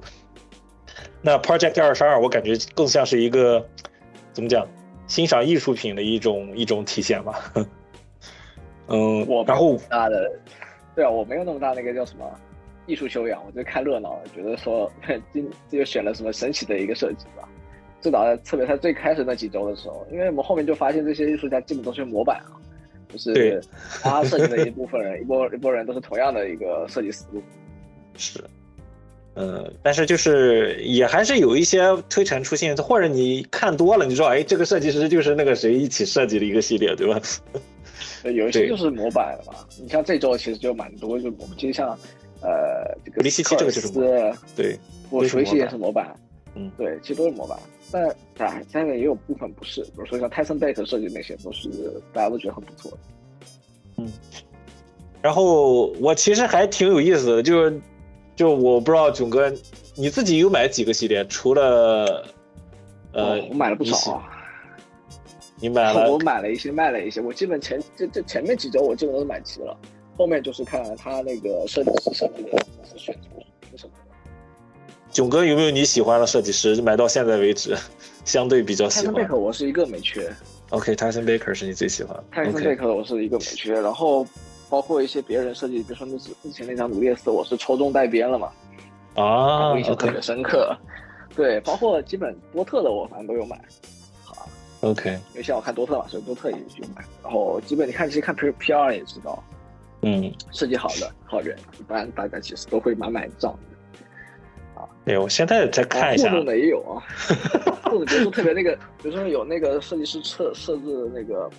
[1.19, 3.65] 那 Project 二十二我感觉更像是一个
[4.33, 4.67] 怎么讲，
[5.07, 7.51] 欣赏艺术品的一种一种体现吧。
[8.87, 10.31] 嗯，我然后大的，
[10.95, 12.25] 对啊，我没有那么大那个叫什么
[12.87, 14.91] 艺术修养， 我就看热闹，觉得说
[15.33, 17.47] 今这就选了什么神奇的一个设计吧。
[18.01, 22.53] 最早在，特别在最开始那几周的时候，因为我们后面就发现这些艺术家基本都是模板啊，
[23.11, 23.59] 就是
[24.01, 27.41] 他设计的一部分人， 一波一波人都是同样的一个设计思路。
[28.15, 28.39] 是，
[29.33, 37.19] 嗯，但是就是也还是有一些推陈出新，或者你看多了，你说哎，这个设计师就是那个谁一起设计的一个系列，对吧？
[38.23, 39.53] 有一些就是模板嘛。
[39.81, 41.97] 你像这周其实就蛮多，就我们其实像
[42.45, 43.91] 呃这个利西奇这个就是
[44.55, 46.15] 对，我熟悉也是模板，
[46.53, 47.57] 嗯，对，其实都是模板。
[47.91, 48.07] 但
[48.37, 51.69] 啊，下面也有部分不是，比如说像泰森贝克设计那些，都是
[52.13, 52.97] 大家都觉得很不错的。
[53.97, 54.11] 嗯，
[55.21, 57.79] 然后我其实还挺有意思的，就是
[58.35, 59.51] 就我不知道囧哥
[59.95, 61.25] 你自己有买几个系列？
[61.27, 62.25] 除了
[63.13, 64.21] 呃，我买了不少。
[65.57, 66.11] 你买了？
[66.11, 67.21] 我买了一些，卖了一些。
[67.21, 69.77] 我基本前这这前面几周我基本都是买齐了，
[70.17, 72.57] 后面就是看他那个设计师设计的
[72.97, 73.93] 选择什么。
[75.11, 76.81] 囧哥有没有你喜欢的设计师？
[76.81, 77.77] 买到现在为止，
[78.25, 79.05] 相对比较喜欢。
[79.05, 80.33] 泰森贝克我是一个没缺。
[80.71, 82.21] OK，Tasen Baker 是你最喜欢。
[82.33, 84.25] Tyson Baker 我是一个没缺，然后
[84.67, 88.51] 包括一些别人设计，比如说那是之前那张努列斯，我是抽中带边了嘛。
[89.13, 90.75] 啊，印象特别深刻。
[91.35, 93.61] 对，包括基本多特的我反正都有买。
[94.23, 94.49] 好。
[94.81, 95.11] OK。
[95.11, 97.05] 因为像我看多特嘛，所以多特也去买。
[97.23, 99.41] 然后基本你看，其实看 P P R 也知道，
[100.07, 104.87] 嗯，设计好的好人，一般大家其实都会买买账的。
[105.03, 106.29] 对，我现在再看一下。
[106.29, 107.01] 互动的也有啊，
[107.83, 111.49] 或者比如说特别那个，比如说有那个设计师设设置的那个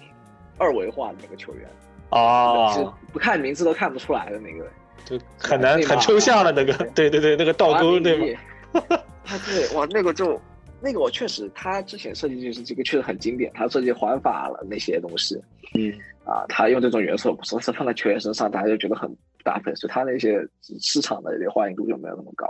[0.59, 1.68] 二维化的那个球员
[2.10, 2.73] 啊，
[3.12, 4.64] 不看名字都看不出来的那个，
[5.05, 8.40] 就很难很抽象的那个，对对对，那个倒钩对吗？
[9.27, 10.40] 啊 对，哇，那个就
[10.81, 15.35] 那个我确实，他之前设计就是这个确实很经典，他设计环法了那些东西，
[15.74, 15.93] 嗯
[16.24, 19.11] 啊，他用这种元素，不是放在球员身上，大家就觉得很
[19.43, 20.39] 搭配，所以他那些
[20.81, 22.47] 市场的这个欢迎度就没有那么高。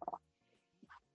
[0.00, 0.18] 啊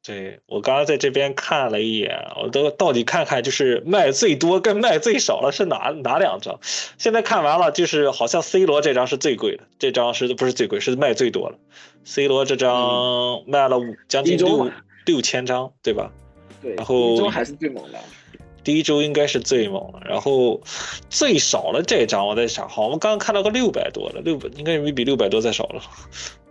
[0.05, 6.59] 对我刚刚在这边看了一眼，我都到底看看就是卖最多跟卖最少了是哪哪两张？
[6.97, 10.81] 现在看完了，就是好像 C 罗这张是最贵的，这张是不是最贵？
[10.81, 11.57] 是卖最多了。
[12.03, 14.69] C 罗这张卖了五将近六
[15.05, 16.11] 六千张，对吧？
[16.61, 17.99] 对，然后第一周还是最猛的。
[18.63, 20.61] 第一周应该是最猛了，然后
[21.09, 25.81] 最少了这张我在想，好，我们刚刚看到个六百多的，六百应该没比六百多再少了。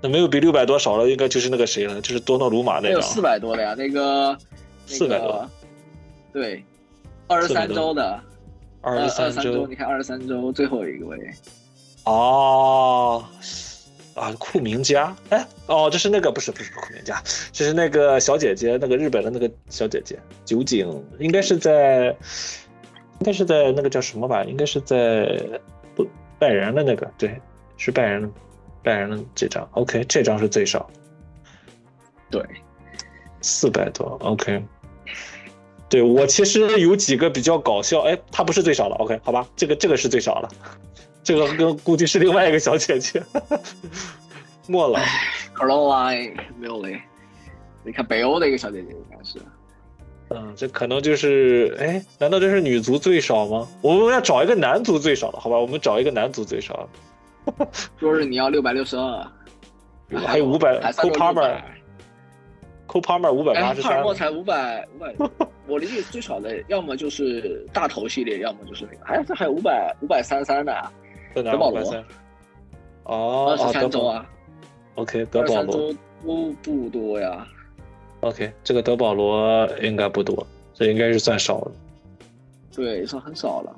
[0.03, 2.93] 那没有比六百多少了，应该就是那个谁了，就是多诺鲁马那张。
[2.93, 4.37] 有四百多的呀，那个
[4.85, 5.49] 四百多，
[6.35, 6.63] 对，
[7.29, 8.21] 二十三周的，
[8.83, 11.19] 二十三周，你看二十三周最后一个位。
[12.05, 13.25] 哦，
[14.15, 17.23] 啊，库明加，哎，哦，这是那个不是不是库明加，
[17.53, 20.87] 这是那个小姐姐，那个日本的那个小姐姐，酒井，
[21.19, 22.07] 应该是在，
[23.19, 25.27] 应该是在那个叫什么吧，应该是在
[25.95, 26.07] 不
[26.39, 27.41] 拜仁的那个，对，
[27.77, 28.33] 是拜仁。
[28.85, 30.91] 拜仁的这张，OK，这张是最少，
[32.33, 32.45] 对，
[33.41, 34.61] 四百多，OK，
[35.89, 40.49] 对我其实有几个比较搞笑，哎，他不是最少的，OK，好吧，这个这个是最少了，
[41.23, 43.23] 这个跟估计是另外一个小姐姐，
[44.67, 44.99] 莫了
[45.55, 46.99] c a r o l i n e m i l l
[47.85, 49.39] 你看北欧的一个小姐姐应该是，
[50.29, 53.69] 嗯，这可能就是，哎，难道这是女足最少吗？
[53.81, 56.75] 我们要找一个男足最少的，好吧，我们找一个男足最少。
[56.75, 57.69] 的。
[57.99, 59.27] 说是你要六百六十二，
[60.25, 65.13] 还有五百，Co Palmer，Co Palmer 五百八十三，帕尔默才五百五百，
[65.67, 70.73] 我理解最少的要么就是大头系列，要么就是那个，还这还有五百五百三三的，
[71.35, 72.05] 德保罗，
[73.05, 74.27] 哦，二十三周啊
[74.97, 75.95] ，OK，德保罗
[76.25, 77.47] 都不多呀
[78.21, 81.71] ，OK，这个德保罗应该不多，这应该是算少的，
[82.75, 83.77] 对，算很少了。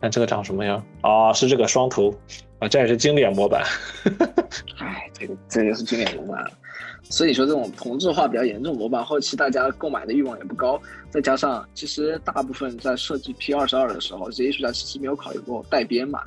[0.00, 1.32] 看这个长什么样啊？
[1.32, 2.14] 是这个双头
[2.60, 3.64] 啊，这也是经典模板。
[4.78, 6.44] 哎，这个这也是经典模板。
[7.10, 10.80] 所以说，这种同质化比较严重模板，后期大家购买的欲望也不高。
[11.10, 16.20] 再加上，其实大部分在设计 P 二十二的时候，这些艺术家其实没有考虑过带边嘛，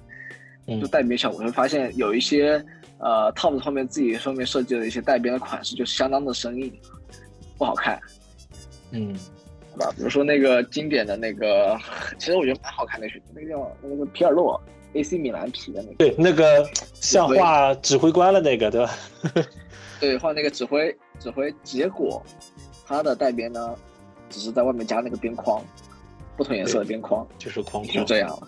[0.68, 1.40] 就带边效果。
[1.40, 2.64] 会发现有一些
[2.98, 6.72] 呃 Top 后面自己后面设计的一些带边的款式，就相当的生硬，
[7.58, 8.00] 不好看。
[8.92, 9.16] 嗯。
[9.74, 11.78] 好吧，比如说那个经典的那个，
[12.20, 14.60] 其实我觉得蛮好看的，是那个叫那个皮尔洛
[14.94, 15.96] ，AC 米兰皮的那个。
[15.96, 18.92] 对，那个像画指挥官的那个，对吧？
[20.02, 22.22] 对，换那个指挥指挥，结果
[22.86, 23.76] 他的带边呢，
[24.30, 25.64] 只是在外面加那个边框，
[26.36, 28.48] 不同颜色的边框，就是框框，就这样了。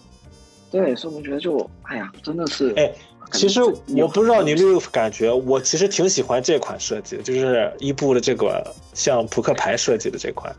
[0.71, 2.73] 对，所以我们觉得就，哎呀，真的是。
[2.75, 2.91] 哎，
[3.31, 10.51] 其实我不知道你有没有感觉，我其实挺喜欢这款设计，就是伊布的这个像扑克牌设计的这款。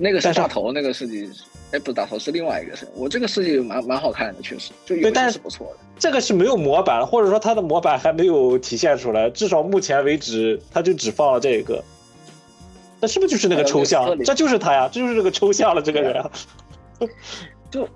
[0.00, 1.30] 那个是大头，那个设计，
[1.72, 2.92] 哎，不是大头，是另外一个设计。
[2.94, 5.76] 我这个设计蛮蛮好看的，确实，就对，但是不错的。
[5.98, 11.84] 这个是没有模板，或者说它的模板还没有体现出来，至少目前为止，它就只放了这个。
[12.98, 14.18] 那是不是就是那个抽象？
[14.24, 16.24] 这就是他呀，这就是这个抽象了这个人。
[17.70, 17.88] 就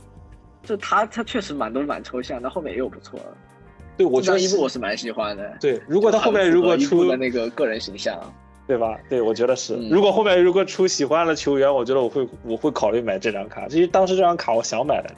[0.63, 3.19] 就他他确实蛮多蛮抽象，但后面也有不错。
[3.97, 5.57] 对，我觉得一部我是蛮喜欢的。
[5.61, 8.21] 对，如果他后面如果出的那个个人形象。
[8.67, 8.99] 对吧？
[9.11, 9.75] 对，我觉得是。
[9.91, 13.69] 如果后面如果出喜欢的球员，我觉得我会我会考虑买这张卡。
[13.69, 15.15] 其实当时这张卡我想买的，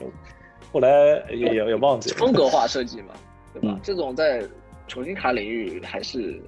[0.73, 0.89] 后来
[1.31, 2.17] 也也也忘记了。
[2.17, 3.15] 风格化设计嘛，
[3.55, 3.79] 对吧？
[3.85, 4.43] 这种在
[4.89, 6.43] 球星卡领域还是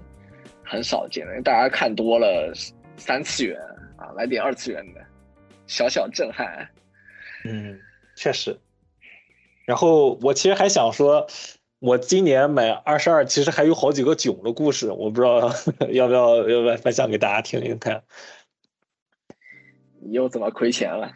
[0.65, 2.53] 很少见的，大家看多了
[2.97, 3.57] 三次元
[3.97, 5.01] 啊，来点二次元的，
[5.69, 6.69] 小小震撼。
[7.45, 7.79] 嗯，
[8.17, 8.59] 确实。
[9.65, 11.27] 然后我其实还想说。
[11.81, 15.53] 我今年买二十二，其实还有好几个囧的故事，我不知道
[15.93, 18.03] 要不要要不要分享给大家听听看。
[20.01, 21.13] 你又怎么亏钱了？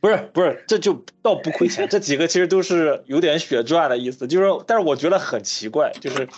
[0.00, 4.28] 不是不是，这就倒不亏钱，这几个其实都是有点血赚的意思。
[4.28, 6.28] 就是，但是我觉得很奇怪，就是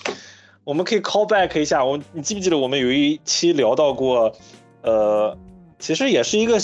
[0.65, 4.35] 我们可以 call back 一下，我你记不记得我们有一期聊到过，
[4.81, 5.37] 呃，
[5.79, 6.57] 其实也是一个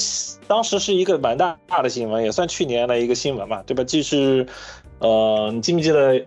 [0.48, 3.85] 当时是一个蛮大大的新闻，也算去年的一个新闻嘛，对吧？
[3.85, 4.47] 就是，
[5.01, 6.24] 呃，你记不记得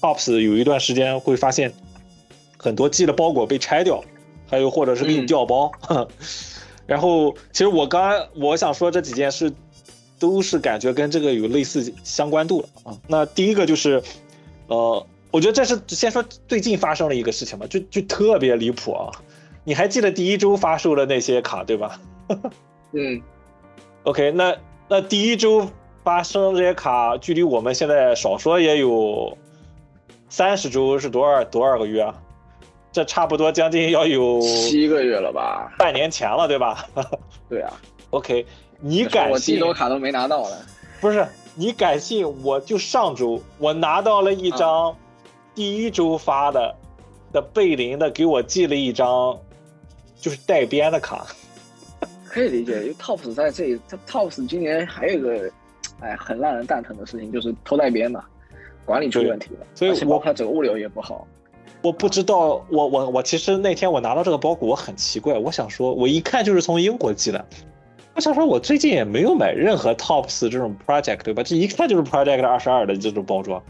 [0.00, 1.72] ？Ops 有一段时间会发现
[2.56, 4.02] 很多寄的包裹被拆掉，
[4.48, 5.70] 还有或者是给你调包。
[6.86, 9.52] 然后，其实我刚我想说这几件事
[10.18, 12.98] 都是感觉跟这个有类似相关度的啊。
[13.06, 14.02] 那第一个就是，
[14.66, 19.10] 呃，我觉得这是先说最近发生了一个事情吧，就就特别离谱啊。
[19.62, 22.00] 你还记得第一周发售的那些卡对吧？
[22.92, 23.22] 嗯。
[24.02, 24.56] OK，那
[24.88, 25.70] 那第一周
[26.02, 29.38] 发生这些卡，距离我们现在少说也有
[30.30, 32.14] 三十周，是多少多少个月啊？
[32.92, 35.72] 这差不多将近要有七个月了吧？
[35.76, 36.86] 半年前了，对吧？
[37.48, 37.72] 对啊。
[38.10, 38.46] OK，
[38.80, 39.32] 你敢信？
[39.32, 40.56] 我第一周卡都没拿到呢。
[41.00, 42.26] 不是，你敢信？
[42.42, 44.96] 我就上周我拿到了一张
[45.54, 46.74] 第一周发的
[47.32, 49.38] 的贝林的，给我寄了一张
[50.20, 51.26] 就是带边的卡。
[52.26, 55.50] 可以理解，因为 Tops 在这里，Tops 今年还有一个，
[56.00, 58.24] 哎，很让人蛋疼的事情，就是偷带边嘛，
[58.90, 61.24] 管理出问题了，所以我怕整个物流也不好。
[61.80, 67.46] 我不知道，我我我其实那天我拿到这个包裹，我很奇怪，我想说，我一看就是从英国寄的，
[68.16, 71.44] 我想说，我最近也没有买任何 Tops 这种 Project 对吧？
[71.44, 73.62] 这一看就是 Project 二十二的这种包装，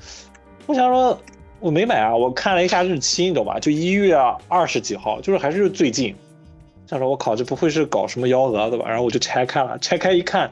[0.64, 1.20] 我想说，
[1.60, 3.60] 我没买啊，我看了一下日期，你懂吧？
[3.60, 4.16] 就一月
[4.48, 6.16] 二十几号，就是还是最近。
[6.86, 8.86] 想说，我靠，这不会是搞什么幺蛾子吧？
[8.88, 10.51] 然后我就拆开了，拆开一看，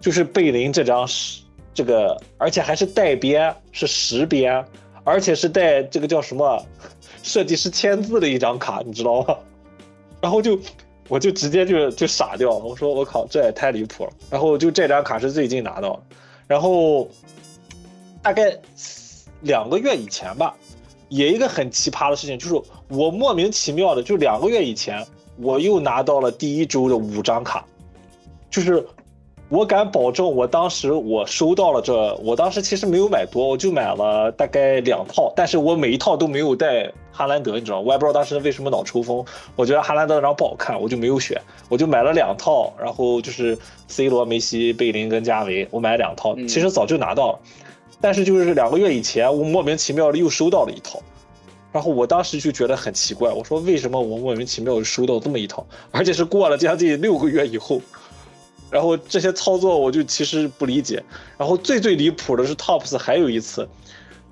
[0.00, 1.40] 就是贝林这张是
[1.78, 4.64] 这个，而且还是带边，是实边，
[5.04, 6.60] 而且是带这个叫什么
[7.22, 9.36] 设计师签字的一张卡，你知道吗？
[10.20, 10.58] 然后就
[11.06, 14.10] 我就直接就就傻掉了，我说我靠，这也太离谱了。
[14.28, 16.02] 然后就这张卡是最近拿到的，
[16.48, 17.08] 然后
[18.20, 18.52] 大概
[19.42, 20.52] 两个月以前吧，
[21.08, 25.06] 也一个很奇葩的事情，就是我莫名其妙的就两个月以前。
[25.40, 27.64] 我又拿到了第一周的五张卡，
[28.50, 28.84] 就是
[29.50, 39.24] 我敢保证，我当时我收到了这，我当时其实没有买多，我就买了大概两套，但是我每一套都没有带哈兰德，你知道我也不知道当时为什么脑抽风，
[39.56, 43.56] 我觉得哈兰德那张不好看，我就没有选，我就买了两套，然后就是
[43.86, 47.38] C 罗、梅西、贝林跟加维，我买了两套，其实早就拿到了，
[48.02, 51.00] 但是就是两个月以前，我莫名其妙的又收到了一套。
[51.72, 57.80] 然后我当时就觉得很奇怪，我说为什么我莫名其妙收到这么一套，而且是过了将近六个月以后，
[58.70, 61.02] 然后这些操作我就其实不理解。
[61.36, 63.68] 然后最最离谱的是 Tops 还有一次，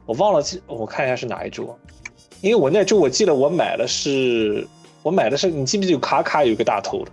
[0.05, 1.79] 我忘了记，我看一下是哪一周，
[2.41, 4.67] 因为我那周我记得我买的是
[5.03, 7.11] 我买的是你记不记得卡卡有个大头的，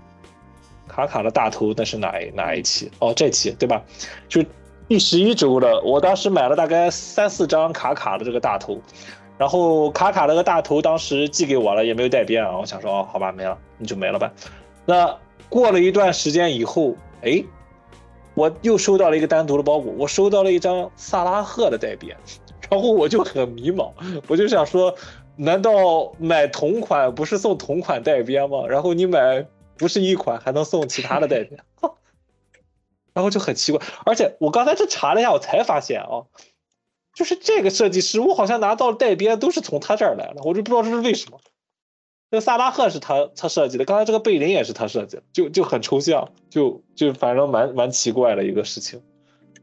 [0.88, 2.92] 卡卡的大头那是哪一哪一期？
[3.00, 3.82] 哦这期对吧？
[4.28, 4.44] 就
[4.88, 8.82] 第十一周的，我当时买了大概三四张卡卡的这个大头。
[9.36, 12.56] 然后卡卡那个大头当时寄给我了，也没有带边啊。
[12.56, 14.32] 我想说，哦，好吧，没了，那就没了吧。
[14.86, 15.18] 那
[15.50, 17.44] 过了一段时间以后，哎，
[18.36, 22.18] 我又收到了一个单独的包裹，我收到了一张萨拉赫的带边，
[22.70, 23.92] 然后我就很迷茫，
[24.28, 24.94] 我就想说，
[25.36, 28.68] 难道买同款不是送同款带边吗？
[28.68, 29.46] 然后你买
[29.78, 31.60] 不是一款还能送其他的带边？
[33.14, 36.26] 然后就很奇怪，而且我刚才这查了一下，我才发现啊。
[37.14, 41.40] 就是这个设计师，我好像拿到带边都是从他这儿来的，我就不知道这是为什么。
[42.34, 49.00] 这个萨拉赫是他他设计的，刚才这个贝林也是他设计的，就就很抽象，就就反正蛮蛮奇怪的一个事情。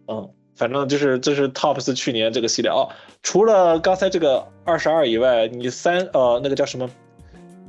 [0.07, 2.89] 嗯，反正就是这是 Tops 去年这个系列哦。
[3.25, 6.89] 除了刚才这个二十二以外，你三呃那个叫什么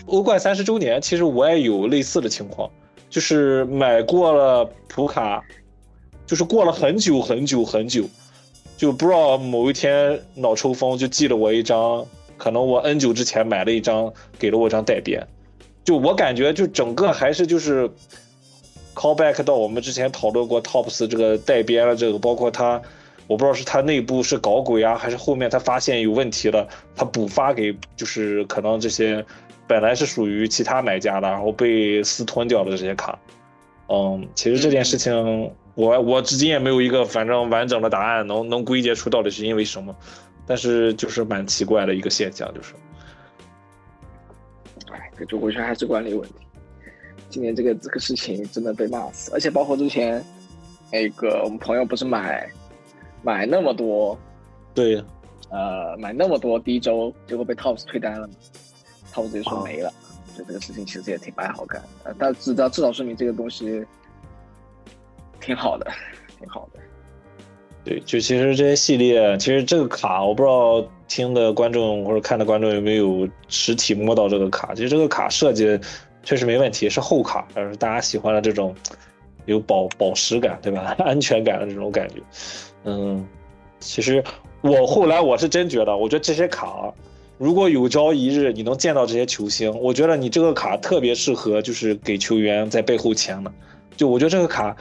[0.05, 2.69] 欧冠三十周年，其实我也有类似的情况，
[3.09, 5.43] 就是买过了普卡，
[6.27, 8.03] 就是过了很久很久很久。
[8.77, 12.05] 就不知道某一天脑抽风就寄了我一张，
[12.41, 15.27] 可能我 N 久之前买了一张，给了我一张带边，
[15.83, 17.87] 就我感觉就整个还是就是
[18.95, 22.81] call back 到我们之前讨论过 Tops 这个带边了这个，包括他，
[23.27, 29.23] 我不知道是他内部是搞鬼啊，还是后面他发现有问题了，他补发给就是可能这些
[29.67, 33.19] 本来是属于其他买家的，然后被私吞掉的这些卡，
[33.87, 35.51] 嗯，其实这件事情。
[35.73, 39.95] 我我至今也没有一个反正完整的答案，能能归结出到底是因为什么，
[40.45, 42.73] 但是就是蛮奇怪的一个现象，就是，
[44.91, 46.35] 哎，这我觉得还是管理问题。
[47.29, 50.23] 今年这个这个事情真的被骂死，而且包括之前
[50.91, 52.49] 那个我们朋友不是买
[53.23, 54.19] 买那么多，
[54.73, 55.03] 对，
[55.49, 58.33] 呃，买那么多第一周，结果被 Tops 退单了嘛
[59.13, 59.93] ，Tops 直接说没了，
[60.37, 63.85] 就这个事情其实也挺不太好干，呃，但至少至少说明这个东西。
[65.39, 65.89] 挺好的，
[66.37, 66.79] 挺好的。
[67.83, 74.75] 对，就其实这些系列，其实这个卡，我不知道听的观众或者看的观众有没有实体摸到这个卡。
[74.75, 75.79] 其实这个卡设计
[76.21, 78.75] 确实没问题，是厚卡，但是大家喜欢的这种
[79.47, 80.95] 有保保实感，对吧？
[81.03, 82.15] 安全感的这种感觉。
[82.83, 83.25] 嗯，
[83.79, 84.23] 其实
[84.61, 86.93] 我后来我是真觉得，我觉得这些卡，
[87.39, 93.51] 如果有朝一日你能见到这些球星，我觉得你这个卡特别适合，就是给球员在背后签的。
[93.97, 94.77] 就我觉得这个卡。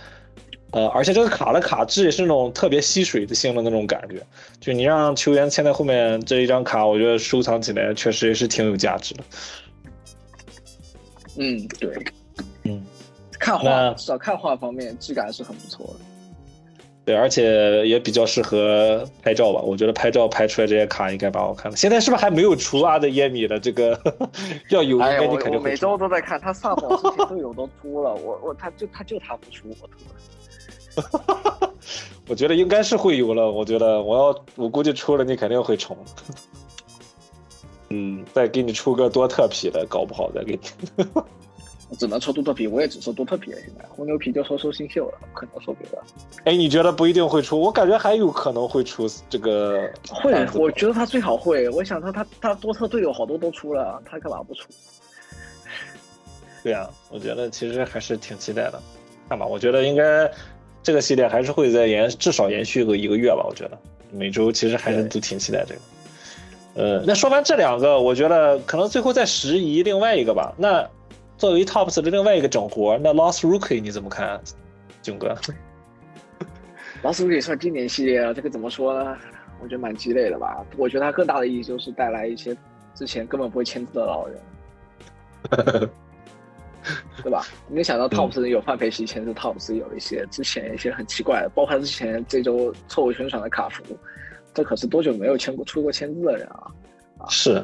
[0.73, 4.25] 呃，而且这个卡的卡质也是那种特别吸水的性的那种感觉，
[4.61, 9.25] 就你让球员签在后面这一张卡，我觉得收藏起来确实也是挺有价值的。
[11.39, 12.05] 嗯，对，
[12.65, 12.85] 嗯，
[13.39, 16.05] 看画至少看画方面质感是很不错的。
[17.05, 19.61] 对，而且也比较适合拍照吧。
[19.61, 21.77] 我觉得拍照拍出来这些卡应该蛮好看的。
[21.77, 23.99] 现在是不是还没有出阿德耶米的这个？
[24.71, 29.95] 要有，哎你肯定每周都在看，他上榜之前队友都 出了，我我他就他就他不出，我特。
[32.29, 33.51] 我觉得应该是会有了。
[33.51, 35.97] 我觉得我要我估计出了你肯定会冲。
[37.89, 41.05] 嗯，再给你出个多特皮的，搞不好再给你。
[41.99, 43.59] 只能抽多特皮，我也只抽多特皮了。
[43.59, 45.99] 现在红牛皮就抽抽新秀了，不可能抽别的。
[46.45, 47.61] 哎，你觉得不一定会出？
[47.61, 49.91] 我感觉还有可能会出这个。
[50.09, 51.69] 会，我觉得他最好会。
[51.71, 54.69] 我想他他他多特队友好多都出了，他干嘛不出？
[56.63, 58.81] 对啊，我觉得其实还是挺期待的。
[59.29, 60.31] 看吧，我觉得应该
[60.83, 63.45] 这个系列还是会再延至少延续个一个月吧。
[63.49, 63.79] 我觉得
[64.13, 65.81] 每周其实还是都挺期待这个。
[66.75, 70.55] 呃，那说完这两个，我觉得可能最后再拾遗另外一个吧。
[70.57, 70.89] 那。
[71.39, 74.39] 作为 TOPS 的另外一个整活，那 Lost Rookie 你怎么看，
[75.01, 75.35] 囧哥
[77.03, 79.17] ？Lost Rookie 算经典系列了，这个怎么说呢？
[79.63, 80.63] 我觉得蛮鸡肋的吧。
[80.77, 82.55] 我觉得它更大的意义就是带来一些
[82.95, 84.39] 之前根本不会签字的老人，
[87.23, 87.43] 对吧？
[87.69, 93.83] 没想到 TOPS 有范佩西签字，TOPS 有一些之前一些很奇怪的，包括之前这周错误宣传的卡服，
[94.55, 96.71] 这可是多久没有签过出过签字的人啊？
[97.19, 97.63] 啊，是，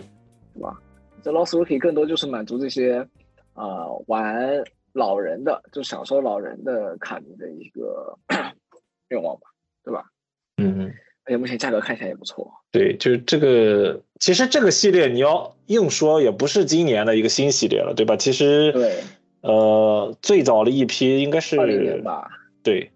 [0.55, 0.79] 对吧？
[1.23, 3.07] 这 Lost Rookie 更多就是满足这些。
[3.55, 4.63] 啊，玩
[4.93, 8.15] 老人的就享受老人的卡迷的一个
[9.09, 9.49] 愿望吧，
[9.83, 10.05] 对吧？
[10.59, 10.95] 嗯嗯，
[11.27, 12.51] 而且目前价格看起来也不错。
[12.71, 18.17] 对，就是这个，其实这个系列你要硬说也不是今年的一个新系列了，对吧？
[18.17, 19.01] 其实对，
[19.41, 22.29] 呃，最早的一批应该是二零年吧？
[22.63, 22.91] 对，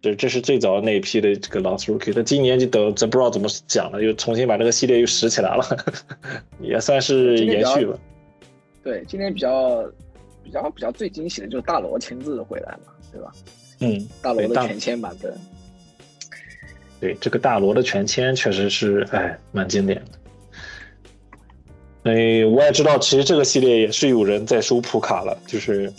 [0.00, 5.64] 这这是最早的那一批的这个 Lost Rookie，那今年就等这不知道怎么讲了，又重新把这个系列又拾起来了，
[6.62, 7.98] 也算是延续了。
[8.84, 9.82] 对，今年比较
[10.44, 13.32] 比较比较最惊喜的就是大罗签字回来了，对吧？
[13.80, 15.34] 嗯，大罗的全签版本。
[17.02, 20.12] 对，这个大罗的全签确实是，哎，蛮经典的。
[22.04, 25.92] 哎，我也知道，其实这个系列也是有人在收普卡了，就是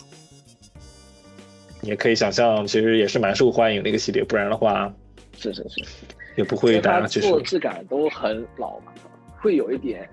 [1.82, 4.90] 也可以想象，其实也是蛮受欢迎的一个系列，不然的话，
[5.36, 5.84] 是是是，
[6.36, 8.90] 也不会大家去做质感都很老嘛，
[9.36, 10.08] 会有一点。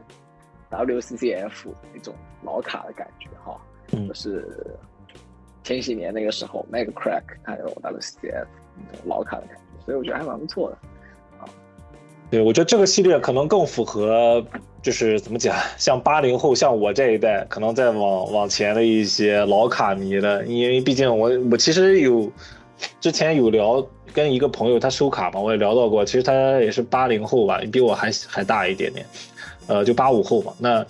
[0.71, 2.13] WCCF 那种
[2.43, 3.59] 老卡的感觉哈，
[4.07, 4.47] 就是
[5.63, 8.45] 前几年那个时候，Mega Crack 还有 WCCF
[8.77, 10.77] 那种老卡的感觉，所以我觉得还蛮不错的
[11.39, 11.45] 啊。
[12.29, 14.43] 对，我觉得这个系列可能更符合，
[14.81, 22.31] 就是怎么讲，像八零后，像我这一代，可能在往往前的一些老卡迷的，因为毕竟我我其实有
[22.99, 29.05] 之前有聊跟一个朋友他收卡嘛，我也聊到过，其实他也是八零后吧，比我还还大一点点。
[29.67, 30.85] 呃，就八五后嘛，那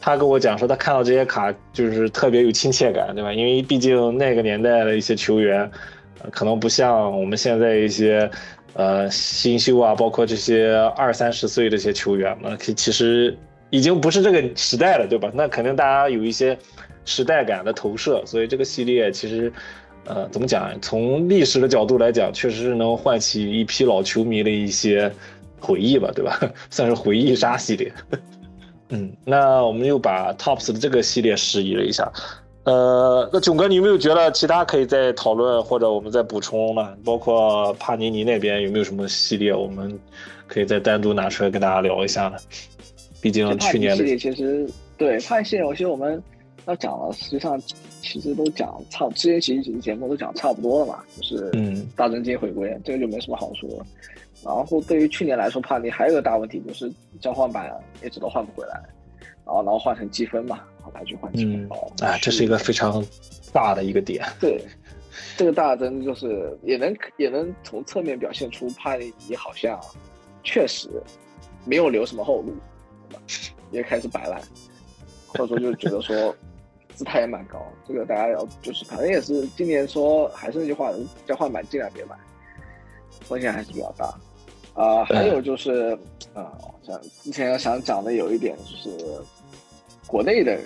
[0.00, 3.32] 他跟我讲说，他看到这些卡就是特别有亲切感，对吧？
[3.32, 5.70] 因为毕竟那个年代的一些球员，
[6.30, 8.30] 可能不像我们现在一些
[8.74, 13.36] 呃新秀啊，包括这些二三十岁这些球员，嘛其实
[13.70, 15.30] 已经不是这个时代了，对吧？
[15.34, 16.58] 那肯定大家有一些
[17.04, 19.52] 时代感的投射，所以这个系列其实
[20.04, 20.70] 呃怎么讲？
[20.80, 25.12] 从历史的角度来讲，确实是能唤起一批老球迷的一些。
[25.60, 26.38] 回忆吧，对吧？
[26.70, 27.92] 算是回忆杀系列。
[28.90, 32.08] 嗯，那我们又把 Tops 的这个系列示意了一下。
[32.68, 36.94] 呃，那囧哥，你有没有觉得其他可以再讨论或者我们再补充呢？
[37.02, 39.98] 包括帕尼尼那边有没有什么系列，我们
[40.46, 42.36] 可以再单独拿出来跟大家聊一下呢？
[43.22, 44.68] 毕竟去年的系列其实
[44.98, 46.22] 对帕尼系列，有些我们
[46.66, 47.58] 要讲了，实际上
[48.02, 53.86] 其实都讲差，之前几期节目都讲差不多了嘛，就是嗯，大真金回归，这个就没什么好说了。
[54.44, 57.72] 然后对于去年来说，帕尼还有个大问题就是交换版
[58.04, 58.74] 一直都换不回来，
[59.46, 60.60] 然后然后换成积分嘛，
[60.94, 63.04] 来去换积分包，哎，这是一个非常
[63.52, 64.24] 大的一个点。
[64.40, 64.64] 对，
[65.36, 69.80] 这个大灯就是也能也能从侧面表现出帕尼尼好像
[70.42, 70.88] 确实
[71.64, 72.54] 没有留什么后路，
[73.70, 74.40] 也开始摆烂，
[75.26, 76.34] 或者说就觉得说
[76.94, 80.92] 姿态也蛮高，这个大家要就是反正也是今年说还是那句话，
[81.26, 82.16] 交换版尽量别买，
[83.22, 84.14] 风险还是比较大。
[84.74, 85.98] 啊，还有就是，
[86.34, 86.52] 啊，
[86.84, 88.96] 像之前想讲的有一点就是，
[90.06, 90.56] 国内的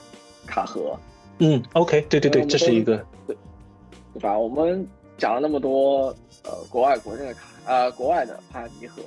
[0.53, 0.95] 卡盒，
[1.39, 3.35] 嗯，OK，对对对，这是一个，对，
[4.13, 4.39] 对吧？
[4.39, 6.15] 我们讲了那么多，
[6.45, 9.01] 呃，国外、国内的卡，呃，国外的帕尼和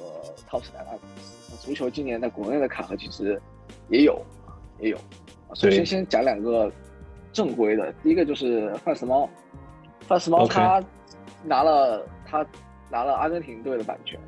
[0.74, 3.40] 两大公司，足球今年在国内的卡盒其实
[3.90, 4.20] 也有，
[4.80, 4.98] 也有。
[5.54, 6.72] 首先先讲两个
[7.32, 9.30] 正规的，第一个就是范斯猫，
[10.02, 10.84] 范斯猫他
[11.44, 12.44] 拿了他
[12.90, 14.20] 拿了阿根廷队的版权。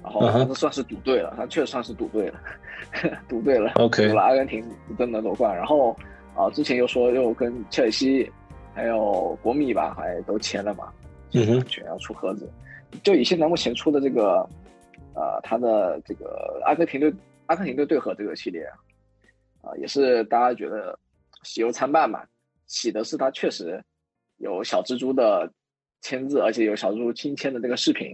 [0.00, 2.38] 然后这算是赌对了，他确实算是赌对了，
[3.28, 3.72] 赌对了。
[3.74, 4.64] OK，赌了阿根廷
[4.96, 5.54] 真的夺冠。
[5.54, 5.94] 然后
[6.38, 8.30] 啊，之前又说又跟切尔西
[8.72, 10.92] 还有国米吧，还都签了嘛，
[11.32, 12.48] 嗯哼，全要出盒子。
[13.02, 14.48] 就以现在目前出的这个，
[15.14, 17.12] 呃，他的这个阿根廷队
[17.46, 18.62] 阿根廷队对和这个系列
[19.62, 20.96] 啊，也是大家觉得
[21.42, 22.22] 喜忧参半嘛。
[22.68, 23.82] 喜的是他确实
[24.36, 25.52] 有小蜘蛛的
[26.02, 28.08] 签字，而且有小蜘蛛亲签的这个视频，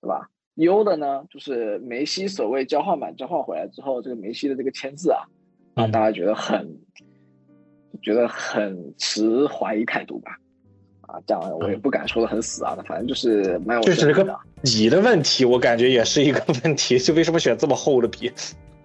[0.00, 0.30] 对吧？
[0.54, 5.24] 忧的呢，就是梅西所谓交换版交换回来之后，这个梅西的这个签字啊，
[5.74, 6.78] 让，大家觉得很
[8.02, 10.38] 觉得很持怀疑态度吧？
[11.02, 14.24] 啊，这样我也不敢说的很死啊，反正就是蛮有这是个
[14.62, 18.30] 笔的问题，我感觉也是一个问题，就为什么选这么厚的笔？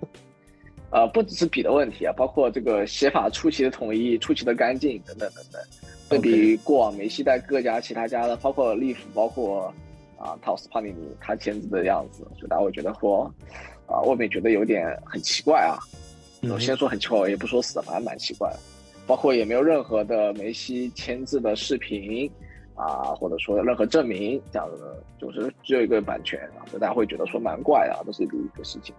[0.92, 5.62] 呃，不只是笔的问题啊，包括这个写法出奇的统一、出奇的干净等等等等，
[6.10, 9.74] 对比过往梅西在各家其他家的，包括利弗，包括
[10.20, 13.34] 啊陶斯帕尼尼他签字的样子，所以大家会觉得说，
[13.88, 15.80] 啊外面觉得有点很奇怪啊。
[16.52, 18.60] 我先说很奇怪，我也不说死，反正蛮奇怪的。
[19.12, 22.32] 包括也没有任何的梅西签字的视频
[22.76, 28.96] 啊，或者说任何证明这样的，就是只有一个版权啊，所以大家会觉得说蛮怪啊，这是第一个事情。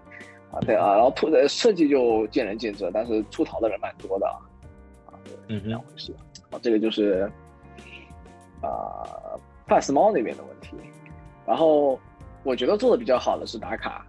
[0.51, 4.36] 啊，对啊，然后吐的设计就见仁见智，但是吐槽的人蛮多的啊，
[5.06, 5.16] 啊，
[5.48, 6.14] 嗯，两回事。
[6.51, 7.26] 啊，这个就是
[8.60, 10.76] 啊，范斯猫那边的问题。
[11.47, 11.98] 然后
[12.43, 14.06] 我觉得做的比较好的是打卡，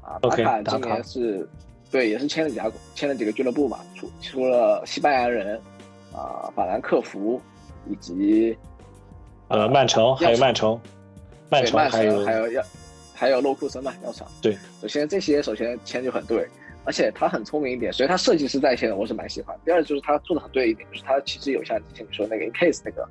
[0.00, 1.48] 啊，打卡今年是，
[1.90, 5.60] 对，也是签了几家，签了几个俱乐部嘛，除除了西班牙人，
[6.12, 7.40] 啊，法兰克福，
[7.88, 8.56] 以及
[9.48, 10.80] 呃曼城，还有曼城，
[11.48, 12.62] 曼城还有还有要。
[13.12, 14.26] 还有洛库森嘛，药厂。
[14.40, 16.48] 对，首先这些首先签就很对，
[16.84, 19.54] 而且他很聪明一点，所以他设计师在线的我是蛮喜欢。
[19.62, 23.06] 第二就是他做的很对一点，就是他其实有像之前你说那个 in case 那个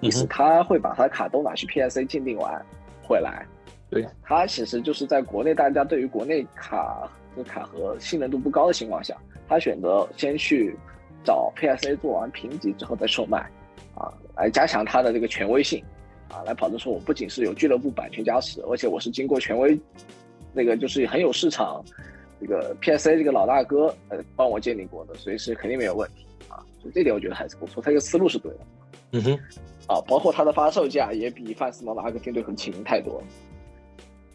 [0.00, 2.64] 意思，他会把他的卡都拿去 PSA 鉴定完
[3.06, 3.46] 回来。
[3.90, 9.16] 对，他其实就是在国内大家对于国内卡的卡盒信任度不高的情况下，
[9.48, 10.76] 他选择先去
[11.24, 13.38] 找 PSA 做完评级之后再售卖，
[13.94, 15.84] 啊，来加强他的这个权威性。
[16.32, 19.76] 啊，来保证说我不仅是有俱乐部版权加持，而且我是经过权威，
[20.52, 21.84] 那个就是很有市场，
[22.40, 26.62] 这个 PSA 这个老大哥呃帮我鉴定过的，所以是肯定没有问题啊。
[26.80, 28.58] 所以这点我觉得还是不错，他这个思路是对的。
[29.10, 29.38] 嗯哼，
[29.88, 33.24] 啊，包括它的发售价也比范斯蒙的阿根廷队很亲民太多了。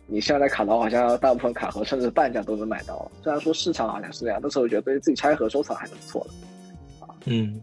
[0.07, 7.05] 你现在卡到好像大部分卡盒甚至半价都能买到，虽然说市场好像是这样，但是我觉得对自己拆盒收藏还是不错的。
[7.05, 7.61] 啊，嗯，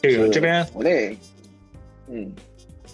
[0.00, 1.16] 这个这边国内，
[2.08, 2.32] 嗯。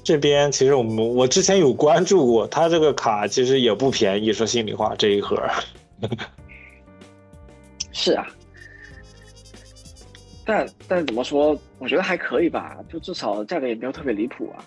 [0.04, 5.36] 这边其实我们我之前有关注过，他这个卡其实也不便宜，说心里话，这一盒。
[7.92, 8.26] 是啊，
[10.46, 14.64] 但但怎么说，我觉得还可以吧，就至少价格也没有特别离谱啊，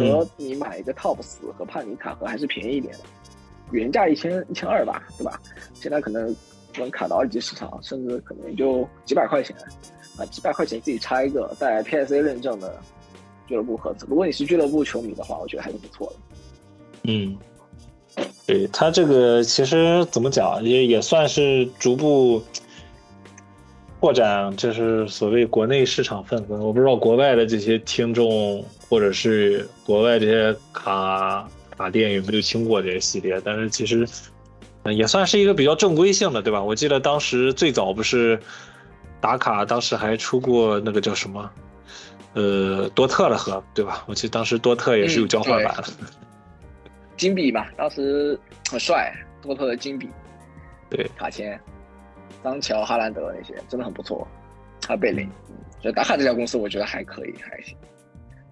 [0.00, 3.00] 和你买一个 TOPS 和帕尼卡盒还是便宜一点的，
[3.70, 5.40] 原价一千一千二吧，对吧？
[5.74, 6.34] 现在可能
[6.78, 9.56] 能卡到二级市场，甚至可能也就几百块钱
[10.18, 12.80] 啊，几百块钱自己插一个带 PSA 认证的。
[13.46, 16.16] 俱乐部盒子，如果你是俱乐部球迷的话，我觉得还是不错的。
[17.02, 17.36] 嗯，
[18.46, 22.42] 对他这个其实怎么讲，也也算是逐步
[24.04, 26.58] 扩展，就是所谓国内市场份额。
[26.58, 34.06] 我不知道国外的这些听众或者是国外这些卡卡店有没有听过这些系列，但是其实
[34.94, 36.62] 也算是一个比较正规性的，对吧？
[36.62, 38.38] 我记得当时最早不是
[39.22, 41.50] 打卡，当时还出过那个叫什么？
[42.34, 44.04] 呃，多特的盒对吧？
[44.06, 45.84] 我记得当时多特也是有交换版的，
[47.16, 48.38] 金币吧，当时
[48.70, 49.10] 很帅，
[49.40, 50.10] 多特的金币，
[50.90, 51.58] 对卡签，
[52.44, 54.28] 桑乔、哈兰德那些真的很不错，
[54.86, 55.28] 还有贝林，
[55.80, 57.74] 所以达卡这家公司我觉得还可以，还行。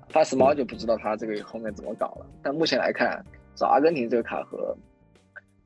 [0.09, 3.25] 发斯猫就不知道他这个后面怎么搞了，但目前来看，
[3.55, 4.75] 找阿根廷这个卡盒。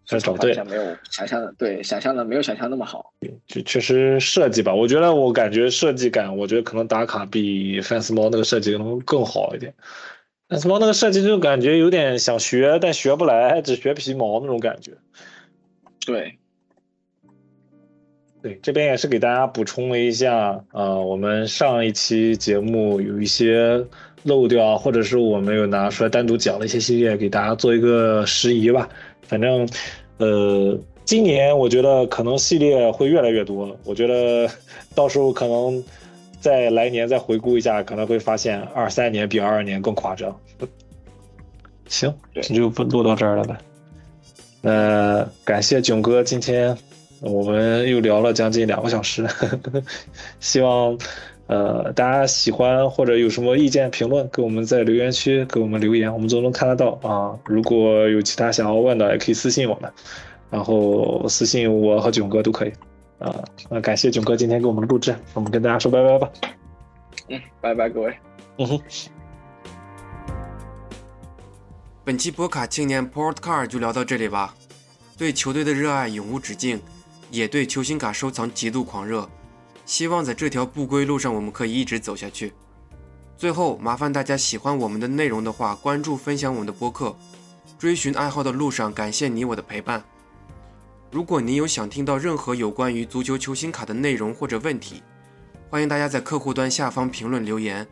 [0.05, 3.13] 找对，没有想象的对，想象的没有想象那么好。
[3.49, 9.75] 就确实设计吧，我觉得我感觉设计感，我觉得可能打卡比 fans 猫那个设计可能更好一点。
[10.49, 14.93] fans 猫那个设计就感觉有点想学，但学不来，只学皮毛那种感觉。
[16.07, 16.39] 对，
[18.47, 23.85] 对，这边也是给大家补充了一下呃，我们上一期节目有一些
[24.23, 28.89] 漏掉，或者是我们有拿出来单独讲了一些系列，给大家做一个拾遗吧。
[29.23, 29.69] 反正，
[30.19, 33.77] 呃，今年我觉得可能系列会越来越多。
[33.83, 34.49] 我觉得
[34.95, 35.83] 到时候可能
[36.41, 40.41] 再来年再回顾一下，可能会发现二三年比二二年更夸张。
[41.89, 43.57] 行，那就不录到这儿了呗。
[44.63, 46.77] 呃，感谢囧哥，今天
[47.21, 49.27] 我们又聊了将近两个小时，
[50.41, 50.99] 希望。
[51.49, 57.39] 呃，大家喜欢或者有什么意见评论，给我们在留言区给我们留言，我们都能看得到啊。
[57.45, 59.89] 如果有其他想要问的，也可以私信我们，
[60.51, 62.73] 然后私信我和囧哥都可以
[63.21, 63.33] 啊。
[63.71, 66.29] 那感谢囧哥今天给我们的录制，我们跟大家说拜拜吧。
[67.29, 68.13] 嗯，拜拜各位。
[68.59, 68.81] 嗯哼。
[72.05, 74.57] 本期博卡青年 Port Card 就聊到这里吧。
[75.17, 76.81] 对球队的热爱永无止境，
[77.31, 79.29] 也对球星卡收藏极度狂热。
[79.85, 82.53] 希望在这条不归路上，我们可以一直走下去。
[83.37, 87.15] 最后，麻烦大家喜欢我们的内容的话，关注分享我们的播客。
[87.79, 90.03] 追寻爱好的路上，感谢你我的陪伴。
[91.11, 95.03] 如果你有想听到任何有关于足球球星卡的内容或者问题，
[95.69, 97.87] 欢迎大家在客户端下方评论留言，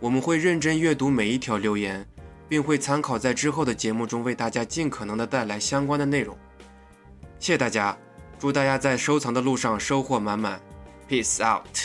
[0.00, 2.06] 我们会认真阅读每一条留言，
[2.48, 6.36] 并会参考在之后的节目中为大家尽可能的带来相关的内容。
[7.38, 7.96] 谢谢大家，
[8.44, 10.60] 祝大家在收藏的路上收获满满
[11.08, 11.78] ，Peace out。